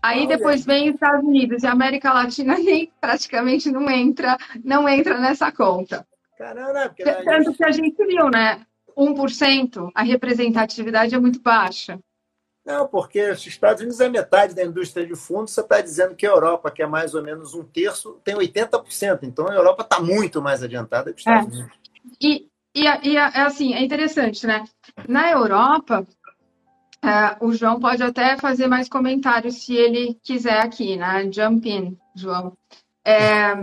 Aí 0.00 0.20
Olha. 0.20 0.36
depois 0.36 0.64
vem 0.64 0.88
os 0.88 0.94
Estados 0.94 1.24
Unidos 1.24 1.64
e 1.64 1.66
a 1.66 1.72
América 1.72 2.12
Latina 2.12 2.56
nem 2.62 2.92
praticamente 3.00 3.72
não 3.72 3.90
entra, 3.90 4.36
não 4.64 4.88
entra 4.88 5.18
nessa 5.18 5.50
conta. 5.50 6.06
Caramba, 6.36 6.88
porque 6.88 7.02
Tanto 7.02 7.52
que 7.52 7.64
a 7.64 7.72
gente 7.72 8.06
viu, 8.06 8.30
né? 8.30 8.64
1%, 8.96 9.90
a 9.94 10.02
representatividade 10.02 11.14
é 11.14 11.18
muito 11.18 11.40
baixa. 11.40 11.98
Não, 12.68 12.86
porque 12.86 13.30
os 13.30 13.46
Estados 13.46 13.80
Unidos 13.80 13.98
é 13.98 14.10
metade 14.10 14.54
da 14.54 14.62
indústria 14.62 15.06
de 15.06 15.16
fundos, 15.16 15.54
você 15.54 15.62
está 15.62 15.80
dizendo 15.80 16.14
que 16.14 16.26
a 16.26 16.30
Europa, 16.30 16.70
que 16.70 16.82
é 16.82 16.86
mais 16.86 17.14
ou 17.14 17.22
menos 17.22 17.54
um 17.54 17.64
terço, 17.64 18.20
tem 18.22 18.36
80%. 18.36 19.20
Então 19.22 19.48
a 19.48 19.54
Europa 19.54 19.84
está 19.84 19.98
muito 19.98 20.42
mais 20.42 20.62
adiantada 20.62 21.10
que 21.10 21.18
os 21.18 21.20
Estados 21.20 21.54
é. 21.54 21.60
Unidos. 21.60 21.78
E, 22.20 22.46
e, 22.74 23.08
e 23.08 23.16
é 23.16 23.40
assim, 23.40 23.72
é 23.72 23.82
interessante, 23.82 24.46
né? 24.46 24.66
Na 25.08 25.30
Europa, 25.30 26.06
é, 27.02 27.38
o 27.40 27.54
João 27.54 27.80
pode 27.80 28.02
até 28.02 28.36
fazer 28.36 28.66
mais 28.66 28.86
comentários 28.86 29.64
se 29.64 29.74
ele 29.74 30.18
quiser 30.22 30.60
aqui, 30.60 30.94
né? 30.94 31.26
Jump 31.32 31.66
in, 31.66 31.96
João. 32.14 32.52
É, 33.02 33.54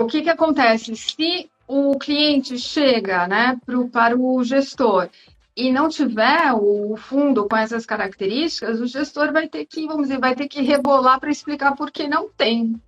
o 0.00 0.06
que, 0.06 0.20
que 0.20 0.30
acontece? 0.30 0.96
Se 0.96 1.48
o 1.68 1.96
cliente 1.96 2.58
chega 2.58 3.28
né, 3.28 3.56
pro, 3.64 3.88
para 3.88 4.18
o 4.18 4.42
gestor 4.42 5.08
e 5.56 5.70
não 5.70 5.88
tiver 5.88 6.52
o 6.54 6.96
fundo 6.96 7.46
com 7.46 7.56
essas 7.56 7.84
características, 7.84 8.80
o 8.80 8.86
gestor 8.86 9.32
vai 9.32 9.48
ter 9.48 9.66
que, 9.66 9.86
vamos 9.86 10.08
dizer, 10.08 10.18
vai 10.18 10.34
ter 10.34 10.48
que 10.48 10.62
rebolar 10.62 11.20
para 11.20 11.30
explicar 11.30 11.76
por 11.76 11.90
que 11.90 12.08
não 12.08 12.28
tem. 12.30 12.80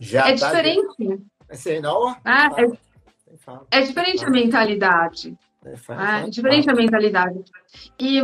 Já 0.00 0.28
é 0.28 0.36
tá 0.36 0.46
diferente. 0.46 1.22
Assim, 1.48 1.80
não, 1.80 2.16
ah, 2.24 2.48
é, 2.56 3.78
é, 3.78 3.80
diferente 3.82 4.24
a 4.24 4.30
mentalidade. 4.30 5.36
É, 5.64 6.24
é 6.24 6.30
diferente 6.30 6.70
a 6.70 6.74
mentalidade. 6.74 7.44
E 8.00 8.20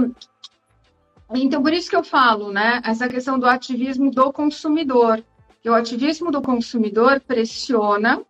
então 1.35 1.63
por 1.63 1.75
isso 1.75 1.91
que 1.91 1.97
eu 1.97 2.03
falo, 2.03 2.51
né? 2.51 2.81
Essa 2.83 3.07
questão 3.07 3.39
do 3.39 3.47
ativismo 3.47 4.11
do 4.11 4.33
consumidor. 4.33 5.23
Que 5.61 5.69
o 5.69 5.75
ativismo 5.75 6.31
do 6.31 6.41
consumidor 6.41 7.21
pressiona, 7.21 8.23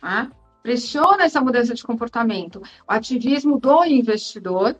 né? 0.00 0.30
Pressiona 0.62 1.24
essa 1.24 1.40
mudança 1.40 1.74
de 1.74 1.82
comportamento. 1.82 2.60
O 2.88 2.92
ativismo 2.92 3.58
do 3.58 3.84
investidor 3.84 4.76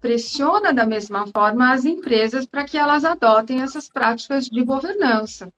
pressiona 0.00 0.72
da 0.72 0.86
mesma 0.86 1.26
forma 1.26 1.72
as 1.72 1.84
empresas 1.84 2.46
para 2.46 2.64
que 2.64 2.78
elas 2.78 3.04
adotem 3.04 3.62
essas 3.62 3.88
práticas 3.88 4.46
de 4.46 4.62
governança. 4.62 5.52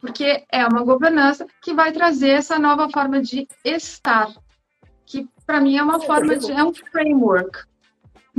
Porque 0.00 0.44
é 0.50 0.66
uma 0.66 0.84
governança 0.84 1.46
que 1.62 1.74
vai 1.74 1.92
trazer 1.92 2.30
essa 2.30 2.58
nova 2.58 2.88
forma 2.88 3.20
de 3.20 3.46
estar, 3.64 4.32
que 5.04 5.28
para 5.44 5.60
mim 5.60 5.76
é 5.76 5.82
uma 5.82 6.00
forma 6.00 6.36
de 6.36 6.52
é 6.52 6.64
um 6.64 6.72
framework. 6.72 7.64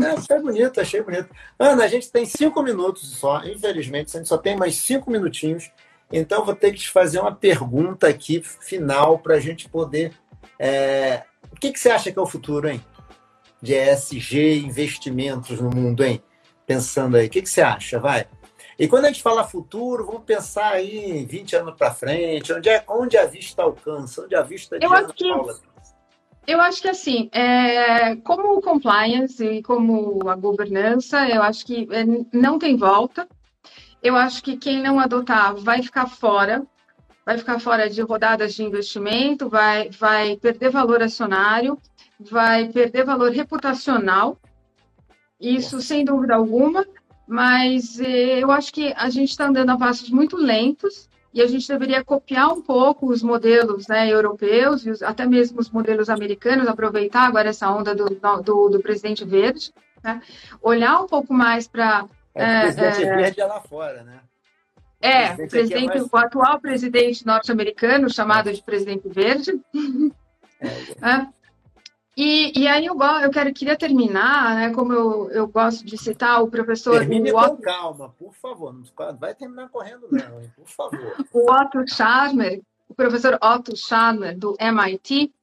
É, 0.01 0.07
achei 0.07 0.39
bonito, 0.39 0.81
achei 0.81 1.01
bonito. 1.01 1.29
Ana, 1.57 1.83
a 1.83 1.87
gente 1.87 2.11
tem 2.11 2.25
cinco 2.25 2.61
minutos 2.61 3.07
só, 3.11 3.43
infelizmente, 3.45 4.15
a 4.15 4.19
gente 4.19 4.27
só 4.27 4.37
tem 4.37 4.57
mais 4.57 4.75
cinco 4.75 5.09
minutinhos. 5.09 5.71
Então, 6.11 6.45
vou 6.45 6.55
ter 6.55 6.71
que 6.71 6.79
te 6.79 6.89
fazer 6.89 7.19
uma 7.19 7.33
pergunta 7.33 8.07
aqui 8.07 8.41
final 8.41 9.19
para 9.19 9.35
a 9.35 9.39
gente 9.39 9.69
poder. 9.69 10.13
É... 10.59 11.23
O 11.51 11.55
que, 11.59 11.71
que 11.71 11.79
você 11.79 11.89
acha 11.89 12.11
que 12.11 12.19
é 12.19 12.21
o 12.21 12.27
futuro, 12.27 12.69
hein? 12.69 12.83
De 13.61 13.73
ESG, 13.73 14.59
investimentos 14.65 15.59
no 15.59 15.69
mundo, 15.69 16.03
hein? 16.03 16.21
Pensando 16.65 17.17
aí, 17.17 17.27
o 17.27 17.29
que, 17.29 17.41
que 17.41 17.49
você 17.49 17.61
acha? 17.61 17.99
Vai. 17.99 18.27
E 18.77 18.87
quando 18.87 19.05
a 19.05 19.07
gente 19.07 19.21
fala 19.21 19.47
futuro, 19.47 20.05
vamos 20.05 20.23
pensar 20.23 20.73
aí 20.73 21.19
em 21.21 21.25
20 21.25 21.55
anos 21.55 21.75
para 21.77 21.91
frente, 21.91 22.51
onde, 22.51 22.69
é, 22.69 22.83
onde 22.87 23.17
a 23.17 23.25
vista 23.25 23.63
alcança, 23.63 24.23
onde 24.23 24.35
a 24.35 24.41
vista 24.41 24.77
de 24.77 24.85
Eu 24.85 24.93
acho 24.93 25.13
que... 25.13 25.29
Paula 25.29 25.55
eu 26.47 26.61
acho 26.61 26.81
que 26.81 26.87
assim, 26.87 27.27
é, 27.31 28.15
como 28.17 28.55
o 28.55 28.61
compliance 28.61 29.43
e 29.43 29.63
como 29.63 30.29
a 30.29 30.35
governança, 30.35 31.27
eu 31.27 31.41
acho 31.41 31.65
que 31.65 31.87
é, 31.91 32.03
não 32.31 32.59
tem 32.59 32.77
volta. 32.77 33.27
Eu 34.01 34.15
acho 34.15 34.43
que 34.43 34.55
quem 34.55 34.81
não 34.81 34.99
adotar 34.99 35.55
vai 35.55 35.81
ficar 35.81 36.05
fora, 36.05 36.63
vai 37.25 37.37
ficar 37.37 37.59
fora 37.59 37.89
de 37.89 38.01
rodadas 38.01 38.53
de 38.53 38.63
investimento, 38.63 39.49
vai, 39.49 39.89
vai 39.89 40.37
perder 40.37 40.69
valor 40.69 41.01
acionário, 41.01 41.77
vai 42.19 42.67
perder 42.69 43.03
valor 43.03 43.31
reputacional. 43.31 44.37
Isso 45.41 45.81
sem 45.81 46.05
dúvida 46.05 46.35
alguma, 46.35 46.85
mas 47.27 47.99
é, 47.99 48.43
eu 48.43 48.51
acho 48.51 48.71
que 48.71 48.93
a 48.95 49.09
gente 49.09 49.31
está 49.31 49.47
andando 49.47 49.71
a 49.71 49.77
passos 49.77 50.09
muito 50.09 50.37
lentos 50.37 51.09
e 51.33 51.41
a 51.41 51.47
gente 51.47 51.67
deveria 51.67 52.03
copiar 52.03 52.53
um 52.53 52.61
pouco 52.61 53.07
os 53.07 53.21
modelos 53.21 53.87
né, 53.87 54.07
europeus 54.07 54.85
e 54.85 54.91
os, 54.91 55.01
até 55.03 55.25
mesmo 55.25 55.59
os 55.59 55.69
modelos 55.69 56.09
americanos, 56.09 56.67
aproveitar 56.67 57.27
agora 57.27 57.49
essa 57.49 57.69
onda 57.69 57.93
do, 57.93 58.05
do, 58.41 58.69
do 58.69 58.79
presidente 58.79 59.25
verde, 59.25 59.73
né, 60.03 60.21
olhar 60.61 61.01
um 61.01 61.07
pouco 61.07 61.33
mais 61.33 61.67
para. 61.67 62.05
É, 62.33 62.59
o 62.59 62.61
presidente 62.61 63.03
é, 63.03 63.15
verde 63.15 63.41
é 63.41 63.45
lá 63.45 63.59
fora, 63.59 64.03
né? 64.03 64.19
É, 65.05 65.33
o, 65.33 65.47
presidente, 65.47 65.91
é 65.91 65.99
mais... 65.99 66.11
o 66.11 66.17
atual 66.17 66.59
presidente 66.59 67.25
norte-americano, 67.25 68.09
chamado 68.09 68.51
de 68.51 68.61
presidente 68.63 69.07
verde. 69.07 69.51
É, 70.59 70.67
é. 71.09 71.27
E, 72.17 72.61
e 72.61 72.67
aí 72.67 72.85
eu, 72.85 72.97
eu 73.21 73.29
quero, 73.29 73.53
queria 73.53 73.75
terminar, 73.75 74.55
né, 74.55 74.73
como 74.73 74.93
eu, 74.93 75.29
eu 75.31 75.47
gosto 75.47 75.85
de 75.85 75.97
citar 75.97 76.41
o 76.41 76.47
professor... 76.47 76.99
Termine 76.99 77.33
Otto... 77.33 77.57
com 77.57 77.61
calma, 77.61 78.15
por 78.17 78.33
favor. 78.33 78.73
Não 78.73 79.17
vai 79.17 79.35
terminar 79.35 79.67
correndo 79.67 80.07
não, 80.09 80.41
hein? 80.41 80.49
por 80.55 80.67
favor. 80.67 81.25
o 81.33 81.51
Otto 81.51 81.85
Scharmer, 81.85 82.61
o 82.87 82.95
professor 82.95 83.37
Otto 83.41 83.75
Scharmer, 83.75 84.37
do 84.37 84.55
MIT, 84.57 85.33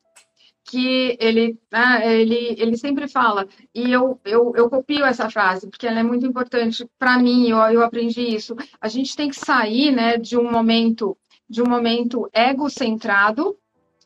que 0.64 1.16
ele, 1.20 1.58
né, 1.70 2.20
ele, 2.20 2.54
ele 2.58 2.76
sempre 2.76 3.08
fala, 3.08 3.46
e 3.74 3.90
eu, 3.90 4.20
eu, 4.24 4.52
eu 4.54 4.70
copio 4.70 5.04
essa 5.04 5.28
frase, 5.28 5.68
porque 5.68 5.86
ela 5.86 6.00
é 6.00 6.02
muito 6.02 6.24
importante 6.24 6.88
para 6.98 7.18
mim, 7.18 7.48
eu, 7.48 7.58
eu 7.58 7.82
aprendi 7.82 8.22
isso. 8.22 8.54
A 8.80 8.88
gente 8.88 9.16
tem 9.16 9.28
que 9.28 9.36
sair 9.36 9.90
né, 9.90 10.16
de 10.16 10.36
um 10.36 10.50
momento 10.50 11.16
de 11.52 11.60
um 11.60 11.68
momento 11.68 12.30
egocentrado 12.32 13.54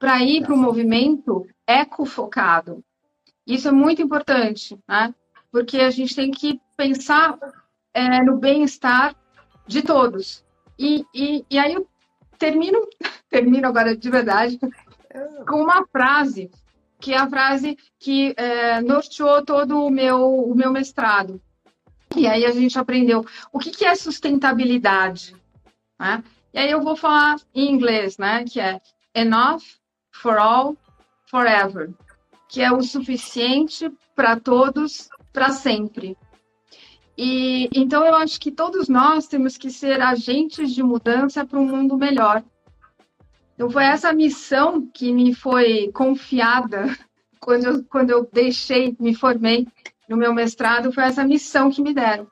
para 0.00 0.20
ir 0.20 0.42
para 0.42 0.52
o 0.52 0.58
movimento 0.58 1.46
ecofocado. 1.64 2.82
Isso 3.46 3.68
é 3.68 3.70
muito 3.70 4.02
importante, 4.02 4.76
né? 4.88 5.14
Porque 5.52 5.78
a 5.78 5.90
gente 5.90 6.16
tem 6.16 6.32
que 6.32 6.60
pensar 6.76 7.38
é, 7.94 8.20
no 8.20 8.36
bem-estar 8.36 9.14
de 9.64 9.80
todos. 9.80 10.44
E, 10.76 11.04
e, 11.14 11.46
e 11.48 11.56
aí 11.56 11.74
eu 11.74 11.86
termino, 12.36 12.80
termino 13.30 13.68
agora 13.68 13.96
de 13.96 14.10
verdade 14.10 14.58
com 15.46 15.62
uma 15.62 15.86
frase, 15.86 16.50
que 17.00 17.12
é 17.12 17.18
a 17.18 17.28
frase 17.28 17.76
que 17.98 18.34
é, 18.36 18.80
norteou 18.80 19.44
todo 19.44 19.84
o 19.84 19.90
meu, 19.90 20.32
o 20.44 20.54
meu 20.54 20.70
mestrado. 20.70 21.40
E 22.16 22.26
aí 22.26 22.44
a 22.44 22.52
gente 22.52 22.78
aprendeu 22.78 23.24
o 23.52 23.58
que, 23.58 23.70
que 23.70 23.84
é 23.84 23.94
sustentabilidade. 23.94 25.34
Né? 25.98 26.22
E 26.52 26.58
aí 26.58 26.70
eu 26.70 26.80
vou 26.80 26.96
falar 26.96 27.36
em 27.54 27.70
inglês, 27.70 28.16
né? 28.16 28.44
Que 28.44 28.60
é 28.60 28.80
enough 29.14 29.62
for 30.10 30.38
all 30.38 30.76
forever, 31.30 31.90
que 32.48 32.62
é 32.62 32.72
o 32.72 32.82
suficiente 32.82 33.90
para 34.14 34.38
todos 34.38 35.08
para 35.32 35.50
sempre. 35.50 36.16
E 37.18 37.68
então 37.74 38.04
eu 38.04 38.14
acho 38.14 38.40
que 38.40 38.50
todos 38.50 38.88
nós 38.88 39.26
temos 39.26 39.56
que 39.56 39.70
ser 39.70 40.00
agentes 40.00 40.74
de 40.74 40.82
mudança 40.82 41.44
para 41.44 41.58
um 41.58 41.66
mundo 41.66 41.96
melhor. 41.96 42.42
Então 43.56 43.70
foi 43.70 43.84
essa 43.84 44.12
missão 44.12 44.86
que 44.86 45.12
me 45.12 45.34
foi 45.34 45.90
confiada 45.92 46.96
quando 47.40 47.64
eu, 47.64 47.84
quando 47.84 48.10
eu 48.10 48.28
deixei, 48.30 48.94
me 49.00 49.14
formei 49.14 49.66
no 50.08 50.16
meu 50.16 50.32
mestrado, 50.32 50.92
foi 50.92 51.04
essa 51.04 51.24
missão 51.24 51.70
que 51.70 51.82
me 51.82 51.92
deram. 51.92 52.28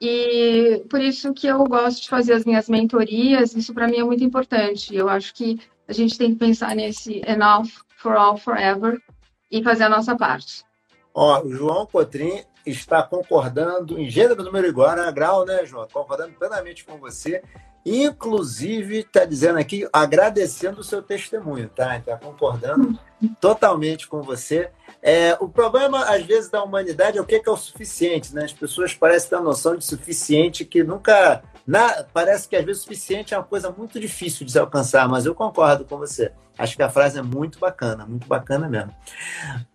E 0.00 0.84
por 0.88 1.00
isso 1.00 1.34
que 1.34 1.48
eu 1.48 1.62
gosto 1.64 2.02
de 2.02 2.08
fazer 2.08 2.32
as 2.32 2.44
minhas 2.44 2.68
mentorias, 2.68 3.54
isso 3.54 3.74
para 3.74 3.88
mim 3.88 3.98
é 3.98 4.04
muito 4.04 4.22
importante. 4.22 4.94
Eu 4.94 5.08
acho 5.08 5.34
que 5.34 5.60
a 5.88 5.92
gente 5.92 6.16
tem 6.16 6.32
que 6.32 6.38
pensar 6.38 6.74
nesse 6.76 7.20
enough 7.26 7.68
for 7.96 8.16
all 8.16 8.36
forever 8.36 9.02
e 9.50 9.62
fazer 9.62 9.84
a 9.84 9.88
nossa 9.88 10.16
parte. 10.16 10.64
Ó, 11.12 11.42
o 11.42 11.52
João 11.52 11.84
Cotrim 11.84 12.44
está 12.64 13.02
concordando 13.02 13.98
em 13.98 14.08
gênero, 14.08 14.44
número 14.44 14.72
né? 14.94 15.12
Grau, 15.12 15.44
né, 15.44 15.66
João? 15.66 15.88
Concordando 15.92 16.34
plenamente 16.34 16.84
com 16.84 16.96
você. 16.98 17.42
Inclusive, 17.84 18.98
está 18.98 19.24
dizendo 19.24 19.58
aqui, 19.58 19.88
agradecendo 19.92 20.80
o 20.80 20.84
seu 20.84 21.02
testemunho, 21.02 21.68
tá? 21.68 21.96
Está 21.96 22.16
concordando 22.16 22.98
totalmente 23.40 24.06
com 24.06 24.22
você. 24.22 24.70
É, 25.02 25.36
o 25.40 25.48
problema, 25.48 26.04
às 26.04 26.24
vezes, 26.24 26.50
da 26.50 26.62
humanidade 26.62 27.18
é 27.18 27.20
o 27.20 27.24
que 27.24 27.36
é 27.36 27.50
o 27.50 27.56
suficiente, 27.56 28.34
né? 28.34 28.44
As 28.44 28.52
pessoas 28.52 28.94
parecem 28.94 29.30
ter 29.30 29.36
a 29.36 29.40
noção 29.40 29.76
de 29.76 29.84
suficiente 29.84 30.64
que 30.64 30.82
nunca. 30.82 31.42
Na, 31.68 32.02
parece 32.02 32.48
que, 32.48 32.56
às 32.56 32.64
vezes, 32.64 32.80
o 32.80 32.84
suficiente 32.84 33.34
é 33.34 33.36
uma 33.36 33.44
coisa 33.44 33.70
muito 33.70 34.00
difícil 34.00 34.46
de 34.46 34.52
se 34.52 34.58
alcançar, 34.58 35.06
mas 35.06 35.26
eu 35.26 35.34
concordo 35.34 35.84
com 35.84 35.98
você. 35.98 36.32
Acho 36.56 36.74
que 36.74 36.82
a 36.82 36.88
frase 36.88 37.18
é 37.18 37.22
muito 37.22 37.58
bacana, 37.58 38.06
muito 38.06 38.26
bacana 38.26 38.66
mesmo. 38.66 38.90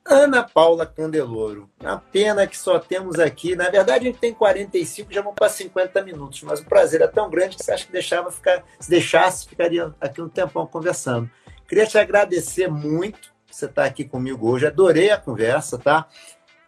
Ana 0.03 0.41
Paula 0.41 0.87
Candeloro. 0.87 1.69
A 1.85 1.95
pena 1.97 2.47
que 2.47 2.57
só 2.57 2.79
temos 2.79 3.19
aqui. 3.19 3.55
Na 3.55 3.69
verdade, 3.69 4.07
a 4.07 4.11
gente 4.11 4.17
tem 4.17 4.33
45, 4.33 5.13
já 5.13 5.21
vão 5.21 5.35
para 5.35 5.47
50 5.47 6.01
minutos, 6.01 6.41
mas 6.41 6.61
o 6.61 6.65
prazer 6.65 6.99
é 7.01 7.07
tão 7.07 7.29
grande 7.29 7.57
que 7.57 7.63
você 7.63 7.71
acha 7.71 7.85
que 7.85 7.91
deixava 7.91 8.31
ficar, 8.31 8.63
se 8.79 8.89
deixasse, 8.89 9.47
ficaria 9.47 9.93
aqui 10.01 10.19
um 10.19 10.27
tempão 10.27 10.65
conversando. 10.65 11.29
Queria 11.67 11.85
te 11.85 11.99
agradecer 11.99 12.67
muito 12.67 13.31
você 13.49 13.65
estar 13.67 13.85
aqui 13.85 14.03
comigo 14.03 14.49
hoje. 14.49 14.65
Adorei 14.65 15.11
a 15.11 15.17
conversa, 15.17 15.77
tá? 15.77 16.07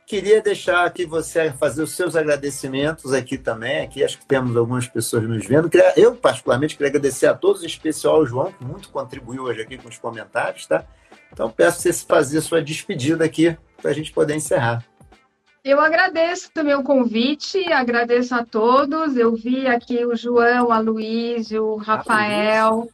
Queria 0.06 0.40
deixar 0.40 0.86
aqui 0.86 1.04
você 1.04 1.52
fazer 1.54 1.82
os 1.82 1.96
seus 1.96 2.16
agradecimentos 2.16 3.12
aqui 3.12 3.40
também. 3.40 3.82
Aqui 3.82 4.04
acho 4.04 4.20
que 4.20 4.26
temos 4.26 4.56
algumas 4.56 4.88
pessoas 4.88 5.24
nos 5.24 5.48
vendo. 5.48 5.68
Eu, 5.98 6.16
particularmente, 6.16 6.76
queria 6.76 6.90
agradecer 6.90 7.26
a 7.26 7.34
todos, 7.34 7.64
em 7.64 7.66
especial 7.66 8.18
ao 8.18 8.26
João, 8.26 8.52
que 8.52 8.64
muito 8.64 8.90
contribuiu 8.90 9.44
hoje 9.44 9.62
aqui 9.62 9.78
com 9.80 9.90
os 9.90 9.98
comentários, 9.98 10.68
tá? 10.68 10.86
Então, 11.34 11.50
peço 11.50 11.82
você 11.82 11.92
fazer 11.92 12.40
sua 12.42 12.62
despedida 12.62 13.26
aqui 13.26 13.58
para 13.82 13.90
a 13.90 13.94
gente 13.94 14.12
poder 14.12 14.36
encerrar. 14.36 14.86
Eu 15.64 15.80
agradeço 15.80 16.52
também 16.54 16.76
o 16.76 16.84
convite, 16.84 17.74
agradeço 17.74 18.36
a 18.36 18.46
todos. 18.46 19.18
Eu 19.18 19.36
vi 19.36 19.66
aqui 19.66 20.06
o 20.06 20.16
João, 20.16 20.72
a 20.72 20.78
Luiz, 20.78 21.50
o 21.50 21.78
Rafael. 21.78 22.88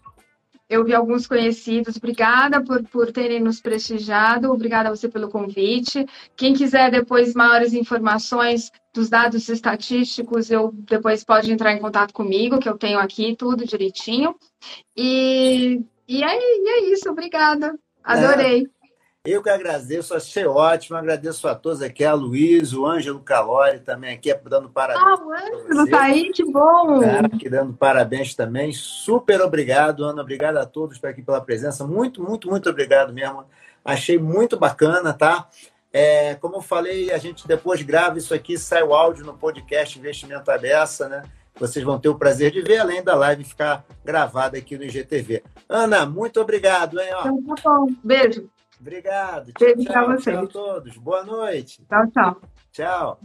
Eu 0.72 0.86
vi 0.86 0.94
alguns 0.94 1.28
conhecidos. 1.28 1.98
Obrigada 1.98 2.64
por, 2.64 2.82
por 2.84 3.12
terem 3.12 3.42
nos 3.42 3.60
prestigiado. 3.60 4.50
Obrigada 4.50 4.88
a 4.88 4.96
você 4.96 5.10
pelo 5.10 5.28
convite. 5.28 6.06
Quem 6.34 6.54
quiser 6.54 6.90
depois 6.90 7.34
maiores 7.34 7.74
informações 7.74 8.72
dos 8.94 9.10
dados 9.10 9.50
estatísticos, 9.50 10.50
eu 10.50 10.72
depois 10.74 11.26
pode 11.26 11.52
entrar 11.52 11.74
em 11.74 11.80
contato 11.80 12.14
comigo, 12.14 12.58
que 12.58 12.70
eu 12.70 12.78
tenho 12.78 13.00
aqui 13.00 13.36
tudo 13.36 13.68
direitinho. 13.68 14.34
E, 14.96 15.82
e, 16.08 16.24
é, 16.24 16.38
e 16.40 16.70
é 16.70 16.94
isso. 16.94 17.10
Obrigada. 17.10 17.78
Adorei. 18.02 18.64
É. 18.64 18.81
Eu 19.24 19.44
que 19.44 19.52
agradeço, 19.52 20.16
achei 20.16 20.48
ótimo, 20.48 20.98
agradeço 20.98 21.48
a 21.48 21.54
todos 21.54 21.84
aqui, 21.84 22.04
a 22.04 22.12
Luiz, 22.12 22.74
o 22.74 22.88
Ângelo 22.88 23.20
Calori 23.20 23.80
também 23.80 24.16
aqui, 24.16 24.34
dando 24.50 24.68
parabéns. 24.68 25.06
Ah, 25.06 25.24
o 25.24 25.32
Ângelo 25.32 25.90
tá 25.92 26.02
aí, 26.02 26.32
que 26.32 26.44
bom! 26.44 27.00
Cara, 27.02 27.28
aqui 27.28 27.48
dando 27.48 27.72
parabéns 27.72 28.34
também. 28.34 28.74
Super 28.74 29.40
obrigado, 29.42 30.04
Ana, 30.04 30.24
obrigado 30.24 30.58
a 30.58 30.66
todos 30.66 30.98
por 30.98 31.08
aqui 31.08 31.22
pela 31.22 31.40
presença. 31.40 31.86
Muito, 31.86 32.24
muito, 32.24 32.50
muito 32.50 32.68
obrigado 32.68 33.14
mesmo. 33.14 33.46
Achei 33.86 34.18
muito 34.18 34.58
bacana, 34.58 35.14
tá? 35.14 35.48
É, 35.94 36.34
como 36.34 36.56
eu 36.56 36.62
falei, 36.62 37.12
a 37.12 37.20
gente 37.20 37.48
depois 37.48 37.84
grava 37.84 38.18
isso 38.18 38.34
aqui, 38.34 38.58
sai 38.58 38.82
o 38.82 38.92
áudio 38.92 39.24
no 39.24 39.36
podcast 39.36 40.00
Investimento 40.00 40.50
Abessa, 40.50 41.08
né? 41.08 41.24
Vocês 41.60 41.86
vão 41.86 42.00
ter 42.00 42.10
o 42.10 42.18
prazer 42.18 42.50
de 42.50 42.64
ver, 42.64 42.80
além 42.80 43.04
da 43.04 43.14
live 43.14 43.44
ficar 43.44 43.86
gravada 44.04 44.58
aqui 44.58 44.80
no 44.80 44.84
IGTV. 44.84 45.44
Ana, 45.70 46.08
muito 46.08 46.42
obrigado, 46.42 47.00
hein? 47.00 47.10
Ó. 47.14 47.28
Então, 47.28 47.56
tá 47.56 47.62
bom. 47.64 47.88
Beijo. 48.04 48.50
Obrigado. 48.82 49.54
Beijo 49.60 49.86
para 49.86 50.06
vocês. 50.08 50.36
Tchau 50.36 50.46
a 50.46 50.48
todos. 50.48 50.98
Boa 50.98 51.24
noite. 51.24 51.86
Tchau, 51.86 52.12
tchau. 52.12 52.42
Tchau. 52.72 53.20